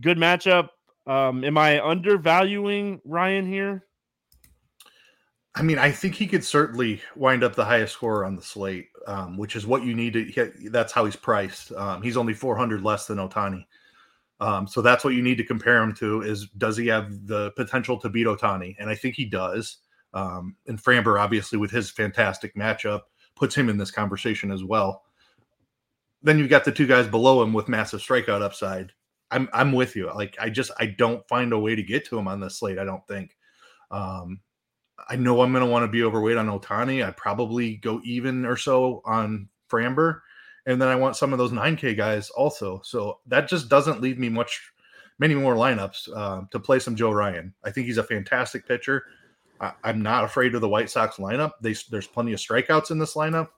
Good 0.00 0.18
matchup. 0.18 0.70
Um, 1.06 1.44
am 1.44 1.56
I 1.58 1.84
undervaluing 1.84 3.00
Ryan 3.04 3.46
here? 3.46 3.86
I 5.54 5.62
mean, 5.62 5.78
I 5.78 5.90
think 5.90 6.14
he 6.14 6.26
could 6.26 6.44
certainly 6.44 7.02
wind 7.14 7.44
up 7.44 7.54
the 7.54 7.64
highest 7.64 7.92
scorer 7.94 8.24
on 8.24 8.36
the 8.36 8.42
slate, 8.42 8.88
um, 9.06 9.36
which 9.36 9.54
is 9.54 9.66
what 9.66 9.84
you 9.84 9.94
need 9.94 10.14
to. 10.14 10.52
That's 10.70 10.92
how 10.92 11.04
he's 11.04 11.16
priced. 11.16 11.72
Um, 11.72 12.02
he's 12.02 12.16
only 12.16 12.32
400 12.32 12.82
less 12.82 13.06
than 13.06 13.18
Ohtani. 13.18 13.66
um, 14.40 14.66
so 14.66 14.80
that's 14.80 15.04
what 15.04 15.14
you 15.14 15.22
need 15.22 15.36
to 15.36 15.44
compare 15.44 15.82
him 15.82 15.94
to. 15.96 16.22
Is 16.22 16.48
does 16.56 16.76
he 16.76 16.86
have 16.86 17.26
the 17.26 17.50
potential 17.52 17.98
to 17.98 18.08
beat 18.08 18.26
Ohtani? 18.26 18.76
And 18.78 18.88
I 18.88 18.94
think 18.94 19.14
he 19.14 19.26
does. 19.26 19.78
Um, 20.14 20.56
and 20.66 20.82
Framber, 20.82 21.20
obviously, 21.20 21.58
with 21.58 21.70
his 21.70 21.90
fantastic 21.90 22.54
matchup, 22.54 23.02
puts 23.34 23.54
him 23.54 23.68
in 23.68 23.76
this 23.76 23.90
conversation 23.90 24.50
as 24.50 24.64
well. 24.64 25.04
Then 26.22 26.38
you've 26.38 26.50
got 26.50 26.64
the 26.64 26.72
two 26.72 26.86
guys 26.86 27.06
below 27.08 27.42
him 27.42 27.52
with 27.52 27.68
massive 27.68 28.00
strikeout 28.00 28.42
upside. 28.42 28.92
I'm 29.30 29.48
I'm 29.52 29.72
with 29.72 29.96
you. 29.96 30.06
Like 30.14 30.36
I 30.40 30.48
just 30.48 30.70
I 30.78 30.86
don't 30.86 31.26
find 31.28 31.52
a 31.52 31.58
way 31.58 31.74
to 31.74 31.82
get 31.82 32.06
to 32.06 32.18
him 32.18 32.28
on 32.28 32.40
this 32.40 32.58
slate. 32.58 32.78
I 32.78 32.84
don't 32.84 33.06
think. 33.06 33.36
Um, 33.90 34.40
I 35.08 35.16
know 35.16 35.40
I'm 35.42 35.52
going 35.52 35.64
to 35.64 35.70
want 35.70 35.84
to 35.84 35.88
be 35.88 36.02
overweight 36.02 36.36
on 36.36 36.48
Ohtani. 36.48 37.06
I 37.06 37.10
probably 37.10 37.76
go 37.76 38.00
even 38.04 38.44
or 38.44 38.56
so 38.56 39.02
on 39.04 39.48
Framber. 39.70 40.20
And 40.66 40.80
then 40.80 40.88
I 40.88 40.94
want 40.94 41.16
some 41.16 41.32
of 41.32 41.38
those 41.38 41.50
9K 41.50 41.96
guys 41.96 42.30
also. 42.30 42.80
So 42.84 43.18
that 43.26 43.48
just 43.48 43.68
doesn't 43.68 44.00
leave 44.00 44.18
me 44.18 44.28
much, 44.28 44.60
many 45.18 45.34
more 45.34 45.56
lineups 45.56 46.08
uh, 46.14 46.42
to 46.50 46.60
play 46.60 46.78
some 46.78 46.94
Joe 46.94 47.10
Ryan. 47.10 47.52
I 47.64 47.70
think 47.70 47.86
he's 47.86 47.98
a 47.98 48.04
fantastic 48.04 48.66
pitcher. 48.66 49.04
I, 49.60 49.72
am 49.84 50.02
not 50.02 50.24
afraid 50.24 50.54
of 50.54 50.60
the 50.60 50.68
White 50.68 50.90
Sox 50.90 51.16
lineup. 51.16 51.52
They, 51.60 51.74
there's 51.90 52.06
plenty 52.06 52.32
of 52.32 52.40
strikeouts 52.40 52.90
in 52.90 52.98
this 52.98 53.14
lineup. 53.14 53.48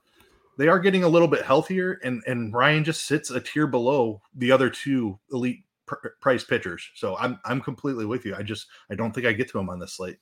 they 0.57 0.67
are 0.67 0.79
getting 0.79 1.03
a 1.03 1.09
little 1.09 1.27
bit 1.27 1.43
healthier, 1.43 1.99
and 2.03 2.21
and 2.27 2.53
Ryan 2.53 2.83
just 2.83 3.05
sits 3.05 3.31
a 3.31 3.39
tier 3.39 3.67
below 3.67 4.21
the 4.35 4.51
other 4.51 4.69
two 4.69 5.19
elite 5.31 5.63
pr- 5.85 6.09
price 6.21 6.43
pitchers. 6.43 6.87
So 6.95 7.17
I'm 7.17 7.39
I'm 7.43 7.59
completely 7.59 8.05
with 8.05 8.23
you. 8.25 8.35
I 8.35 8.43
just 8.43 8.67
I 8.89 8.95
don't 8.95 9.13
think 9.13 9.25
I 9.25 9.33
get 9.33 9.49
to 9.49 9.59
him 9.59 9.69
on 9.69 9.79
this 9.79 9.93
slate. 9.93 10.17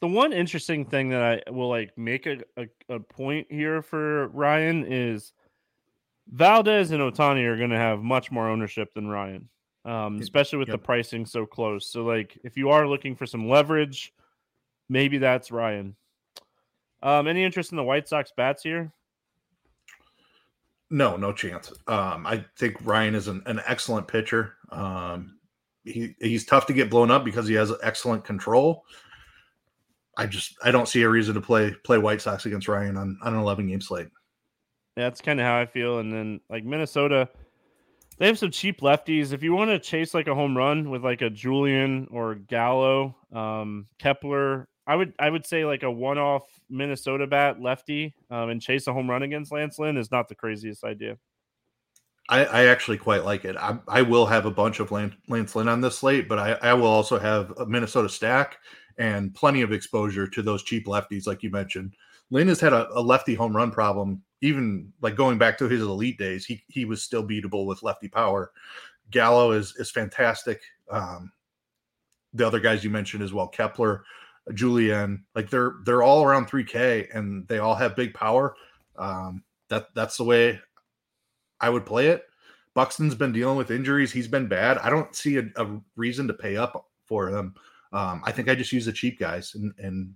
The 0.00 0.08
one 0.08 0.32
interesting 0.32 0.84
thing 0.84 1.08
that 1.10 1.22
I 1.22 1.50
will 1.50 1.68
like 1.68 1.96
make 1.96 2.26
a, 2.26 2.38
a, 2.56 2.66
a 2.88 3.00
point 3.00 3.46
here 3.50 3.80
for 3.80 4.28
Ryan 4.28 4.84
is 4.86 5.32
Valdez 6.28 6.90
and 6.90 7.00
Ohtani 7.00 7.44
are 7.44 7.56
going 7.56 7.70
to 7.70 7.78
have 7.78 8.02
much 8.02 8.30
more 8.30 8.48
ownership 8.48 8.92
than 8.94 9.08
Ryan, 9.08 9.48
um, 9.84 10.18
especially 10.20 10.58
with 10.58 10.68
yep. 10.68 10.74
the 10.74 10.84
pricing 10.84 11.24
so 11.24 11.46
close. 11.46 11.90
So, 11.90 12.04
like, 12.04 12.38
if 12.44 12.56
you 12.56 12.70
are 12.70 12.86
looking 12.86 13.16
for 13.16 13.26
some 13.26 13.48
leverage, 13.48 14.12
maybe 14.88 15.18
that's 15.18 15.50
Ryan. 15.50 15.96
Um, 17.02 17.26
any 17.26 17.44
interest 17.44 17.70
in 17.72 17.76
the 17.76 17.84
White 17.84 18.08
Sox 18.08 18.32
bats 18.36 18.62
here? 18.62 18.92
No, 20.90 21.16
no 21.16 21.32
chance. 21.32 21.72
Um, 21.86 22.26
I 22.26 22.44
think 22.56 22.76
Ryan 22.84 23.14
is 23.14 23.28
an, 23.28 23.42
an 23.46 23.60
excellent 23.66 24.08
pitcher. 24.08 24.54
Um, 24.70 25.38
he 25.84 26.14
he's 26.20 26.44
tough 26.44 26.66
to 26.66 26.72
get 26.72 26.90
blown 26.90 27.10
up 27.10 27.24
because 27.24 27.46
he 27.46 27.54
has 27.54 27.72
excellent 27.82 28.24
control. 28.24 28.84
I 30.16 30.26
just 30.26 30.56
I 30.62 30.70
don't 30.70 30.88
see 30.88 31.02
a 31.02 31.08
reason 31.08 31.34
to 31.34 31.40
play 31.40 31.74
play 31.84 31.98
White 31.98 32.22
Sox 32.22 32.46
against 32.46 32.68
Ryan 32.68 32.96
on, 32.96 33.18
on 33.22 33.34
an 33.34 33.40
11 33.40 33.68
game 33.68 33.80
slate. 33.80 34.08
Yeah, 34.96 35.04
that's 35.04 35.20
kind 35.20 35.40
of 35.40 35.46
how 35.46 35.58
I 35.58 35.66
feel. 35.66 35.98
And 35.98 36.12
then 36.12 36.40
like 36.48 36.64
Minnesota, 36.64 37.28
they 38.18 38.26
have 38.26 38.38
some 38.38 38.50
cheap 38.50 38.80
lefties. 38.80 39.32
If 39.32 39.42
you 39.42 39.52
want 39.52 39.70
to 39.70 39.78
chase 39.78 40.14
like 40.14 40.26
a 40.26 40.34
home 40.34 40.56
run 40.56 40.90
with 40.90 41.04
like 41.04 41.20
a 41.20 41.28
Julien 41.28 42.08
or 42.10 42.34
Gallo, 42.34 43.14
um, 43.32 43.88
Kepler, 43.98 44.68
I 44.86 44.96
would 44.96 45.12
I 45.18 45.28
would 45.28 45.46
say 45.46 45.64
like 45.64 45.82
a 45.82 45.90
one 45.90 46.18
off 46.18 46.44
Minnesota 46.70 47.26
bat 47.26 47.60
lefty 47.60 48.14
um, 48.30 48.48
and 48.48 48.62
chase 48.62 48.86
a 48.86 48.92
home 48.92 49.10
run 49.10 49.22
against 49.22 49.52
Lance 49.52 49.78
Lynn 49.78 49.98
is 49.98 50.10
not 50.10 50.28
the 50.28 50.34
craziest 50.34 50.82
idea. 50.82 51.18
I, 52.28 52.44
I 52.44 52.64
actually 52.66 52.98
quite 52.98 53.24
like 53.24 53.44
it. 53.44 53.56
I, 53.56 53.78
I 53.86 54.02
will 54.02 54.26
have 54.26 54.46
a 54.46 54.50
bunch 54.50 54.80
of 54.80 54.90
Lance, 54.90 55.14
Lance 55.28 55.54
Lynn 55.54 55.68
on 55.68 55.80
this 55.80 55.98
slate, 55.98 56.28
but 56.28 56.40
I, 56.40 56.52
I 56.54 56.74
will 56.74 56.88
also 56.88 57.20
have 57.20 57.52
a 57.56 57.66
Minnesota 57.66 58.08
stack 58.08 58.58
and 58.98 59.34
plenty 59.34 59.62
of 59.62 59.72
exposure 59.72 60.26
to 60.26 60.42
those 60.42 60.62
cheap 60.62 60.86
lefties, 60.86 61.26
like 61.26 61.42
you 61.42 61.50
mentioned. 61.50 61.94
Lynn 62.30 62.48
has 62.48 62.60
had 62.60 62.72
a, 62.72 62.88
a 62.92 63.00
lefty 63.00 63.34
home 63.34 63.56
run 63.56 63.70
problem, 63.70 64.22
even 64.40 64.92
like 65.00 65.16
going 65.16 65.38
back 65.38 65.58
to 65.58 65.68
his 65.68 65.82
elite 65.82 66.18
days. 66.18 66.44
He 66.44 66.62
he 66.68 66.84
was 66.84 67.02
still 67.02 67.26
beatable 67.26 67.66
with 67.66 67.82
lefty 67.82 68.08
power. 68.08 68.52
Gallo 69.10 69.52
is 69.52 69.74
is 69.76 69.90
fantastic. 69.90 70.60
Um, 70.90 71.32
the 72.32 72.46
other 72.46 72.60
guys 72.60 72.84
you 72.84 72.90
mentioned 72.90 73.22
as 73.22 73.32
well, 73.32 73.48
Kepler, 73.48 74.04
Julien, 74.54 75.24
like 75.34 75.50
they're 75.50 75.74
they're 75.84 76.02
all 76.02 76.24
around 76.24 76.48
3K 76.48 77.14
and 77.14 77.46
they 77.48 77.58
all 77.58 77.74
have 77.74 77.96
big 77.96 78.14
power. 78.14 78.56
Um, 78.96 79.42
that 79.68 79.88
that's 79.94 80.16
the 80.16 80.24
way 80.24 80.60
I 81.60 81.70
would 81.70 81.86
play 81.86 82.08
it. 82.08 82.24
Buxton's 82.74 83.14
been 83.14 83.32
dealing 83.32 83.56
with 83.56 83.70
injuries. 83.70 84.12
He's 84.12 84.28
been 84.28 84.48
bad. 84.48 84.78
I 84.78 84.90
don't 84.90 85.14
see 85.14 85.38
a, 85.38 85.44
a 85.56 85.80
reason 85.96 86.28
to 86.28 86.34
pay 86.34 86.56
up 86.56 86.88
for 87.06 87.28
him. 87.28 87.54
Um, 87.92 88.22
I 88.24 88.32
think 88.32 88.48
I 88.48 88.54
just 88.54 88.72
use 88.72 88.86
the 88.86 88.92
cheap 88.92 89.18
guys 89.18 89.54
and, 89.54 89.72
and 89.78 90.14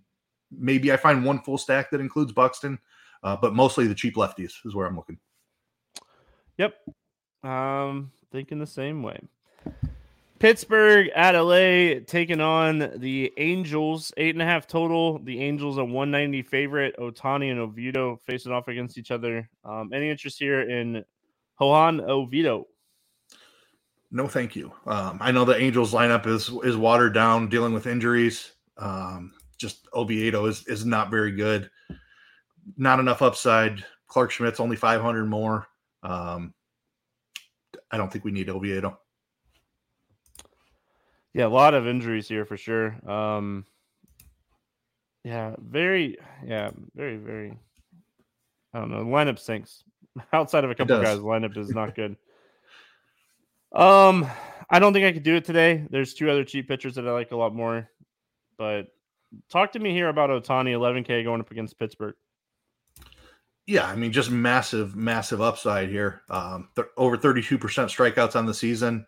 maybe 0.51 0.93
I 0.93 0.97
find 0.97 1.25
one 1.25 1.41
full 1.41 1.59
stack 1.59 1.91
that 1.91 2.01
includes 2.01 2.33
Buxton, 2.33 2.79
uh, 3.23 3.37
but 3.37 3.55
mostly 3.55 3.87
the 3.87 3.95
cheap 3.95 4.17
lefties 4.17 4.53
is 4.65 4.75
where 4.75 4.87
I'm 4.87 4.97
looking. 4.97 5.19
Yep. 6.59 6.75
Um, 7.43 8.11
thinking 8.33 8.59
the 8.59 8.67
same 8.67 9.03
way. 9.03 9.21
Pittsburgh 10.41 11.09
at 11.15 11.39
LA 11.39 12.01
taking 12.07 12.41
on 12.41 12.93
the 12.97 13.31
Angels, 13.37 14.11
eight 14.17 14.35
and 14.35 14.41
a 14.41 14.47
half 14.47 14.67
total. 14.67 15.19
The 15.19 15.39
Angels 15.39 15.77
a 15.77 15.85
190 15.85 16.43
favorite. 16.43 16.97
Ohtani 16.99 17.51
and 17.51 17.61
Oviedo 17.61 18.19
facing 18.25 18.51
off 18.51 18.67
against 18.69 18.97
each 18.97 19.11
other. 19.11 19.49
Um, 19.65 19.91
any 19.93 20.09
interest 20.09 20.39
here 20.39 20.63
in 20.63 21.05
Johan 21.61 22.01
Oviedo? 22.01 22.69
No, 24.13 24.27
thank 24.27 24.57
you. 24.57 24.73
Um, 24.87 25.19
I 25.21 25.31
know 25.31 25.45
the 25.45 25.61
Angels 25.61 25.93
lineup 25.93 26.27
is 26.27 26.51
is 26.65 26.77
watered 26.77 27.15
down, 27.15 27.49
dealing 27.49 27.73
with 27.73 27.87
injuries. 27.87 28.53
Um, 28.77 29.33
just 29.59 29.87
Oviedo 29.95 30.47
is 30.47 30.67
is 30.67 30.85
not 30.85 31.11
very 31.11 31.33
good. 31.33 31.71
Not 32.77 32.99
enough 32.99 33.23
upside. 33.23 33.85
Clarke 34.09 34.33
Schmidt's 34.33 34.59
only 34.59 34.77
500 34.77 35.27
more. 35.27 35.67
Um, 36.03 36.53
I 37.91 37.97
don't 37.97 38.13
think 38.13 38.25
we 38.25 38.33
need 38.33 38.49
Oviedo. 38.49 38.99
Yeah, 41.33 41.47
a 41.47 41.49
lot 41.49 41.75
of 41.75 41.87
injuries 41.87 42.27
here 42.27 42.45
for 42.45 42.57
sure. 42.57 42.99
Um, 43.09 43.65
yeah, 45.25 45.55
very, 45.59 46.19
yeah, 46.45 46.71
very, 46.97 47.19
very. 47.19 47.57
I 48.75 48.81
don't 48.81 48.91
know. 48.91 49.05
lineup 49.05 49.39
sinks. 49.39 49.85
Outside 50.33 50.65
of 50.65 50.71
a 50.71 50.75
couple 50.75 51.01
guys, 51.01 51.19
lineup 51.19 51.57
is 51.57 51.71
not 51.71 51.95
good. 51.95 52.17
um, 53.73 54.27
I 54.69 54.79
don't 54.79 54.93
think 54.93 55.07
I 55.07 55.13
could 55.13 55.23
do 55.23 55.37
it 55.37 55.45
today. 55.45 55.87
There's 55.91 56.15
two 56.15 56.31
other 56.31 56.45
cheap 56.45 56.69
pitchers 56.69 56.95
that 56.95 57.07
I 57.07 57.13
like 57.13 57.33
a 57.33 57.37
lot 57.37 57.55
more, 57.55 57.89
but 58.59 58.89
talk 59.49 59.73
to 59.73 59.79
me 59.79 59.93
here 59.93 60.09
about 60.09 60.31
Ohtani 60.31 60.73
11K 60.73 61.25
going 61.25 61.41
up 61.41 61.51
against 61.51 61.79
Pittsburgh. 61.79 62.15
Yeah, 63.67 63.87
I 63.87 63.95
mean, 63.95 64.11
just 64.11 64.31
massive, 64.31 64.97
massive 64.97 65.41
upside 65.41 65.91
here. 65.91 66.23
Um, 66.29 66.69
th- 66.75 66.89
over 66.97 67.17
32% 67.17 67.59
strikeouts 67.59 68.35
on 68.35 68.47
the 68.47 68.55
season 68.55 69.07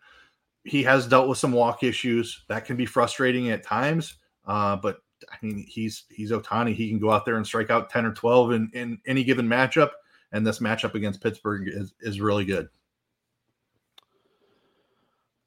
he 0.63 0.83
has 0.83 1.07
dealt 1.07 1.27
with 1.27 1.37
some 1.37 1.51
walk 1.51 1.83
issues 1.83 2.43
that 2.47 2.65
can 2.65 2.77
be 2.77 2.85
frustrating 2.85 3.49
at 3.49 3.63
times. 3.63 4.15
Uh, 4.45 4.75
but 4.75 4.97
I 5.31 5.35
mean, 5.41 5.65
he's 5.67 6.05
he's 6.09 6.31
Ohtani. 6.31 6.73
He 6.73 6.89
can 6.89 6.99
go 6.99 7.11
out 7.11 7.25
there 7.25 7.35
and 7.35 7.45
strike 7.45 7.69
out 7.69 7.89
ten 7.89 8.05
or 8.05 8.13
twelve 8.13 8.51
in, 8.51 8.69
in 8.73 8.99
any 9.05 9.23
given 9.23 9.47
matchup, 9.47 9.91
and 10.31 10.45
this 10.45 10.59
matchup 10.59 10.95
against 10.95 11.21
Pittsburgh 11.21 11.67
is 11.67 11.93
is 12.01 12.21
really 12.21 12.45
good. 12.45 12.67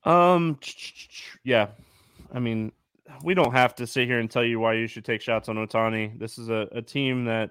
Um, 0.06 0.58
yeah, 1.44 1.66
I 2.32 2.38
mean, 2.38 2.72
we 3.24 3.34
don't 3.34 3.52
have 3.52 3.74
to 3.74 3.86
sit 3.86 4.06
here 4.06 4.20
and 4.20 4.30
tell 4.30 4.44
you 4.44 4.60
why 4.60 4.74
you 4.74 4.86
should 4.86 5.04
take 5.04 5.20
shots 5.20 5.48
on 5.48 5.56
Ohtani. 5.56 6.18
This 6.18 6.38
is 6.38 6.48
a, 6.48 6.68
a 6.72 6.80
team 6.80 7.24
that 7.24 7.50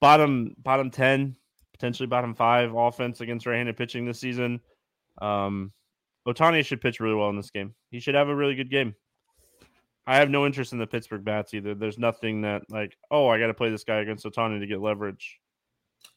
bottom 0.00 0.54
bottom 0.62 0.90
ten, 0.90 1.36
potentially 1.72 2.06
bottom 2.06 2.34
five 2.34 2.74
offense 2.74 3.20
against 3.20 3.44
right-handed 3.44 3.76
pitching 3.76 4.06
this 4.06 4.20
season. 4.20 4.60
Um, 5.20 5.72
Ohtani 6.28 6.64
should 6.64 6.80
pitch 6.80 7.00
really 7.00 7.16
well 7.16 7.30
in 7.30 7.36
this 7.36 7.50
game. 7.50 7.74
He 7.90 7.98
should 7.98 8.14
have 8.14 8.28
a 8.28 8.36
really 8.36 8.54
good 8.54 8.70
game. 8.70 8.94
I 10.06 10.16
have 10.16 10.30
no 10.30 10.46
interest 10.46 10.72
in 10.72 10.78
the 10.78 10.86
Pittsburgh 10.86 11.24
bats 11.24 11.54
either. 11.54 11.74
There's 11.74 11.98
nothing 11.98 12.42
that 12.42 12.62
like, 12.70 12.96
oh, 13.10 13.28
I 13.28 13.38
got 13.38 13.48
to 13.48 13.54
play 13.54 13.70
this 13.70 13.84
guy 13.84 13.96
against 13.96 14.24
Ohtani 14.24 14.60
to 14.60 14.66
get 14.66 14.80
leverage. 14.80 15.40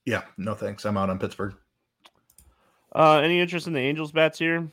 Yeah, 0.06 0.22
no 0.38 0.54
thanks. 0.54 0.86
I'm 0.86 0.98
out 0.98 1.10
on 1.10 1.20
Pittsburgh. 1.20 1.56
Uh, 2.96 3.22
any 3.24 3.40
interest 3.40 3.66
in 3.66 3.74
the 3.74 3.80
Angels 3.80 4.12
bats 4.12 4.38
here? 4.38 4.70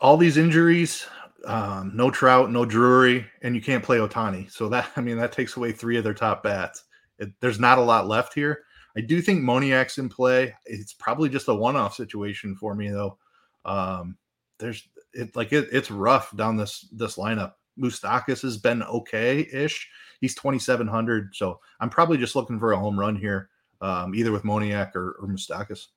All 0.00 0.16
these 0.16 0.36
injuries, 0.36 1.06
um, 1.46 1.92
no 1.94 2.10
Trout, 2.10 2.50
no 2.50 2.64
Drury, 2.64 3.26
and 3.42 3.54
you 3.54 3.60
can't 3.62 3.84
play 3.84 3.98
Ohtani. 3.98 4.50
So 4.50 4.68
that 4.68 4.90
I 4.96 5.00
mean 5.00 5.18
that 5.18 5.32
takes 5.32 5.56
away 5.56 5.72
three 5.72 5.96
of 5.96 6.04
their 6.04 6.14
top 6.14 6.42
bats. 6.42 6.84
It, 7.18 7.32
there's 7.40 7.60
not 7.60 7.78
a 7.78 7.82
lot 7.82 8.08
left 8.08 8.34
here. 8.34 8.64
I 8.96 9.00
do 9.00 9.20
think 9.20 9.42
Moniak's 9.42 9.98
in 9.98 10.08
play. 10.08 10.54
It's 10.66 10.92
probably 10.92 11.28
just 11.28 11.48
a 11.48 11.54
one-off 11.54 11.94
situation 11.94 12.54
for 12.54 12.74
me 12.74 12.90
though. 12.90 13.18
Um, 13.64 14.16
there's 14.58 14.88
it 15.12 15.34
like 15.36 15.52
it, 15.52 15.68
it's 15.72 15.90
rough 15.90 16.34
down 16.36 16.56
this 16.56 16.88
this 16.92 17.16
lineup. 17.16 17.54
Moustakas 17.78 18.42
has 18.42 18.56
been 18.56 18.82
okay-ish. 18.84 19.88
He's 20.20 20.34
2700, 20.36 21.34
so 21.34 21.60
I'm 21.80 21.90
probably 21.90 22.18
just 22.18 22.36
looking 22.36 22.58
for 22.58 22.72
a 22.72 22.78
home 22.78 22.98
run 22.98 23.16
here, 23.16 23.50
um, 23.80 24.14
either 24.14 24.30
with 24.30 24.44
Moniak 24.44 24.94
or, 24.94 25.16
or 25.20 25.26
Moustakas. 25.26 25.88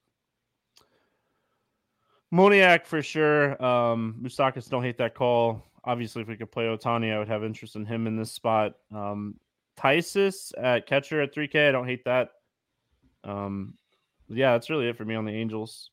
Moniak 2.33 2.85
for 2.85 3.01
sure. 3.01 3.61
Um, 3.63 4.25
don't 4.69 4.83
hate 4.83 4.97
that 4.97 5.15
call. 5.15 5.63
Obviously, 5.83 6.21
if 6.21 6.27
we 6.27 6.35
could 6.35 6.51
play 6.51 6.65
Ohtani, 6.65 7.13
I 7.13 7.19
would 7.19 7.29
have 7.29 7.43
interest 7.43 7.75
in 7.75 7.85
him 7.85 8.07
in 8.07 8.17
this 8.17 8.31
spot. 8.31 8.73
Um, 8.93 9.35
Thaiss 9.77 10.51
at 10.57 10.85
catcher 10.87 11.21
at 11.21 11.33
3K. 11.33 11.69
I 11.69 11.71
don't 11.71 11.87
hate 11.87 12.03
that. 12.05 12.31
Um, 13.23 13.75
yeah, 14.27 14.53
that's 14.53 14.69
really 14.69 14.89
it 14.89 14.97
for 14.97 15.05
me 15.05 15.15
on 15.15 15.25
the 15.25 15.31
Angels. 15.31 15.91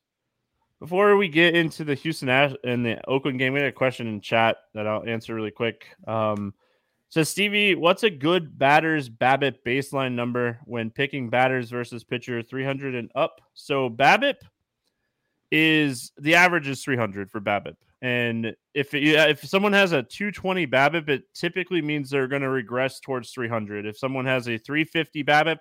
Before 0.81 1.17
we 1.17 1.29
get 1.29 1.55
into 1.55 1.85
the 1.85 1.95
Houston 1.95 2.29
Ash 2.29 2.53
and 2.65 2.85
the 2.85 3.07
Oakland 3.09 3.39
game, 3.39 3.53
we 3.53 3.61
had 3.61 3.69
a 3.69 3.73
question 3.73 4.07
in 4.07 4.21
chat 4.21 4.57
that 4.75 4.87
I'll 4.87 5.05
answer 5.05 5.35
really 5.35 5.51
quick. 5.53 5.87
Um, 6.07 6.53
so 7.09 7.23
Stevie, 7.23 7.77
what's 7.77 8.03
a 8.03 8.11
good 8.11 8.59
batter's 8.59 9.09
BABIP 9.09 9.59
baseline 9.65 10.15
number 10.15 10.59
when 10.65 10.91
picking 10.91 11.31
batters 11.31 11.71
versus 11.71 12.03
pitcher 12.03 12.43
300 12.43 12.97
and 12.97 13.11
up? 13.15 13.41
So 13.55 13.89
BABIP 13.89 14.39
is 15.55 16.11
the 16.19 16.35
average 16.35 16.67
is 16.67 16.83
300 16.83 17.31
for 17.31 17.41
BABIP. 17.41 17.77
And 18.03 18.57
if 18.75 18.93
it, 18.93 19.05
if 19.05 19.47
someone 19.47 19.73
has 19.73 19.93
a 19.93 20.03
220 20.03 20.67
BABIP, 20.67 21.09
it 21.09 21.23
typically 21.33 21.81
means 21.81 22.11
they're 22.11 22.27
going 22.27 22.43
to 22.43 22.49
regress 22.49 22.99
towards 22.99 23.31
300. 23.31 23.87
If 23.87 23.97
someone 23.97 24.27
has 24.27 24.49
a 24.49 24.59
350 24.59 25.23
BABIP, 25.23 25.59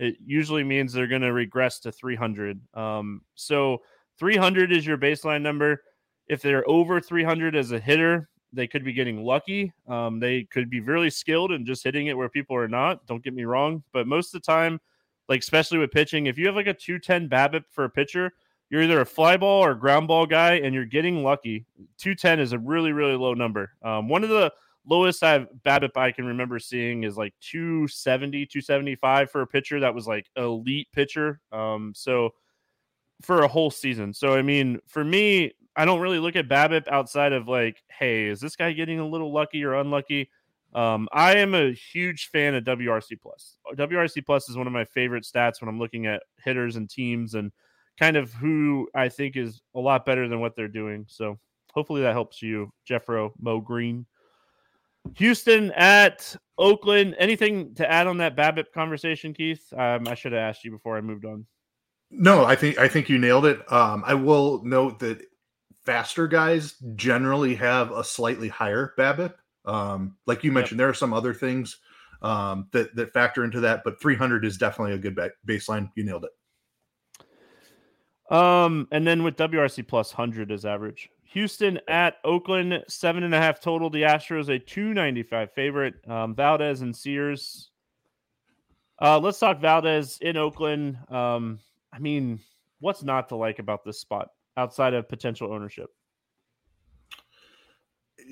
it 0.00 0.16
usually 0.26 0.64
means 0.64 0.92
they're 0.92 1.06
going 1.06 1.22
to 1.22 1.32
regress 1.32 1.78
to 1.80 1.92
300. 1.92 2.60
Um, 2.74 3.22
so 3.36 3.82
300 4.18 4.72
is 4.72 4.84
your 4.84 4.98
baseline 4.98 5.42
number. 5.42 5.80
If 6.26 6.42
they're 6.42 6.68
over 6.68 7.00
300 7.00 7.54
as 7.54 7.70
a 7.70 7.78
hitter, 7.78 8.28
they 8.52 8.66
could 8.66 8.84
be 8.84 8.92
getting 8.92 9.22
lucky. 9.22 9.72
Um, 9.86 10.18
they 10.18 10.42
could 10.42 10.68
be 10.68 10.80
really 10.80 11.08
skilled 11.08 11.52
and 11.52 11.64
just 11.64 11.84
hitting 11.84 12.08
it 12.08 12.16
where 12.16 12.28
people 12.28 12.56
are 12.56 12.68
not. 12.68 13.06
Don't 13.06 13.22
get 13.22 13.32
me 13.32 13.44
wrong, 13.44 13.84
but 13.92 14.08
most 14.08 14.34
of 14.34 14.42
the 14.42 14.46
time, 14.46 14.80
like 15.28 15.40
especially 15.40 15.78
with 15.78 15.92
pitching. 15.92 16.26
If 16.26 16.36
you 16.36 16.46
have 16.46 16.56
like 16.56 16.66
a 16.66 16.74
210 16.74 17.28
BABIP 17.28 17.64
for 17.70 17.84
a 17.84 17.90
pitcher, 17.90 18.32
you're 18.70 18.82
either 18.82 19.00
a 19.00 19.06
fly 19.06 19.36
ball 19.36 19.64
or 19.64 19.74
ground 19.74 20.08
ball 20.08 20.26
guy, 20.26 20.54
and 20.54 20.74
you're 20.74 20.84
getting 20.84 21.22
lucky. 21.22 21.64
210 21.98 22.40
is 22.40 22.52
a 22.52 22.58
really, 22.58 22.92
really 22.92 23.16
low 23.16 23.34
number. 23.34 23.72
Um, 23.82 24.08
one 24.08 24.24
of 24.24 24.30
the 24.30 24.52
lowest 24.86 25.22
I've 25.22 25.48
BABIP 25.64 25.96
I 25.96 26.12
can 26.12 26.26
remember 26.26 26.58
seeing 26.58 27.04
is 27.04 27.16
like 27.16 27.34
270, 27.40 28.46
275 28.46 29.30
for 29.30 29.42
a 29.42 29.46
pitcher 29.46 29.80
that 29.80 29.94
was 29.94 30.06
like 30.06 30.26
elite 30.36 30.88
pitcher. 30.92 31.40
Um, 31.52 31.92
so 31.94 32.30
for 33.22 33.42
a 33.42 33.48
whole 33.48 33.70
season. 33.70 34.12
So 34.12 34.34
I 34.34 34.42
mean, 34.42 34.80
for 34.86 35.04
me, 35.04 35.52
I 35.76 35.84
don't 35.84 36.00
really 36.00 36.18
look 36.18 36.36
at 36.36 36.48
BABIP 36.48 36.88
outside 36.88 37.32
of 37.32 37.48
like, 37.48 37.82
hey, 37.88 38.26
is 38.26 38.40
this 38.40 38.56
guy 38.56 38.72
getting 38.72 38.98
a 38.98 39.06
little 39.06 39.32
lucky 39.32 39.64
or 39.64 39.74
unlucky? 39.74 40.30
Um, 40.74 41.08
I 41.12 41.36
am 41.36 41.54
a 41.54 41.72
huge 41.72 42.28
fan 42.28 42.54
of 42.54 42.64
WRC 42.64 43.20
plus. 43.20 43.56
WRC 43.74 44.24
plus 44.24 44.48
is 44.48 44.56
one 44.56 44.66
of 44.66 44.72
my 44.72 44.84
favorite 44.84 45.24
stats 45.24 45.60
when 45.60 45.68
I'm 45.68 45.78
looking 45.78 46.06
at 46.06 46.22
hitters 46.44 46.76
and 46.76 46.88
teams 46.88 47.34
and 47.34 47.52
kind 47.98 48.16
of 48.16 48.32
who 48.32 48.88
I 48.94 49.08
think 49.08 49.36
is 49.36 49.60
a 49.74 49.80
lot 49.80 50.04
better 50.04 50.28
than 50.28 50.40
what 50.40 50.56
they're 50.56 50.68
doing. 50.68 51.06
So 51.08 51.38
hopefully 51.72 52.02
that 52.02 52.12
helps 52.12 52.42
you, 52.42 52.70
Jeffro 52.88 53.32
Mo 53.40 53.60
Green. 53.60 54.06
Houston 55.14 55.70
at 55.72 56.36
Oakland. 56.58 57.14
Anything 57.18 57.74
to 57.74 57.90
add 57.90 58.06
on 58.06 58.18
that 58.18 58.36
BABIP 58.36 58.72
conversation, 58.74 59.32
Keith? 59.32 59.64
Um, 59.76 60.08
I 60.08 60.14
should 60.14 60.32
have 60.32 60.40
asked 60.40 60.64
you 60.64 60.70
before 60.70 60.96
I 60.96 61.00
moved 61.00 61.24
on. 61.24 61.46
No, 62.10 62.44
I 62.44 62.54
think 62.54 62.78
I 62.78 62.88
think 62.88 63.08
you 63.08 63.18
nailed 63.18 63.46
it. 63.46 63.60
Um, 63.72 64.04
I 64.06 64.14
will 64.14 64.64
note 64.64 65.00
that 65.00 65.22
faster 65.84 66.26
guys 66.26 66.74
generally 66.94 67.54
have 67.56 67.90
a 67.90 68.04
slightly 68.04 68.48
higher 68.48 68.94
BABIP. 68.98 69.34
Um, 69.64 70.16
like 70.26 70.44
you 70.44 70.52
mentioned, 70.52 70.78
yep. 70.78 70.84
there 70.84 70.88
are 70.88 70.94
some 70.94 71.12
other 71.12 71.34
things 71.34 71.78
um, 72.22 72.68
that 72.72 72.94
that 72.94 73.12
factor 73.12 73.44
into 73.44 73.60
that, 73.60 73.82
but 73.84 74.00
300 74.00 74.44
is 74.44 74.56
definitely 74.56 74.94
a 74.94 74.98
good 74.98 75.18
baseline. 75.46 75.90
You 75.96 76.04
nailed 76.04 76.24
it. 76.24 76.30
Um, 78.30 78.88
and 78.90 79.06
then 79.06 79.22
with 79.22 79.36
WRC 79.36 79.86
plus 79.86 80.12
100 80.12 80.50
as 80.50 80.64
average. 80.64 81.10
Houston 81.24 81.78
at 81.86 82.16
Oakland, 82.24 82.82
seven 82.88 83.22
and 83.22 83.34
a 83.34 83.38
half 83.38 83.60
total. 83.60 83.90
The 83.90 84.02
Astros 84.02 84.48
a 84.48 84.58
295 84.58 85.52
favorite. 85.52 85.94
Um, 86.08 86.34
Valdez 86.34 86.80
and 86.80 86.96
Sears. 86.96 87.70
Uh, 89.00 89.18
let's 89.18 89.38
talk 89.38 89.60
Valdez 89.60 90.18
in 90.20 90.36
Oakland. 90.36 90.96
Um, 91.10 91.58
I 91.92 91.98
mean, 91.98 92.40
what's 92.80 93.02
not 93.02 93.28
to 93.28 93.36
like 93.36 93.58
about 93.58 93.84
this 93.84 94.00
spot 94.00 94.30
outside 94.56 94.94
of 94.94 95.08
potential 95.08 95.52
ownership? 95.52 95.90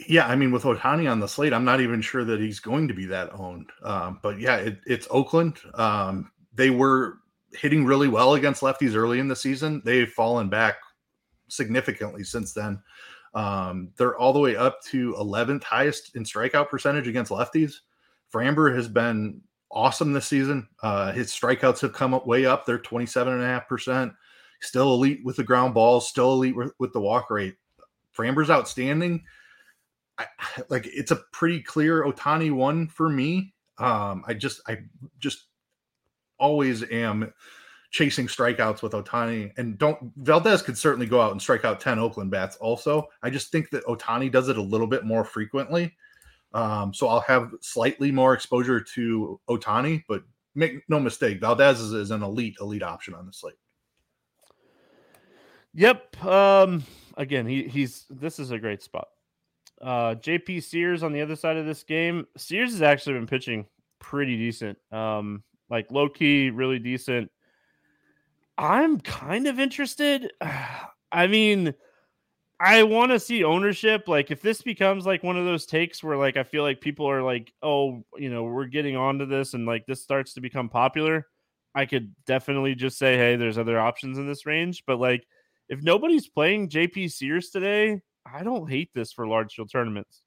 Yeah, 0.09 0.27
I 0.27 0.35
mean, 0.35 0.51
with 0.51 0.63
Ohtani 0.63 1.11
on 1.11 1.21
the 1.21 1.29
slate, 1.29 1.53
I'm 1.53 1.65
not 1.65 1.81
even 1.81 2.01
sure 2.01 2.25
that 2.25 2.41
he's 2.41 2.59
going 2.59 2.89
to 2.89 2.95
be 2.95 3.07
that 3.07 3.33
owned. 3.35 3.71
Um, 3.83 4.19
but 4.23 4.41
yeah, 4.41 4.57
it, 4.57 4.81
it's 4.87 5.07
Oakland. 5.11 5.59
Um, 5.75 6.31
they 6.55 6.71
were 6.71 7.19
hitting 7.55 7.85
really 7.85 8.09
well 8.09 8.35
against 8.35 8.63
lefties 8.63 8.95
early 8.95 9.19
in 9.19 9.29
the 9.29 9.37
season. 9.37 9.83
They've 9.85 10.11
fallen 10.11 10.49
back 10.49 10.77
significantly 11.49 12.25
since 12.25 12.53
then. 12.53 12.83
Um, 13.35 13.91
they're 13.97 14.17
all 14.17 14.33
the 14.33 14.41
way 14.41 14.57
up 14.57 14.83
to 14.85 15.15
11th 15.15 15.65
highest 15.65 16.15
in 16.15 16.25
strikeout 16.25 16.69
percentage 16.69 17.09
against 17.09 17.33
lefties. 17.33 17.75
Framber 18.33 18.75
has 18.75 18.89
been 18.89 19.41
awesome 19.71 20.13
this 20.13 20.27
season. 20.27 20.69
Uh, 20.83 21.13
his 21.13 21.31
strikeouts 21.31 21.81
have 21.81 21.93
come 21.93 22.15
up 22.15 22.27
way 22.27 22.47
up. 22.47 22.65
They're 22.65 22.79
27.5%. 22.79 24.15
Still 24.61 24.95
elite 24.95 25.21
with 25.25 25.37
the 25.37 25.45
ground 25.45 25.75
balls, 25.75 26.09
still 26.09 26.33
elite 26.33 26.57
with, 26.57 26.93
the 26.93 27.01
walk 27.01 27.31
rate. 27.31 27.57
Framber's 28.17 28.51
outstanding. 28.51 29.25
I, 30.17 30.27
like 30.69 30.87
it's 30.87 31.11
a 31.11 31.21
pretty 31.33 31.61
clear 31.61 32.05
Ohtani 32.05 32.53
one 32.53 32.87
for 32.87 33.09
me. 33.09 33.53
Um, 33.79 34.25
I 34.29 34.35
just 34.35 34.61
I 34.69 34.79
just 35.19 35.47
always 36.39 36.83
am 36.91 37.33
chasing 37.91 38.27
strikeouts 38.27 38.83
with 38.83 38.93
Ohtani. 38.93 39.53
And 39.57 39.79
don't 39.79 40.13
Valdez 40.17 40.63
could 40.63 40.77
certainly 40.77 41.07
go 41.07 41.21
out 41.21 41.33
and 41.33 41.41
strike 41.41 41.65
out 41.65 41.81
10 41.81 41.99
Oakland 41.99 42.31
bats 42.31 42.57
also. 42.57 43.09
I 43.23 43.31
just 43.31 43.53
think 43.53 43.71
that 43.71 43.85
Ohtani 43.85 44.33
does 44.33 44.49
it 44.49 44.59
a 44.59 44.63
little 44.63 44.89
bit 44.89 45.05
more 45.05 45.25
frequently. 45.25 45.95
Um, 46.53 46.93
so 46.93 47.09
I'll 47.09 47.21
have 47.21 47.53
slightly 47.61 48.11
more 48.11 48.35
exposure 48.35 48.81
to 48.81 49.41
Ohtani, 49.49 50.05
but 50.09 50.25
make 50.55 50.89
no 50.89 51.01
mistake, 51.01 51.41
Valdez 51.41 51.81
is, 51.81 51.93
is 51.93 52.11
an 52.11 52.23
elite, 52.23 52.57
elite 52.61 52.83
option 52.83 53.15
on 53.15 53.27
the 53.27 53.33
slate. 53.33 53.55
Yep. 55.75 56.25
Um, 56.25 56.85
again, 57.17 57.47
he, 57.47 57.65
he's 57.65 58.07
this 58.09 58.39
is 58.39 58.53
a 58.53 58.59
great 58.59 58.83
spot. 58.83 59.09
Uh, 59.81 60.15
JP 60.15 60.63
Sears 60.63 61.03
on 61.03 61.13
the 61.13 61.21
other 61.21 61.37
side 61.37 61.57
of 61.57 61.67
this 61.67 61.83
game. 61.83 62.27
Sears 62.37 62.73
has 62.73 62.83
actually 62.83 63.15
been 63.15 63.27
pitching 63.27 63.67
pretty 63.99 64.37
decent. 64.37 64.79
Um, 64.93 65.43
like 65.75 65.91
low 65.91 66.09
key, 66.09 66.51
really 66.51 66.79
decent. 66.79 67.31
I'm 68.57 69.01
kind 69.01 69.49
of 69.49 69.59
interested. 69.59 70.33
I 71.13 71.27
mean, 71.27 71.75
I 72.61 72.85
want 72.85 73.11
to 73.11 73.19
see 73.19 73.43
ownership. 73.43 74.07
Like, 74.07 74.31
if 74.31 74.41
this 74.41 74.63
becomes 74.63 75.05
like 75.05 75.25
one 75.25 75.37
of 75.37 75.45
those 75.45 75.67
takes 75.67 76.03
where, 76.03 76.17
like, 76.17 76.37
I 76.37 76.45
feel 76.45 76.63
like 76.63 76.81
people 76.81 77.11
are 77.11 77.23
like, 77.23 77.53
oh, 77.63 78.05
you 78.17 78.31
know, 78.31 78.45
we're 78.45 78.67
getting 78.67 78.97
onto 78.97 79.27
this 79.27 79.55
and 79.55 79.67
like 79.67 79.85
this 79.87 80.03
starts 80.03 80.35
to 80.35 80.41
become 80.41 80.69
popular, 80.69 81.27
I 81.75 81.87
could 81.87 82.15
definitely 82.25 82.77
just 82.77 82.97
say, 82.97 83.17
hey, 83.17 83.35
there's 83.35 83.59
other 83.59 83.79
options 83.81 84.17
in 84.17 84.29
this 84.29 84.47
range. 84.47 84.85
But 84.87 85.01
like, 85.01 85.27
if 85.69 85.83
nobody's 85.83 86.29
playing 86.29 86.69
JP 86.69 87.11
Sears 87.11 87.51
today, 87.51 88.01
I 88.33 88.45
don't 88.45 88.71
hate 88.71 88.91
this 88.95 89.13
for 89.13 89.27
large 89.27 89.55
field 89.55 89.71
tournaments. 89.73 90.23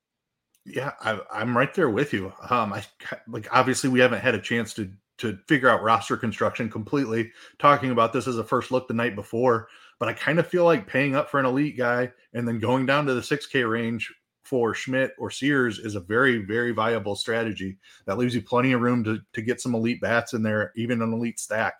Yeah, 0.66 0.91
I, 1.00 1.41
am 1.41 1.58
right 1.58 1.74
there 1.74 1.89
with 1.89 2.12
you. 2.12 2.34
Um, 2.50 2.74
I 2.74 2.84
like 3.30 3.48
obviously 3.56 3.89
we 3.89 4.02
haven't 4.02 4.20
had 4.20 4.36
a 4.36 4.41
chance 4.41 4.74
to 4.74 4.91
to 5.18 5.38
figure 5.47 5.70
out 5.70 5.84
roster 5.84 6.18
construction 6.18 6.70
completely. 6.70 7.32
Talking 7.59 7.91
about 7.91 8.13
this 8.13 8.28
as 8.28 8.38
a 8.38 8.43
first 8.43 8.72
look 8.72 8.88
the 8.88 8.93
night 8.93 9.15
before, 9.15 9.68
but 9.99 10.09
I 10.09 10.13
kind 10.13 10.39
of 10.39 10.47
feel 10.47 10.63
like 10.63 10.88
paying 10.88 11.15
up 11.15 11.30
for 11.30 11.39
an 11.39 11.45
elite 11.45 11.78
guy 11.78 12.11
and 12.34 12.47
then 12.47 12.59
going 12.59 12.86
down 12.86 13.05
to 13.05 13.13
the 13.13 13.22
6K 13.22 13.70
range 13.70 14.13
for 14.43 14.74
Schmidt 14.74 15.11
or 15.18 15.30
Sears 15.30 15.80
is 15.80 15.95
a 15.95 15.99
very, 15.99 16.38
very 16.38 16.72
viable 16.72 17.15
strategy. 17.15 17.78
That 18.05 18.18
leaves 18.18 18.34
you 18.34 18.41
plenty 18.41 18.72
of 18.72 18.82
room 18.82 19.03
to, 19.03 19.20
to 19.34 19.41
get 19.41 19.59
some 19.59 19.76
elite 19.76 19.99
bats 19.99 20.34
in 20.34 20.41
there, 20.41 20.72
even 20.76 21.01
an 21.01 21.11
elite 21.11 21.39
stack. 21.39 21.76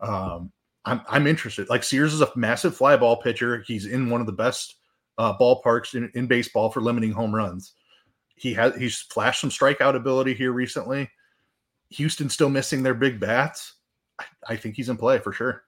Um, 0.00 0.50
I'm, 0.86 1.02
I'm 1.08 1.26
interested. 1.26 1.68
Like 1.68 1.84
Sears 1.84 2.14
is 2.14 2.22
a 2.22 2.32
massive 2.36 2.74
fly 2.74 2.96
ball 2.96 3.16
pitcher. 3.16 3.62
He's 3.66 3.84
in 3.84 4.08
one 4.08 4.20
of 4.20 4.26
the 4.26 4.32
best 4.32 4.76
uh, 5.18 5.36
ballparks 5.36 5.94
in, 5.94 6.10
in 6.14 6.26
baseball 6.26 6.70
for 6.70 6.80
limiting 6.80 7.12
home 7.12 7.34
runs. 7.34 7.74
He 8.36 8.54
has 8.54 8.74
he's 8.76 9.00
flashed 9.00 9.42
some 9.42 9.50
strikeout 9.50 9.94
ability 9.94 10.32
here 10.32 10.52
recently. 10.52 11.10
Houston 11.90 12.28
still 12.28 12.50
missing 12.50 12.82
their 12.82 12.94
big 12.94 13.20
bats. 13.20 13.74
I, 14.18 14.24
I 14.48 14.56
think 14.56 14.76
he's 14.76 14.88
in 14.88 14.96
play 14.96 15.18
for 15.18 15.32
sure 15.32 15.64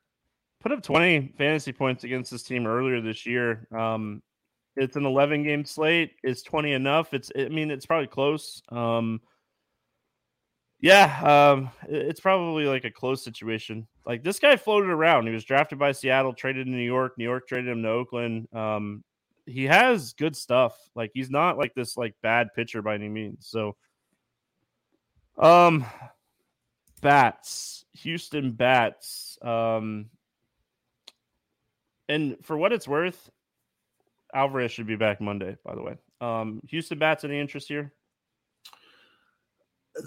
put 0.62 0.72
up 0.72 0.82
20 0.82 1.34
fantasy 1.36 1.72
points 1.72 2.04
against 2.04 2.30
this 2.30 2.44
team 2.44 2.66
earlier 2.66 3.00
this 3.00 3.26
year. 3.26 3.66
Um, 3.76 4.22
it's 4.76 4.96
an 4.96 5.04
11 5.04 5.42
game 5.42 5.64
slate. 5.64 6.12
Is 6.22 6.42
20 6.42 6.72
enough? 6.72 7.12
It's, 7.12 7.30
I 7.36 7.48
mean, 7.48 7.70
it's 7.70 7.84
probably 7.84 8.06
close. 8.06 8.62
Um, 8.70 9.20
yeah, 10.80 11.52
um, 11.52 11.70
it's 11.88 12.20
probably 12.20 12.64
like 12.64 12.84
a 12.84 12.90
close 12.90 13.22
situation. 13.22 13.86
Like 14.06 14.24
this 14.24 14.38
guy 14.38 14.56
floated 14.56 14.90
around. 14.90 15.26
He 15.26 15.34
was 15.34 15.44
drafted 15.44 15.78
by 15.78 15.92
Seattle, 15.92 16.32
traded 16.32 16.66
in 16.66 16.72
New 16.72 16.82
York. 16.82 17.18
New 17.18 17.24
York 17.24 17.46
traded 17.46 17.70
him 17.70 17.82
to 17.82 17.88
Oakland. 17.88 18.48
Um, 18.54 19.04
he 19.46 19.64
has 19.64 20.12
good 20.14 20.34
stuff. 20.34 20.76
Like 20.94 21.10
he's 21.12 21.30
not 21.30 21.58
like 21.58 21.74
this 21.74 21.96
like 21.96 22.14
bad 22.22 22.48
pitcher 22.54 22.82
by 22.82 22.94
any 22.94 23.08
means. 23.08 23.46
So, 23.48 23.76
um, 25.38 25.84
bats, 27.00 27.84
Houston 27.92 28.52
bats. 28.52 29.38
Um, 29.42 30.06
and 32.08 32.36
for 32.42 32.56
what 32.56 32.72
it's 32.72 32.88
worth, 32.88 33.30
Alvarez 34.34 34.72
should 34.72 34.86
be 34.86 34.96
back 34.96 35.20
Monday, 35.20 35.56
by 35.64 35.74
the 35.74 35.82
way. 35.82 35.96
Um, 36.20 36.60
Houston 36.68 36.98
bats 36.98 37.24
any 37.24 37.38
interest 37.38 37.68
here? 37.68 37.92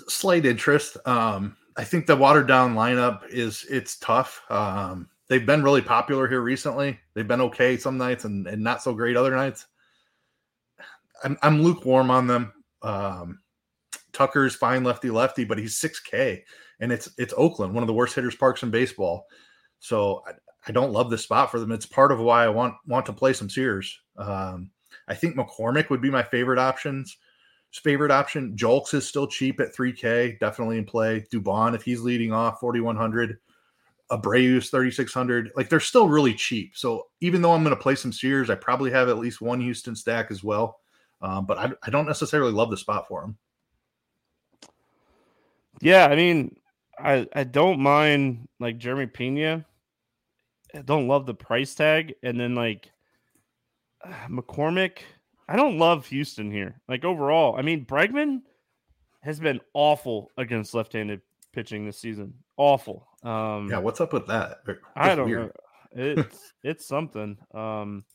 Slight 0.07 0.45
interest. 0.45 0.97
Um, 1.05 1.55
I 1.77 1.83
think 1.83 2.05
the 2.05 2.15
watered 2.15 2.47
down 2.47 2.73
lineup 2.73 3.27
is 3.27 3.65
it's 3.69 3.97
tough. 3.97 4.41
Um, 4.49 5.09
they've 5.27 5.45
been 5.45 5.63
really 5.63 5.81
popular 5.81 6.27
here 6.27 6.41
recently. 6.41 6.99
They've 7.13 7.27
been 7.27 7.41
okay 7.41 7.77
some 7.77 7.97
nights 7.97 8.25
and, 8.25 8.47
and 8.47 8.63
not 8.63 8.81
so 8.81 8.93
great 8.93 9.17
other 9.17 9.35
nights. 9.35 9.67
I'm, 11.23 11.37
I'm 11.41 11.61
lukewarm 11.61 12.09
on 12.09 12.27
them. 12.27 12.53
Um, 12.81 13.39
Tucker's 14.15 14.55
fine 14.55 14.83
lefty 14.83 15.09
lefty, 15.09 15.43
but 15.43 15.57
he's 15.57 15.79
6K 15.79 16.41
and 16.79 16.91
it's 16.91 17.09
it's 17.17 17.33
Oakland, 17.37 17.73
one 17.73 17.83
of 17.83 17.87
the 17.87 17.93
worst 17.93 18.15
hitters 18.15 18.35
parks 18.35 18.63
in 18.63 18.71
baseball. 18.71 19.25
So 19.79 20.23
I 20.67 20.71
don't 20.71 20.91
love 20.91 21.09
the 21.09 21.17
spot 21.17 21.51
for 21.51 21.59
them. 21.59 21.71
It's 21.71 21.85
part 21.85 22.11
of 22.11 22.19
why 22.19 22.43
I 22.43 22.49
want 22.49 22.75
want 22.87 23.05
to 23.07 23.13
play 23.13 23.33
some 23.33 23.49
Sears. 23.49 23.99
Um, 24.17 24.71
I 25.07 25.13
think 25.13 25.35
McCormick 25.35 25.89
would 25.89 26.01
be 26.01 26.09
my 26.09 26.23
favorite 26.23 26.59
options. 26.59 27.17
Favorite 27.83 28.11
option. 28.11 28.55
Julks 28.55 28.93
is 28.93 29.05
still 29.05 29.27
cheap 29.27 29.59
at 29.59 29.75
3K, 29.75 30.39
definitely 30.39 30.77
in 30.77 30.85
play. 30.85 31.25
Dubon, 31.33 31.75
if 31.75 31.83
he's 31.83 31.99
leading 31.99 32.31
off, 32.31 32.61
4,100. 32.61 33.37
Abreu's 34.09 34.69
3,600. 34.69 35.51
Like 35.57 35.67
they're 35.67 35.81
still 35.81 36.07
really 36.07 36.33
cheap. 36.33 36.77
So 36.77 37.07
even 37.19 37.41
though 37.41 37.51
I'm 37.51 37.63
going 37.63 37.75
to 37.75 37.81
play 37.81 37.95
some 37.95 38.13
Sears, 38.13 38.49
I 38.49 38.55
probably 38.55 38.91
have 38.91 39.09
at 39.09 39.17
least 39.17 39.41
one 39.41 39.59
Houston 39.59 39.93
stack 39.93 40.31
as 40.31 40.41
well. 40.41 40.79
Um, 41.21 41.45
but 41.45 41.57
I, 41.57 41.71
I 41.83 41.89
don't 41.89 42.05
necessarily 42.05 42.53
love 42.53 42.69
the 42.69 42.77
spot 42.77 43.09
for 43.09 43.23
him. 43.23 43.37
Yeah, 45.81 46.05
I 46.05 46.15
mean, 46.15 46.55
I 46.97 47.27
I 47.33 47.43
don't 47.43 47.79
mind 47.79 48.47
like 48.59 48.77
Jeremy 48.77 49.07
Pena. 49.07 49.65
I 50.73 50.81
don't 50.81 51.07
love 51.07 51.25
the 51.25 51.33
price 51.33 51.75
tag, 51.75 52.15
and 52.23 52.39
then 52.39 52.55
like 52.55 52.91
uh, 54.03 54.09
McCormick. 54.29 54.99
I 55.47 55.55
don't 55.55 55.77
love 55.77 56.07
Houston 56.07 56.49
here. 56.49 56.81
Like 56.87 57.05
overall, 57.05 57.55
I 57.55 57.61
mean 57.61 57.85
Bregman 57.85 58.41
has 59.21 59.39
been 59.39 59.61
awful 59.73 60.31
against 60.37 60.73
left-handed 60.73 61.21
pitching 61.53 61.85
this 61.85 61.99
season. 61.99 62.33
Awful. 62.57 63.07
Um, 63.23 63.69
yeah, 63.69 63.77
what's 63.77 64.01
up 64.01 64.13
with 64.13 64.27
that? 64.27 64.59
I 64.95 65.15
don't 65.15 65.29
weird. 65.29 65.47
know. 65.47 65.51
It's 65.95 66.53
it's 66.63 66.87
something. 66.87 67.37
Um, 67.53 68.05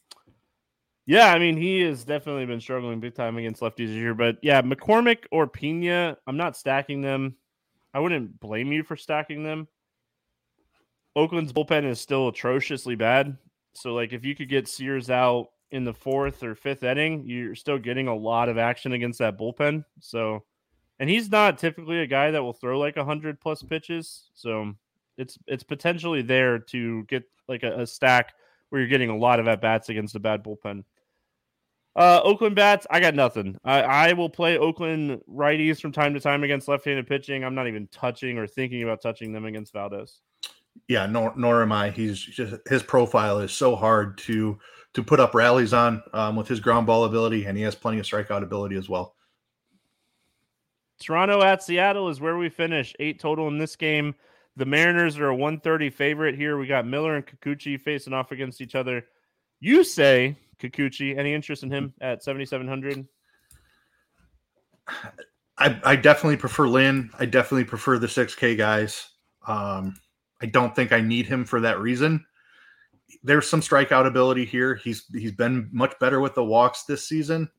yeah, 1.07 1.33
I 1.33 1.39
mean 1.39 1.57
he 1.57 1.81
has 1.83 2.05
definitely 2.05 2.47
been 2.47 2.61
struggling 2.61 3.01
big 3.01 3.15
time 3.15 3.37
against 3.37 3.63
lefties 3.63 3.77
this 3.77 3.91
year. 3.91 4.15
But 4.15 4.39
yeah, 4.43 4.63
McCormick 4.63 5.25
or 5.31 5.47
Pena, 5.47 6.17
I'm 6.27 6.37
not 6.37 6.57
stacking 6.57 7.01
them. 7.01 7.37
I 7.93 8.01
wouldn't 8.01 8.41
blame 8.41 8.73
you 8.73 8.83
for 8.83 8.97
stacking 8.97 9.43
them. 9.43 9.69
Oakland's 11.17 11.53
bullpen 11.53 11.85
is 11.85 12.01
still 12.01 12.29
atrociously 12.29 12.95
bad. 12.95 13.37
So, 13.75 13.95
like, 13.95 14.13
if 14.13 14.25
you 14.25 14.35
could 14.35 14.49
get 14.49 14.69
Sears 14.69 15.11
out 15.11 15.49
in 15.71 15.85
the 15.85 15.95
fourth 15.95 16.43
or 16.43 16.55
fifth 16.55 16.83
inning, 16.83 17.25
you're 17.27 17.55
still 17.55 17.79
getting 17.79 18.09
a 18.09 18.15
lot 18.15 18.49
of 18.49 18.59
action 18.59 18.93
against 18.93 19.19
that 19.19 19.39
bullpen. 19.39 19.85
So, 20.01 20.45
and 20.99 21.09
he's 21.09 21.31
not 21.31 21.59
typically 21.59 22.01
a 22.01 22.07
guy 22.07 22.31
that 22.31 22.43
will 22.43 22.53
throw 22.53 22.79
like 22.79 22.97
a 22.97 23.05
hundred 23.05 23.41
plus 23.41 23.63
pitches. 23.63 24.31
So, 24.35 24.75
it's 25.17 25.39
it's 25.47 25.65
potentially 25.65 26.23
there 26.23 26.59
to 26.59 27.05
get 27.05 27.25
like 27.49 27.63
a, 27.63 27.81
a 27.83 27.87
stack 27.87 28.35
where 28.69 28.81
you're 28.81 28.89
getting 28.89 29.11
a 29.11 29.17
lot 29.17 29.41
of 29.41 29.49
at 29.49 29.61
bats 29.61 29.89
against 29.89 30.15
a 30.15 30.21
bad 30.21 30.43
bullpen. 30.43 30.85
Uh, 31.97 32.21
Oakland 32.23 32.55
bats, 32.55 32.87
I 32.89 33.01
got 33.01 33.15
nothing. 33.15 33.59
I, 33.65 33.83
I 33.83 34.13
will 34.13 34.31
play 34.31 34.59
Oakland 34.59 35.21
righties 35.29 35.81
from 35.81 35.91
time 35.91 36.15
to 36.15 36.21
time 36.21 36.45
against 36.45 36.69
left-handed 36.69 37.07
pitching. 37.07 37.45
I'm 37.45 37.55
not 37.55 37.67
even 37.67 37.89
touching 37.89 38.39
or 38.39 38.47
thinking 38.47 38.83
about 38.83 39.03
touching 39.03 39.33
them 39.33 39.45
against 39.45 39.73
Valdez. 39.73 40.21
Yeah, 40.87 41.07
nor 41.07 41.33
nor 41.37 41.63
am 41.63 41.73
I. 41.73 41.91
He's 41.91 42.21
just 42.21 42.55
his 42.69 42.83
profile 42.83 43.41
is 43.41 43.53
so 43.53 43.75
hard 43.75 44.19
to 44.19 44.59
to 44.95 45.03
put 45.03 45.21
up 45.21 45.35
rallies 45.35 45.73
on 45.73 46.03
um, 46.13 46.37
with 46.37 46.47
his 46.47 46.61
ground 46.61 46.87
ball 46.87 47.05
ability, 47.05 47.47
and 47.47 47.57
he 47.57 47.65
has 47.65 47.75
plenty 47.75 47.99
of 47.99 48.07
strikeout 48.07 48.43
ability 48.43 48.77
as 48.77 48.89
well. 48.89 49.17
Toronto 51.01 51.43
at 51.43 51.63
Seattle 51.63 52.09
is 52.09 52.21
where 52.21 52.37
we 52.37 52.49
finish. 52.49 52.95
Eight 53.01 53.19
total 53.19 53.49
in 53.49 53.59
this 53.59 53.75
game. 53.75 54.15
The 54.57 54.67
Mariners 54.67 55.19
are 55.19 55.29
a 55.29 55.35
130 55.35 55.91
favorite 55.91 56.35
here. 56.35 56.59
We 56.59 56.67
got 56.67 56.87
Miller 56.87 57.17
and 57.17 57.27
Kikuchi 57.27 57.81
facing 57.81 58.13
off 58.13 58.33
against 58.33 58.61
each 58.61 58.75
other. 58.75 59.05
You 59.61 59.85
say 59.85 60.37
Kikuchi. 60.61 61.17
Any 61.19 61.35
interest 61.35 61.63
in 61.63 61.71
him 61.71 61.95
at 62.01 62.23
7,700? 62.23 63.07
I, 65.59 65.81
I 65.85 65.97
definitely 65.97 66.37
prefer 66.37 66.67
Lynn. 66.67 67.11
I 67.19 67.27
definitely 67.27 67.65
prefer 67.65 67.99
the 67.99 68.07
6K 68.07 68.57
guys. 68.57 69.11
Um, 69.47 69.95
I 70.43 70.47
don't 70.47 70.75
think 70.75 70.93
I 70.93 71.01
need 71.01 71.27
him 71.27 71.45
for 71.45 71.61
that 71.61 71.81
reason. 71.81 72.25
There's 73.23 73.49
some 73.49 73.61
strikeout 73.61 74.07
ability 74.07 74.45
here. 74.45 74.77
He's 74.77 75.05
he's 75.13 75.33
been 75.33 75.69
much 75.73 75.99
better 75.99 76.21
with 76.21 76.35
the 76.35 76.45
walks 76.45 76.85
this 76.85 77.07
season. 77.07 77.51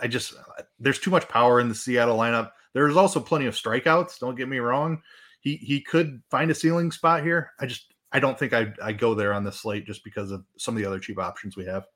I 0.00 0.08
just 0.08 0.34
there's 0.80 0.98
too 0.98 1.10
much 1.10 1.28
power 1.28 1.60
in 1.60 1.68
the 1.68 1.74
Seattle 1.74 2.18
lineup. 2.18 2.50
There's 2.72 2.96
also 2.96 3.20
plenty 3.20 3.46
of 3.46 3.54
strikeouts. 3.54 4.18
Don't 4.18 4.34
get 4.34 4.48
me 4.48 4.58
wrong. 4.58 5.02
He 5.40 5.56
he 5.56 5.80
could 5.80 6.22
find 6.30 6.50
a 6.50 6.54
ceiling 6.54 6.90
spot 6.90 7.22
here. 7.22 7.52
I 7.60 7.66
just 7.66 7.91
I 8.12 8.20
don't 8.20 8.38
think 8.38 8.52
I 8.52 8.72
I 8.82 8.92
go 8.92 9.14
there 9.14 9.32
on 9.32 9.44
the 9.44 9.52
slate 9.52 9.86
just 9.86 10.04
because 10.04 10.30
of 10.30 10.44
some 10.58 10.76
of 10.76 10.82
the 10.82 10.86
other 10.86 10.98
cheap 10.98 11.18
options 11.18 11.56
we 11.56 11.64
have. 11.64 11.86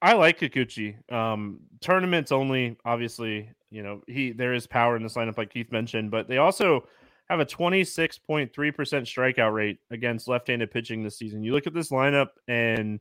I 0.00 0.12
like 0.12 0.38
Kikuchi. 0.38 0.96
Um, 1.12 1.60
tournaments 1.80 2.30
only, 2.30 2.76
obviously, 2.84 3.50
you 3.70 3.82
know, 3.82 4.02
he 4.06 4.32
there 4.32 4.54
is 4.54 4.66
power 4.66 4.96
in 4.96 5.02
this 5.02 5.14
lineup, 5.14 5.38
like 5.38 5.50
Keith 5.50 5.72
mentioned, 5.72 6.10
but 6.10 6.28
they 6.28 6.38
also 6.38 6.86
have 7.28 7.40
a 7.40 7.44
26.3% 7.44 8.50
strikeout 8.50 9.52
rate 9.52 9.78
against 9.90 10.28
left-handed 10.28 10.70
pitching 10.70 11.02
this 11.02 11.18
season. 11.18 11.42
You 11.42 11.52
look 11.52 11.66
at 11.66 11.74
this 11.74 11.90
lineup 11.90 12.28
and 12.46 13.00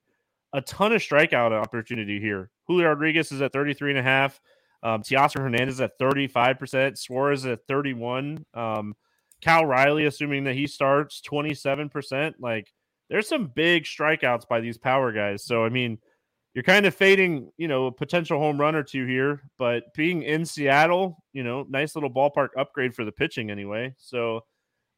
a 0.53 0.61
ton 0.61 0.91
of 0.91 1.01
strikeout 1.01 1.51
opportunity 1.51 2.20
here. 2.20 2.49
Julio 2.68 2.89
Rodriguez 2.89 3.32
is 3.32 3.41
at 3.41 3.53
33 3.53 3.91
and 3.91 3.99
a 3.99 4.03
half. 4.03 4.41
Um, 4.84 5.01
Teoscar 5.01 5.41
Hernandez 5.41 5.80
at 5.80 5.97
35%. 5.99 6.97
Suarez 6.97 7.45
at 7.45 7.65
31. 7.68 8.45
Um, 8.53 8.95
Cal 9.42 9.66
Raleigh, 9.66 10.06
assuming 10.06 10.46
that 10.46 10.56
he 10.56 10.68
starts 10.68 11.22
27%. 11.22 12.36
Like 12.40 12.72
there's 13.10 13.28
some 13.28 13.48
big 13.48 13.84
strikeouts 13.84 14.48
by 14.48 14.60
these 14.60 14.78
power 14.78 15.12
guys. 15.12 15.44
So, 15.44 15.64
I 15.64 15.70
mean, 15.70 16.00
you're 16.54 16.64
kind 16.64 16.86
of 16.86 16.96
fading, 16.96 17.52
you 17.58 17.68
know, 17.68 17.86
a 17.86 17.92
potential 17.92 18.40
home 18.40 18.60
run 18.60 18.76
or 18.76 18.84
two 18.84 19.06
here, 19.06 19.44
but 19.60 19.94
being 19.94 20.24
in 20.24 20.44
Seattle, 20.46 21.24
you 21.32 21.44
know, 21.44 21.66
nice 21.70 21.96
little 21.96 22.12
ballpark 22.12 22.50
upgrade 22.58 22.96
for 22.96 23.06
the 23.06 23.12
pitching 23.12 23.52
anyway. 23.52 23.94
So, 24.00 24.42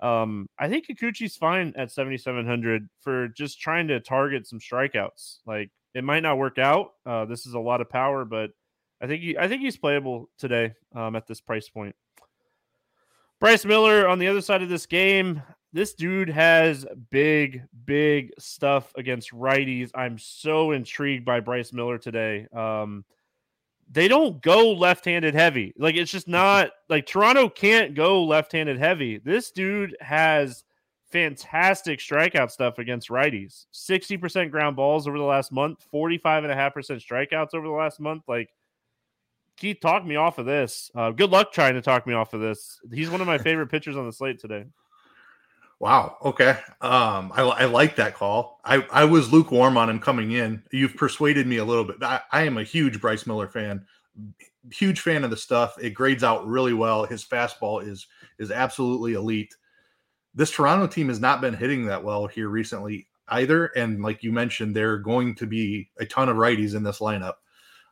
um, 0.01 0.47
I 0.57 0.69
think 0.69 0.87
Kikuchi's 0.87 1.35
fine 1.35 1.73
at 1.75 1.91
7,700 1.91 2.87
for 3.01 3.27
just 3.27 3.59
trying 3.59 3.89
to 3.89 3.99
target 3.99 4.47
some 4.47 4.59
strikeouts. 4.59 5.39
Like 5.45 5.71
it 5.93 6.03
might 6.03 6.23
not 6.23 6.37
work 6.37 6.57
out. 6.57 6.91
Uh, 7.05 7.25
this 7.25 7.45
is 7.45 7.53
a 7.53 7.59
lot 7.59 7.81
of 7.81 7.89
power, 7.89 8.23
but 8.23 8.51
I 9.01 9.07
think 9.07 9.21
he, 9.21 9.37
I 9.37 9.47
think 9.47 9.61
he's 9.61 9.77
playable 9.77 10.29
today 10.37 10.73
um, 10.95 11.15
at 11.15 11.27
this 11.27 11.41
price 11.41 11.69
point. 11.69 11.95
Bryce 13.39 13.63
Miller 13.65 14.07
on 14.07 14.19
the 14.19 14.27
other 14.27 14.41
side 14.41 14.61
of 14.61 14.69
this 14.69 14.85
game. 14.85 15.41
This 15.71 15.93
dude 15.93 16.29
has 16.29 16.85
big, 17.09 17.63
big 17.85 18.31
stuff 18.39 18.91
against 18.95 19.31
righties. 19.31 19.91
I'm 19.95 20.17
so 20.17 20.71
intrigued 20.71 21.25
by 21.25 21.39
Bryce 21.39 21.71
Miller 21.71 21.97
today. 21.97 22.47
Um, 22.53 23.05
they 23.91 24.07
don't 24.07 24.41
go 24.41 24.71
left-handed 24.71 25.33
heavy. 25.33 25.73
Like 25.77 25.95
it's 25.95 26.11
just 26.11 26.27
not 26.27 26.71
like 26.89 27.05
Toronto 27.05 27.49
can't 27.49 27.95
go 27.95 28.23
left-handed 28.23 28.77
heavy. 28.77 29.19
This 29.19 29.51
dude 29.51 29.95
has 30.01 30.63
fantastic 31.11 31.99
strikeout 31.99 32.51
stuff 32.51 32.77
against 32.77 33.09
righties. 33.09 33.65
60% 33.73 34.51
ground 34.51 34.75
balls 34.75 35.07
over 35.07 35.17
the 35.17 35.23
last 35.23 35.51
month, 35.51 35.85
45.5% 35.93 36.51
strikeouts 36.53 37.53
over 37.53 37.67
the 37.67 37.73
last 37.73 37.99
month. 37.99 38.23
Like 38.27 38.49
Keith, 39.59 39.79
talk 39.81 40.05
me 40.05 40.15
off 40.15 40.37
of 40.37 40.45
this. 40.45 40.89
Uh, 40.95 41.11
good 41.11 41.29
luck 41.29 41.51
trying 41.51 41.73
to 41.73 41.81
talk 41.81 42.07
me 42.07 42.13
off 42.13 42.33
of 42.33 42.39
this. 42.39 42.79
He's 42.93 43.09
one 43.09 43.19
of 43.19 43.27
my 43.27 43.37
favorite 43.39 43.67
pitchers 43.67 43.97
on 43.97 44.05
the 44.05 44.13
slate 44.13 44.39
today. 44.39 44.65
Wow. 45.79 46.17
Okay. 46.23 46.57
Um, 46.81 47.31
I, 47.35 47.41
I 47.41 47.65
like 47.65 47.95
that 47.97 48.15
call. 48.15 48.59
I, 48.63 48.85
I 48.91 49.05
was 49.05 49.31
lukewarm 49.31 49.77
on 49.77 49.89
him 49.89 49.99
coming 49.99 50.31
in. 50.31 50.63
You've 50.71 50.95
persuaded 50.95 51.45
me 51.45 51.57
a 51.57 51.65
little 51.65 51.83
bit. 51.83 52.01
I, 52.01 52.21
I 52.31 52.43
am 52.43 52.57
a 52.57 52.63
huge 52.63 52.99
Bryce 52.99 53.27
Miller 53.27 53.47
fan. 53.47 53.85
Huge 54.71 55.01
fan 55.01 55.23
of 55.23 55.29
the 55.29 55.37
stuff. 55.37 55.77
It 55.81 55.91
grades 55.91 56.23
out 56.23 56.47
really 56.47 56.73
well. 56.73 57.05
His 57.05 57.23
fastball 57.23 57.85
is 57.85 58.07
is 58.39 58.51
absolutely 58.51 59.13
elite. 59.13 59.55
This 60.35 60.51
Toronto 60.51 60.87
team 60.87 61.07
has 61.07 61.19
not 61.19 61.41
been 61.41 61.53
hitting 61.53 61.85
that 61.85 62.03
well 62.03 62.27
here 62.27 62.49
recently 62.49 63.07
either. 63.29 63.67
And 63.67 64.01
like 64.01 64.21
you 64.21 64.31
mentioned, 64.31 64.75
there 64.75 64.91
are 64.91 64.99
going 64.99 65.35
to 65.35 65.47
be 65.47 65.89
a 65.97 66.05
ton 66.05 66.29
of 66.29 66.37
righties 66.37 66.75
in 66.75 66.83
this 66.83 66.99
lineup. 66.99 67.35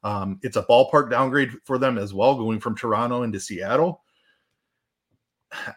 Um, 0.08 0.40
it's 0.42 0.56
a 0.56 0.64
ballpark 0.64 1.10
downgrade 1.10 1.52
for 1.66 1.78
them 1.78 1.98
as 1.98 2.14
well, 2.14 2.36
going 2.36 2.62
from 2.62 2.78
Toronto 2.78 3.24
into 3.24 3.42
Seattle. 3.42 4.04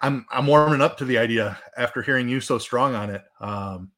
I'm 0.03 0.25
I'm 0.31 0.47
warming 0.47 0.81
up 0.81 0.97
to 0.99 1.05
the 1.05 1.19
idea 1.19 1.59
after 1.77 2.01
hearing 2.01 2.29
you 2.29 2.41
so 2.41 2.57
strong 2.57 2.95
on 2.95 3.11
it. 3.11 3.23
Um, 3.41 3.91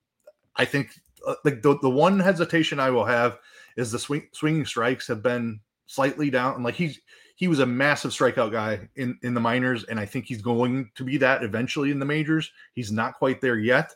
I 0.57 0.65
think 0.65 0.99
uh, 1.27 1.35
the, 1.45 1.51
the, 1.51 1.79
the 1.83 1.91
one 1.91 2.19
hesitation 2.19 2.81
I 2.81 2.89
will 2.89 3.05
have 3.05 3.39
is 3.77 3.93
the 3.93 3.99
swing, 3.99 4.27
swinging 4.33 4.65
strikes 4.65 5.07
have 5.09 5.23
been 5.23 5.61
slightly 5.85 6.31
down. 6.31 6.63
Like 6.63 6.77
he's 6.77 6.99
he 7.37 7.47
was 7.47 7.59
a 7.59 7.67
massive 7.67 8.13
strikeout 8.13 8.53
guy 8.53 8.89
in 8.97 9.19
in 9.23 9.35
the 9.35 9.41
minors, 9.41 9.85
and 9.85 10.01
I 10.01 10.07
think 10.07 10.25
he's 10.25 10.41
going 10.41 10.91
to 10.95 11.05
be 11.05 11.19
that 11.19 11.43
eventually 11.43 11.91
in 11.91 11.99
the 11.99 12.07
majors. 12.07 12.51
He's 12.73 12.91
not 12.91 13.19
quite 13.19 13.43
there 13.43 13.59
yet. 13.59 13.93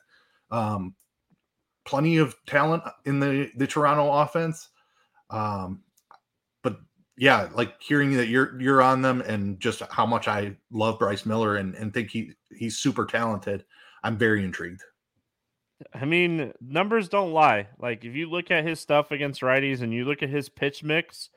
Um, 0.50 0.94
plenty 1.86 2.18
of 2.18 2.36
talent 2.46 2.82
in 3.06 3.20
the 3.20 3.50
the 3.56 3.66
Toronto 3.66 4.12
offense. 4.12 4.68
Um, 5.30 5.82
yeah, 7.18 7.48
like 7.54 7.80
hearing 7.80 8.16
that 8.16 8.28
you're 8.28 8.60
you're 8.60 8.82
on 8.82 9.02
them 9.02 9.22
and 9.22 9.58
just 9.58 9.82
how 9.90 10.04
much 10.04 10.28
I 10.28 10.56
love 10.70 10.98
Bryce 10.98 11.24
Miller 11.24 11.56
and, 11.56 11.74
and 11.74 11.92
think 11.92 12.10
he 12.10 12.32
he's 12.50 12.78
super 12.78 13.06
talented, 13.06 13.64
I'm 14.02 14.18
very 14.18 14.44
intrigued. 14.44 14.82
I 15.94 16.04
mean, 16.04 16.52
numbers 16.60 17.08
don't 17.08 17.32
lie. 17.32 17.68
Like 17.78 18.04
if 18.04 18.14
you 18.14 18.30
look 18.30 18.50
at 18.50 18.66
his 18.66 18.80
stuff 18.80 19.10
against 19.10 19.40
righties 19.40 19.82
and 19.82 19.92
you 19.92 20.04
look 20.04 20.22
at 20.22 20.28
his 20.28 20.48
pitch 20.48 20.82
mix, 20.82 21.30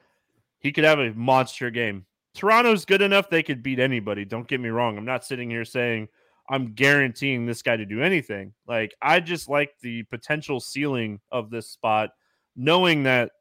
he 0.59 0.71
could 0.71 0.83
have 0.83 0.99
a 0.99 1.13
monster 1.13 1.69
game. 1.69 2.05
Toronto's 2.35 2.85
good 2.85 3.01
enough 3.01 3.29
they 3.29 3.43
could 3.43 3.63
beat 3.63 3.79
anybody. 3.79 4.23
Don't 4.25 4.47
get 4.47 4.61
me 4.61 4.69
wrong. 4.69 4.97
I'm 4.97 5.05
not 5.05 5.25
sitting 5.25 5.49
here 5.49 5.65
saying 5.65 6.09
I'm 6.49 6.73
guaranteeing 6.73 7.45
this 7.45 7.61
guy 7.61 7.77
to 7.77 7.85
do 7.85 8.01
anything. 8.01 8.53
Like 8.67 8.93
I 9.01 9.19
just 9.21 9.47
like 9.47 9.71
the 9.81 10.03
potential 10.03 10.59
ceiling 10.59 11.21
of 11.31 11.49
this 11.49 11.67
spot, 11.67 12.11
knowing 12.55 13.03
that 13.03 13.31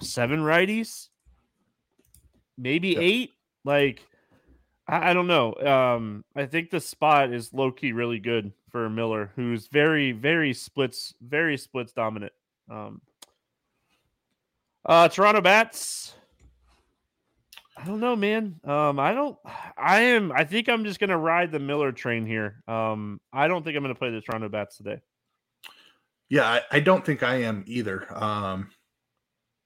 seven 0.00 0.40
righties 0.40 1.08
maybe 2.58 2.90
yeah. 2.90 3.00
eight. 3.00 3.32
Like, 3.64 4.02
I, 4.86 5.10
I, 5.10 5.14
don't 5.14 5.26
know. 5.26 5.54
Um, 5.54 6.24
I 6.36 6.46
think 6.46 6.70
the 6.70 6.80
spot 6.80 7.32
is 7.32 7.54
low 7.54 7.70
key 7.70 7.92
really 7.92 8.18
good 8.18 8.52
for 8.70 8.90
Miller, 8.90 9.30
who's 9.36 9.68
very, 9.68 10.12
very 10.12 10.52
splits, 10.52 11.14
very 11.20 11.56
splits 11.56 11.92
dominant. 11.92 12.32
Um, 12.70 13.00
uh, 14.84 15.08
Toronto 15.08 15.40
bats. 15.40 16.14
I 17.76 17.84
don't 17.84 18.00
know, 18.00 18.16
man. 18.16 18.58
Um, 18.64 18.98
I 18.98 19.12
don't. 19.12 19.36
I 19.76 20.00
am. 20.00 20.32
I 20.32 20.44
think 20.44 20.68
I'm 20.68 20.84
just 20.84 20.98
gonna 20.98 21.18
ride 21.18 21.52
the 21.52 21.60
Miller 21.60 21.92
train 21.92 22.26
here. 22.26 22.62
Um, 22.66 23.20
I 23.32 23.46
don't 23.46 23.62
think 23.62 23.76
I'm 23.76 23.84
gonna 23.84 23.94
play 23.94 24.10
the 24.10 24.20
Toronto 24.20 24.48
Bats 24.48 24.78
today. 24.78 25.00
Yeah, 26.28 26.44
I, 26.44 26.62
I 26.72 26.80
don't 26.80 27.04
think 27.06 27.22
I 27.22 27.42
am 27.42 27.62
either. 27.66 28.06
Um, 28.12 28.70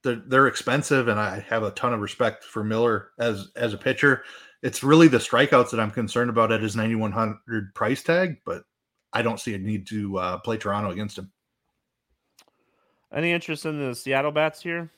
they're 0.03 0.23
they're 0.27 0.47
expensive, 0.47 1.09
and 1.09 1.19
I 1.19 1.41
have 1.49 1.63
a 1.63 1.71
ton 1.73 1.93
of 1.93 2.01
respect 2.01 2.45
for 2.45 2.65
Miller 2.65 3.11
as 3.19 3.51
as 3.57 3.75
a 3.75 3.79
pitcher. 3.79 4.25
It's 4.63 4.83
really 4.83 5.09
the 5.09 5.19
strikeouts 5.19 5.71
that 5.71 5.81
I'm 5.81 5.91
concerned 5.91 6.31
about 6.31 6.53
at 6.53 6.63
his 6.63 6.77
9100 6.77 7.75
price 7.75 8.03
tag, 8.03 8.37
but 8.47 8.63
I 9.13 9.23
don't 9.23 9.41
see 9.41 9.55
a 9.55 9.59
need 9.59 9.87
to 9.89 10.19
uh, 10.19 10.39
play 10.39 10.57
Toronto 10.57 10.91
against 10.91 11.19
him. 11.19 11.33
Any 13.13 13.33
interest 13.33 13.67
in 13.67 13.79
the 13.79 13.95
Seattle 13.95 14.31
bats 14.31 14.63
here? 14.63 14.91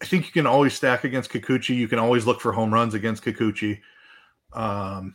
I 0.00 0.04
think 0.04 0.26
you 0.26 0.32
can 0.32 0.46
always 0.46 0.74
stack 0.74 1.04
against 1.04 1.30
Kikuchi. 1.30 1.74
You 1.74 1.88
can 1.88 1.98
always 1.98 2.26
look 2.26 2.40
for 2.40 2.52
home 2.52 2.72
runs 2.72 2.94
against 2.94 3.24
Kikuchi. 3.24 3.80
Um, 4.52 5.14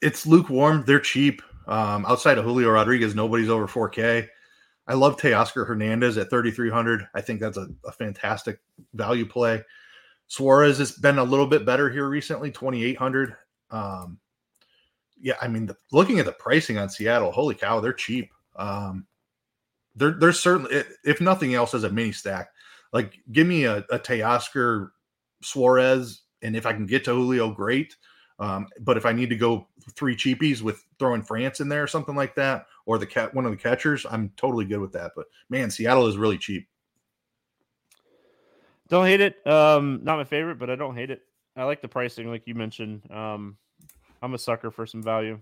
it's 0.00 0.26
lukewarm. 0.26 0.84
They're 0.86 1.00
cheap. 1.00 1.42
Um, 1.66 2.04
outside 2.06 2.38
of 2.38 2.44
Julio 2.44 2.70
Rodriguez, 2.70 3.14
nobody's 3.14 3.48
over 3.48 3.66
4K. 3.66 4.28
I 4.90 4.94
love 4.94 5.16
Teoscar 5.16 5.68
Hernandez 5.68 6.18
at 6.18 6.30
3,300. 6.30 7.06
I 7.14 7.20
think 7.20 7.38
that's 7.38 7.56
a, 7.56 7.68
a, 7.86 7.92
fantastic 7.92 8.58
value 8.92 9.24
play. 9.24 9.62
Suarez 10.26 10.78
has 10.78 10.90
been 10.90 11.18
a 11.18 11.22
little 11.22 11.46
bit 11.46 11.64
better 11.64 11.88
here 11.88 12.08
recently, 12.08 12.50
2,800. 12.50 13.36
Um, 13.70 14.18
yeah, 15.20 15.34
I 15.40 15.46
mean, 15.46 15.66
the, 15.66 15.76
looking 15.92 16.18
at 16.18 16.26
the 16.26 16.32
pricing 16.32 16.76
on 16.76 16.90
Seattle, 16.90 17.30
holy 17.30 17.54
cow, 17.54 17.78
they're 17.78 17.92
cheap. 17.92 18.32
Um, 18.56 19.06
they're, 19.94 20.10
they're 20.18 20.32
certainly, 20.32 20.82
if 21.04 21.20
nothing 21.20 21.54
else, 21.54 21.72
as 21.72 21.84
a 21.84 21.90
mini 21.90 22.10
stack, 22.10 22.48
like 22.92 23.20
give 23.30 23.46
me 23.46 23.66
a, 23.66 23.84
a 23.90 23.98
Teoscar 24.00 24.90
Suarez, 25.40 26.22
and 26.42 26.56
if 26.56 26.66
I 26.66 26.72
can 26.72 26.86
get 26.86 27.04
to 27.04 27.14
Julio, 27.14 27.52
great. 27.52 27.94
Um, 28.40 28.66
but 28.80 28.96
if 28.96 29.06
I 29.06 29.12
need 29.12 29.30
to 29.30 29.36
go 29.36 29.68
three 29.94 30.16
cheapies 30.16 30.62
with 30.62 30.84
throwing 30.98 31.22
France 31.22 31.60
in 31.60 31.68
there 31.68 31.84
or 31.84 31.86
something 31.86 32.16
like 32.16 32.34
that, 32.34 32.66
or 32.90 32.98
the 32.98 33.06
cat 33.06 33.32
one 33.32 33.46
of 33.46 33.52
the 33.52 33.56
catchers, 33.56 34.04
I'm 34.10 34.32
totally 34.36 34.64
good 34.64 34.80
with 34.80 34.90
that. 34.94 35.12
But 35.14 35.26
man, 35.48 35.70
Seattle 35.70 36.08
is 36.08 36.16
really 36.16 36.36
cheap. 36.36 36.66
Don't 38.88 39.06
hate 39.06 39.20
it. 39.20 39.46
Um, 39.46 40.00
not 40.02 40.16
my 40.16 40.24
favorite, 40.24 40.58
but 40.58 40.70
I 40.70 40.74
don't 40.74 40.96
hate 40.96 41.12
it. 41.12 41.22
I 41.56 41.62
like 41.62 41.82
the 41.82 41.86
pricing, 41.86 42.28
like 42.28 42.42
you 42.46 42.56
mentioned. 42.56 43.08
Um, 43.08 43.56
I'm 44.20 44.34
a 44.34 44.38
sucker 44.38 44.72
for 44.72 44.86
some 44.86 45.04
value. 45.04 45.38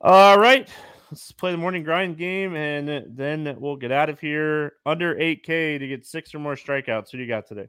All 0.00 0.36
right, 0.40 0.68
let's 1.12 1.30
play 1.30 1.52
the 1.52 1.56
morning 1.56 1.84
grind 1.84 2.18
game, 2.18 2.56
and 2.56 3.04
then 3.16 3.54
we'll 3.60 3.76
get 3.76 3.92
out 3.92 4.10
of 4.10 4.18
here. 4.18 4.72
Under 4.84 5.14
8K 5.14 5.78
to 5.78 5.86
get 5.86 6.04
six 6.04 6.34
or 6.34 6.40
more 6.40 6.56
strikeouts. 6.56 7.12
Who 7.12 7.18
do 7.18 7.22
you 7.22 7.28
got 7.28 7.46
today? 7.46 7.68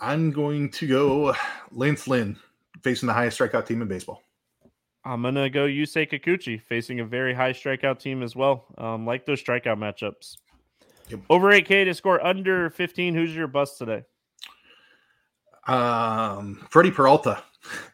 I'm 0.00 0.30
going 0.30 0.70
to 0.70 0.86
go 0.86 1.34
Lance 1.70 2.08
Lynn 2.08 2.38
facing 2.82 3.08
the 3.08 3.12
highest 3.12 3.38
strikeout 3.38 3.66
team 3.66 3.82
in 3.82 3.88
baseball. 3.88 4.22
I'm 5.08 5.22
gonna 5.22 5.48
go 5.48 5.66
Yusei 5.66 6.06
Kikuchi 6.06 6.60
facing 6.60 7.00
a 7.00 7.04
very 7.04 7.32
high 7.32 7.54
strikeout 7.54 7.98
team 7.98 8.22
as 8.22 8.36
well. 8.36 8.66
Um, 8.76 9.06
like 9.06 9.24
those 9.24 9.42
strikeout 9.42 9.78
matchups. 9.78 10.36
Yep. 11.08 11.20
Over 11.30 11.50
8K 11.50 11.86
to 11.86 11.94
score 11.94 12.24
under 12.24 12.68
15. 12.68 13.14
Who's 13.14 13.34
your 13.34 13.46
bust 13.46 13.78
today? 13.78 14.04
Um, 15.66 16.66
Freddie 16.70 16.90
Peralta. 16.90 17.42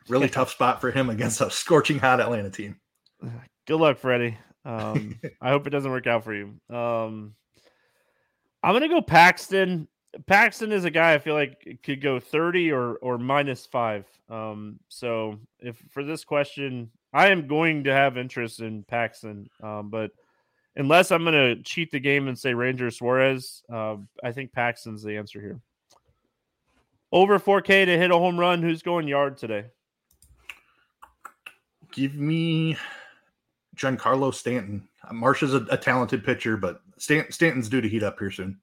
Really 0.08 0.28
tough 0.28 0.50
spot 0.52 0.80
for 0.80 0.90
him 0.90 1.08
against 1.08 1.40
a 1.40 1.50
scorching 1.50 1.98
hot 1.98 2.20
Atlanta 2.20 2.50
team. 2.50 2.78
Good 3.66 3.80
luck, 3.80 3.96
Freddie. 3.96 4.36
Um, 4.64 5.18
I 5.40 5.48
hope 5.48 5.66
it 5.66 5.70
doesn't 5.70 5.90
work 5.90 6.06
out 6.06 6.22
for 6.22 6.34
you. 6.34 6.54
Um, 6.68 7.34
I'm 8.62 8.74
gonna 8.74 8.88
go 8.88 9.00
Paxton. 9.00 9.88
Paxton 10.26 10.70
is 10.70 10.84
a 10.84 10.90
guy 10.90 11.14
I 11.14 11.18
feel 11.18 11.34
like 11.34 11.80
could 11.82 12.02
go 12.02 12.20
30 12.20 12.72
or 12.72 12.96
or 12.96 13.16
minus 13.18 13.64
five. 13.64 14.06
Um, 14.28 14.78
so 14.90 15.40
if 15.60 15.76
for 15.90 16.04
this 16.04 16.24
question, 16.24 16.90
I 17.14 17.28
am 17.28 17.46
going 17.46 17.84
to 17.84 17.92
have 17.92 18.18
interest 18.18 18.60
in 18.60 18.82
Paxton. 18.82 19.48
Um, 19.62 19.88
but 19.88 20.10
unless 20.74 21.12
I'm 21.12 21.22
going 21.22 21.56
to 21.56 21.62
cheat 21.62 21.92
the 21.92 22.00
game 22.00 22.26
and 22.26 22.36
say 22.36 22.52
Ranger 22.52 22.90
Suarez, 22.90 23.62
uh, 23.72 23.96
I 24.22 24.32
think 24.32 24.52
Paxton's 24.52 25.04
the 25.04 25.16
answer 25.16 25.40
here. 25.40 25.60
Over 27.12 27.38
4K 27.38 27.86
to 27.86 27.96
hit 27.96 28.10
a 28.10 28.18
home 28.18 28.38
run. 28.38 28.60
Who's 28.60 28.82
going 28.82 29.06
yard 29.06 29.36
today? 29.36 29.66
Give 31.92 32.16
me 32.16 32.76
Giancarlo 33.76 34.34
Stanton. 34.34 34.88
Marsh 35.12 35.44
is 35.44 35.54
a, 35.54 35.64
a 35.70 35.76
talented 35.76 36.24
pitcher, 36.24 36.56
but 36.56 36.80
Stanton's 36.98 37.68
due 37.68 37.80
to 37.80 37.88
heat 37.88 38.02
up 38.02 38.18
here 38.18 38.32
soon. 38.32 38.58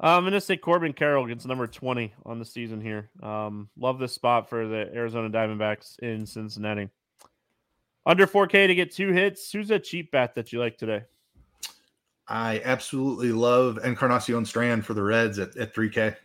I'm 0.00 0.22
going 0.22 0.32
to 0.32 0.40
say 0.40 0.56
Corbin 0.56 0.92
Carroll 0.92 1.26
gets 1.26 1.46
number 1.46 1.66
20 1.66 2.12
on 2.26 2.38
the 2.38 2.44
season 2.44 2.80
here. 2.80 3.10
Um, 3.22 3.68
love 3.76 3.98
this 3.98 4.12
spot 4.12 4.48
for 4.48 4.66
the 4.66 4.90
Arizona 4.94 5.30
Diamondbacks 5.30 5.98
in 6.00 6.26
Cincinnati. 6.26 6.88
Under 8.06 8.26
4K 8.26 8.66
to 8.66 8.74
get 8.74 8.92
two 8.92 9.12
hits. 9.12 9.50
Who's 9.52 9.70
a 9.70 9.78
cheap 9.78 10.10
bat 10.10 10.34
that 10.34 10.52
you 10.52 10.58
like 10.58 10.76
today? 10.76 11.04
I 12.26 12.60
absolutely 12.64 13.32
love 13.32 13.78
Encarnacion 13.84 14.44
Strand 14.44 14.84
for 14.84 14.94
the 14.94 15.02
Reds 15.02 15.38
at, 15.38 15.56
at 15.56 15.74
3K. 15.74 16.16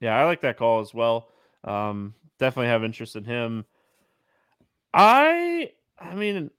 Yeah, 0.00 0.16
I 0.16 0.24
like 0.24 0.40
that 0.40 0.56
call 0.56 0.80
as 0.80 0.94
well. 0.94 1.28
Um, 1.64 2.14
definitely 2.38 2.68
have 2.68 2.84
interest 2.84 3.16
in 3.16 3.24
him. 3.24 3.66
I, 4.94 5.72
I 5.98 6.14
mean, 6.14 6.50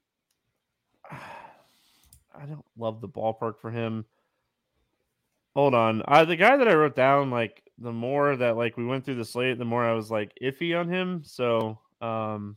I 1.10 2.46
don't 2.46 2.64
love 2.78 3.00
the 3.00 3.08
ballpark 3.08 3.58
for 3.58 3.70
him. 3.70 4.04
Hold 5.54 5.74
on. 5.74 6.02
Uh, 6.08 6.24
the 6.24 6.36
guy 6.36 6.56
that 6.56 6.68
I 6.68 6.74
wrote 6.74 6.96
down, 6.96 7.30
like 7.30 7.62
the 7.78 7.92
more 7.92 8.36
that 8.36 8.56
like 8.56 8.76
we 8.76 8.84
went 8.86 9.04
through 9.04 9.16
the 9.16 9.24
slate, 9.24 9.58
the 9.58 9.64
more 9.64 9.84
I 9.84 9.92
was 9.92 10.10
like 10.10 10.32
iffy 10.42 10.78
on 10.78 10.88
him. 10.88 11.22
So 11.24 11.78
um 12.00 12.56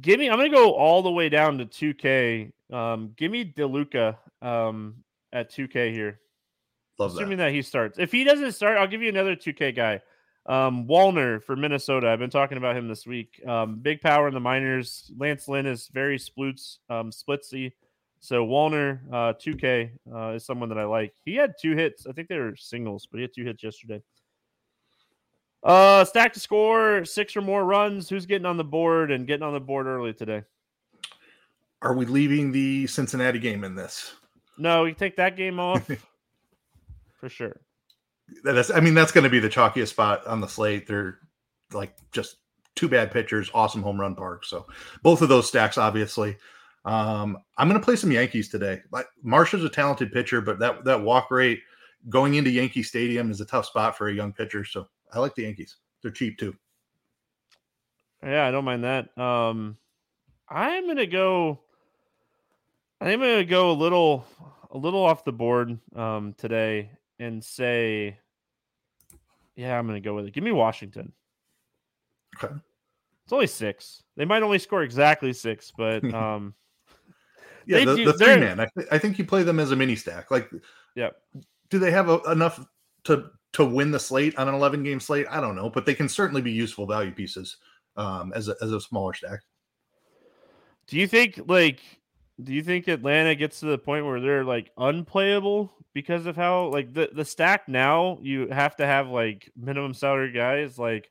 give 0.00 0.20
me 0.20 0.28
I'm 0.28 0.36
gonna 0.36 0.50
go 0.50 0.72
all 0.74 1.02
the 1.02 1.10
way 1.10 1.28
down 1.28 1.58
to 1.58 1.66
2K. 1.66 2.52
Um 2.72 3.12
give 3.16 3.30
me 3.30 3.44
DeLuca 3.44 4.16
um 4.42 4.96
at 5.32 5.50
2K 5.50 5.92
here. 5.92 6.20
Love 6.98 7.14
Assuming 7.14 7.38
that. 7.38 7.46
that 7.46 7.52
he 7.52 7.62
starts. 7.62 7.98
If 7.98 8.12
he 8.12 8.22
doesn't 8.22 8.52
start, 8.52 8.78
I'll 8.78 8.86
give 8.86 9.02
you 9.02 9.08
another 9.08 9.34
2K 9.34 9.74
guy. 9.74 10.00
Um, 10.46 10.86
Wallner 10.86 11.42
for 11.42 11.56
Minnesota. 11.56 12.08
I've 12.08 12.18
been 12.18 12.30
talking 12.30 12.58
about 12.58 12.76
him 12.76 12.86
this 12.86 13.06
week. 13.06 13.40
Um, 13.46 13.76
big 13.76 14.00
power 14.00 14.28
in 14.28 14.34
the 14.34 14.40
minors. 14.40 15.10
Lance 15.18 15.48
Lynn 15.48 15.66
is 15.66 15.88
very 15.88 16.18
sploots, 16.18 16.78
um, 16.90 17.10
splitsy. 17.10 17.72
So 18.24 18.46
Wallner, 18.46 19.00
uh, 19.12 19.34
2K 19.34 19.90
uh, 20.10 20.28
is 20.30 20.46
someone 20.46 20.70
that 20.70 20.78
I 20.78 20.86
like. 20.86 21.12
He 21.26 21.34
had 21.34 21.52
two 21.60 21.76
hits. 21.76 22.06
I 22.06 22.12
think 22.12 22.28
they 22.28 22.38
were 22.38 22.56
singles, 22.56 23.06
but 23.10 23.18
he 23.18 23.22
had 23.22 23.34
two 23.34 23.44
hits 23.44 23.62
yesterday. 23.62 24.02
Uh, 25.62 26.06
stack 26.06 26.32
to 26.32 26.40
score 26.40 27.04
six 27.04 27.36
or 27.36 27.42
more 27.42 27.66
runs. 27.66 28.08
Who's 28.08 28.24
getting 28.24 28.46
on 28.46 28.56
the 28.56 28.64
board 28.64 29.10
and 29.10 29.26
getting 29.26 29.42
on 29.42 29.52
the 29.52 29.60
board 29.60 29.84
early 29.84 30.14
today? 30.14 30.42
Are 31.82 31.92
we 31.92 32.06
leaving 32.06 32.50
the 32.50 32.86
Cincinnati 32.86 33.38
game 33.38 33.62
in 33.62 33.74
this? 33.74 34.14
No, 34.56 34.86
you 34.86 34.94
take 34.94 35.16
that 35.16 35.36
game 35.36 35.60
off 35.60 35.86
for 37.20 37.28
sure. 37.28 37.60
That's, 38.42 38.70
I 38.70 38.80
mean, 38.80 38.94
that's 38.94 39.12
going 39.12 39.24
to 39.24 39.30
be 39.30 39.38
the 39.38 39.50
chalkiest 39.50 39.88
spot 39.88 40.26
on 40.26 40.40
the 40.40 40.48
slate. 40.48 40.86
They're 40.86 41.18
like 41.74 41.94
just 42.10 42.36
two 42.74 42.88
bad 42.88 43.10
pitchers, 43.10 43.50
awesome 43.52 43.82
home 43.82 44.00
run 44.00 44.14
park. 44.14 44.46
So 44.46 44.64
both 45.02 45.20
of 45.20 45.28
those 45.28 45.46
stacks, 45.46 45.76
obviously. 45.76 46.38
Um, 46.84 47.38
I'm 47.56 47.68
going 47.68 47.80
to 47.80 47.84
play 47.84 47.96
some 47.96 48.12
Yankees 48.12 48.48
today. 48.48 48.82
Like 48.90 49.06
Marshall's 49.22 49.64
a 49.64 49.68
talented 49.68 50.12
pitcher, 50.12 50.40
but 50.40 50.58
that 50.58 50.84
that 50.84 51.00
walk 51.00 51.30
rate 51.30 51.60
going 52.08 52.34
into 52.34 52.50
Yankee 52.50 52.82
Stadium 52.82 53.30
is 53.30 53.40
a 53.40 53.46
tough 53.46 53.66
spot 53.66 53.96
for 53.96 54.08
a 54.08 54.14
young 54.14 54.32
pitcher. 54.32 54.64
So 54.64 54.88
I 55.12 55.18
like 55.18 55.34
the 55.34 55.42
Yankees. 55.42 55.76
They're 56.02 56.10
cheap 56.10 56.38
too. 56.38 56.54
Yeah, 58.22 58.46
I 58.46 58.50
don't 58.50 58.64
mind 58.64 58.84
that. 58.84 59.16
Um, 59.18 59.76
I'm 60.48 60.84
going 60.84 60.96
to 60.96 61.06
go. 61.06 61.60
I'm 63.00 63.20
going 63.20 63.38
to 63.38 63.44
go 63.44 63.70
a 63.70 63.72
little 63.72 64.26
a 64.70 64.78
little 64.78 65.04
off 65.04 65.24
the 65.24 65.32
board 65.32 65.78
um, 65.94 66.34
today 66.36 66.90
and 67.18 67.42
say, 67.42 68.18
yeah, 69.56 69.78
I'm 69.78 69.86
going 69.86 70.00
to 70.00 70.06
go 70.06 70.14
with 70.14 70.26
it. 70.26 70.34
Give 70.34 70.44
me 70.44 70.52
Washington. 70.52 71.12
Okay. 72.36 72.54
It's 73.24 73.32
only 73.32 73.46
six. 73.46 74.02
They 74.16 74.24
might 74.24 74.42
only 74.42 74.58
score 74.58 74.82
exactly 74.82 75.32
six, 75.32 75.72
but 75.76 76.04
um, 76.14 76.54
yeah, 77.66 77.84
the, 77.84 77.96
do, 77.96 78.04
the 78.04 78.12
three 78.12 78.36
man. 78.36 78.60
I, 78.60 78.68
th- 78.76 78.88
I, 78.90 78.98
think 78.98 79.18
you 79.18 79.24
play 79.24 79.42
them 79.42 79.58
as 79.58 79.70
a 79.70 79.76
mini 79.76 79.96
stack. 79.96 80.30
Like, 80.30 80.50
yeah. 80.94 81.10
Do 81.70 81.78
they 81.78 81.90
have 81.90 82.08
a, 82.08 82.20
enough 82.30 82.64
to 83.04 83.30
to 83.54 83.64
win 83.64 83.90
the 83.90 83.98
slate 83.98 84.36
on 84.38 84.48
an 84.48 84.54
11 84.54 84.82
game 84.82 85.00
slate? 85.00 85.26
I 85.30 85.40
don't 85.40 85.56
know, 85.56 85.70
but 85.70 85.86
they 85.86 85.94
can 85.94 86.08
certainly 86.08 86.42
be 86.42 86.52
useful 86.52 86.86
value 86.86 87.12
pieces 87.12 87.56
um, 87.96 88.32
as 88.34 88.48
a, 88.48 88.56
as 88.60 88.72
a 88.72 88.80
smaller 88.80 89.14
stack. 89.14 89.40
Do 90.86 90.98
you 90.98 91.06
think 91.06 91.40
like 91.46 91.80
do 92.42 92.52
you 92.52 92.62
think 92.62 92.88
Atlanta 92.88 93.34
gets 93.34 93.60
to 93.60 93.66
the 93.66 93.78
point 93.78 94.06
where 94.06 94.20
they're 94.20 94.44
like 94.44 94.70
unplayable 94.76 95.72
because 95.92 96.26
of 96.26 96.36
how 96.36 96.66
like 96.66 96.92
the 96.92 97.08
the 97.12 97.24
stack 97.24 97.68
now 97.68 98.18
you 98.22 98.48
have 98.48 98.76
to 98.76 98.86
have 98.86 99.08
like 99.08 99.50
minimum 99.56 99.94
salary 99.94 100.32
guys 100.32 100.78
like 100.78 101.10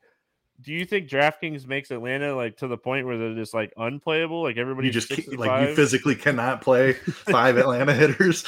do 0.63 0.73
you 0.73 0.85
think 0.85 1.09
DraftKings 1.09 1.67
makes 1.67 1.91
Atlanta 1.91 2.35
like 2.35 2.57
to 2.57 2.67
the 2.67 2.77
point 2.77 3.05
where 3.05 3.17
they're 3.17 3.35
just 3.35 3.53
like 3.53 3.73
unplayable? 3.77 4.41
Like 4.41 4.57
everybody 4.57 4.87
you 4.87 4.93
just 4.93 5.11
like 5.37 5.69
you 5.69 5.75
physically 5.75 6.15
cannot 6.15 6.61
play 6.61 6.93
five 6.93 7.57
Atlanta 7.57 7.93
hitters. 7.93 8.45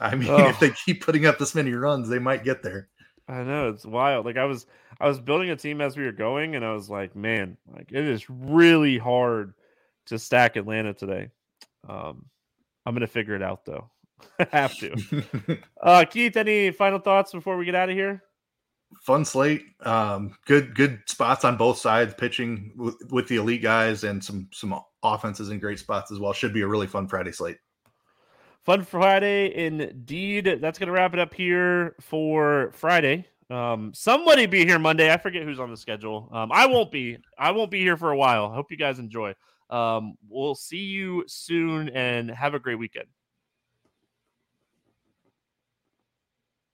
I 0.00 0.14
mean, 0.14 0.30
oh. 0.30 0.48
if 0.48 0.58
they 0.58 0.70
keep 0.70 1.04
putting 1.04 1.26
up 1.26 1.38
this 1.38 1.54
many 1.54 1.72
runs, 1.72 2.08
they 2.08 2.18
might 2.18 2.44
get 2.44 2.62
there. 2.62 2.88
I 3.28 3.42
know 3.42 3.68
it's 3.68 3.84
wild. 3.84 4.24
Like 4.24 4.38
I 4.38 4.44
was, 4.44 4.66
I 5.00 5.06
was 5.06 5.20
building 5.20 5.50
a 5.50 5.56
team 5.56 5.80
as 5.80 5.96
we 5.96 6.04
were 6.04 6.12
going, 6.12 6.56
and 6.56 6.64
I 6.64 6.72
was 6.72 6.88
like, 6.88 7.14
man, 7.14 7.58
like 7.72 7.92
it 7.92 8.04
is 8.04 8.28
really 8.30 8.96
hard 8.96 9.52
to 10.06 10.18
stack 10.18 10.56
Atlanta 10.56 10.94
today. 10.94 11.28
Um, 11.86 12.24
I'm 12.86 12.94
gonna 12.94 13.06
figure 13.06 13.34
it 13.34 13.42
out 13.42 13.66
though. 13.66 13.90
Have 14.50 14.74
to. 14.78 15.58
uh, 15.82 16.04
Keith, 16.08 16.36
any 16.36 16.70
final 16.70 16.98
thoughts 16.98 17.32
before 17.32 17.56
we 17.58 17.66
get 17.66 17.74
out 17.74 17.90
of 17.90 17.94
here? 17.94 18.22
Fun 19.02 19.24
slate. 19.24 19.64
Um, 19.80 20.34
good, 20.46 20.74
good 20.74 21.00
spots 21.06 21.44
on 21.44 21.56
both 21.56 21.78
sides. 21.78 22.14
Pitching 22.14 22.72
w- 22.76 22.96
with 23.10 23.28
the 23.28 23.36
elite 23.36 23.62
guys 23.62 24.04
and 24.04 24.22
some 24.22 24.48
some 24.52 24.78
offenses 25.02 25.50
in 25.50 25.58
great 25.58 25.78
spots 25.78 26.10
as 26.10 26.18
well. 26.18 26.32
Should 26.32 26.54
be 26.54 26.62
a 26.62 26.66
really 26.66 26.86
fun 26.86 27.06
Friday 27.06 27.32
slate. 27.32 27.58
Fun 28.64 28.84
Friday 28.84 29.54
indeed. 29.54 30.58
That's 30.60 30.78
gonna 30.78 30.92
wrap 30.92 31.14
it 31.14 31.20
up 31.20 31.32
here 31.32 31.96
for 32.00 32.70
Friday. 32.74 33.26
Um, 33.50 33.92
somebody 33.94 34.46
be 34.46 34.66
here 34.66 34.78
Monday. 34.78 35.12
I 35.12 35.16
forget 35.16 35.42
who's 35.42 35.60
on 35.60 35.70
the 35.70 35.76
schedule. 35.76 36.28
Um, 36.32 36.50
I 36.52 36.66
won't 36.66 36.90
be. 36.90 37.18
I 37.38 37.50
won't 37.52 37.70
be 37.70 37.80
here 37.80 37.96
for 37.96 38.10
a 38.10 38.16
while. 38.16 38.50
Hope 38.50 38.70
you 38.70 38.76
guys 38.76 38.98
enjoy. 38.98 39.34
Um, 39.70 40.14
we'll 40.28 40.54
see 40.54 40.84
you 40.84 41.24
soon 41.26 41.88
and 41.90 42.30
have 42.30 42.54
a 42.54 42.58
great 42.58 42.78
weekend. 42.78 43.06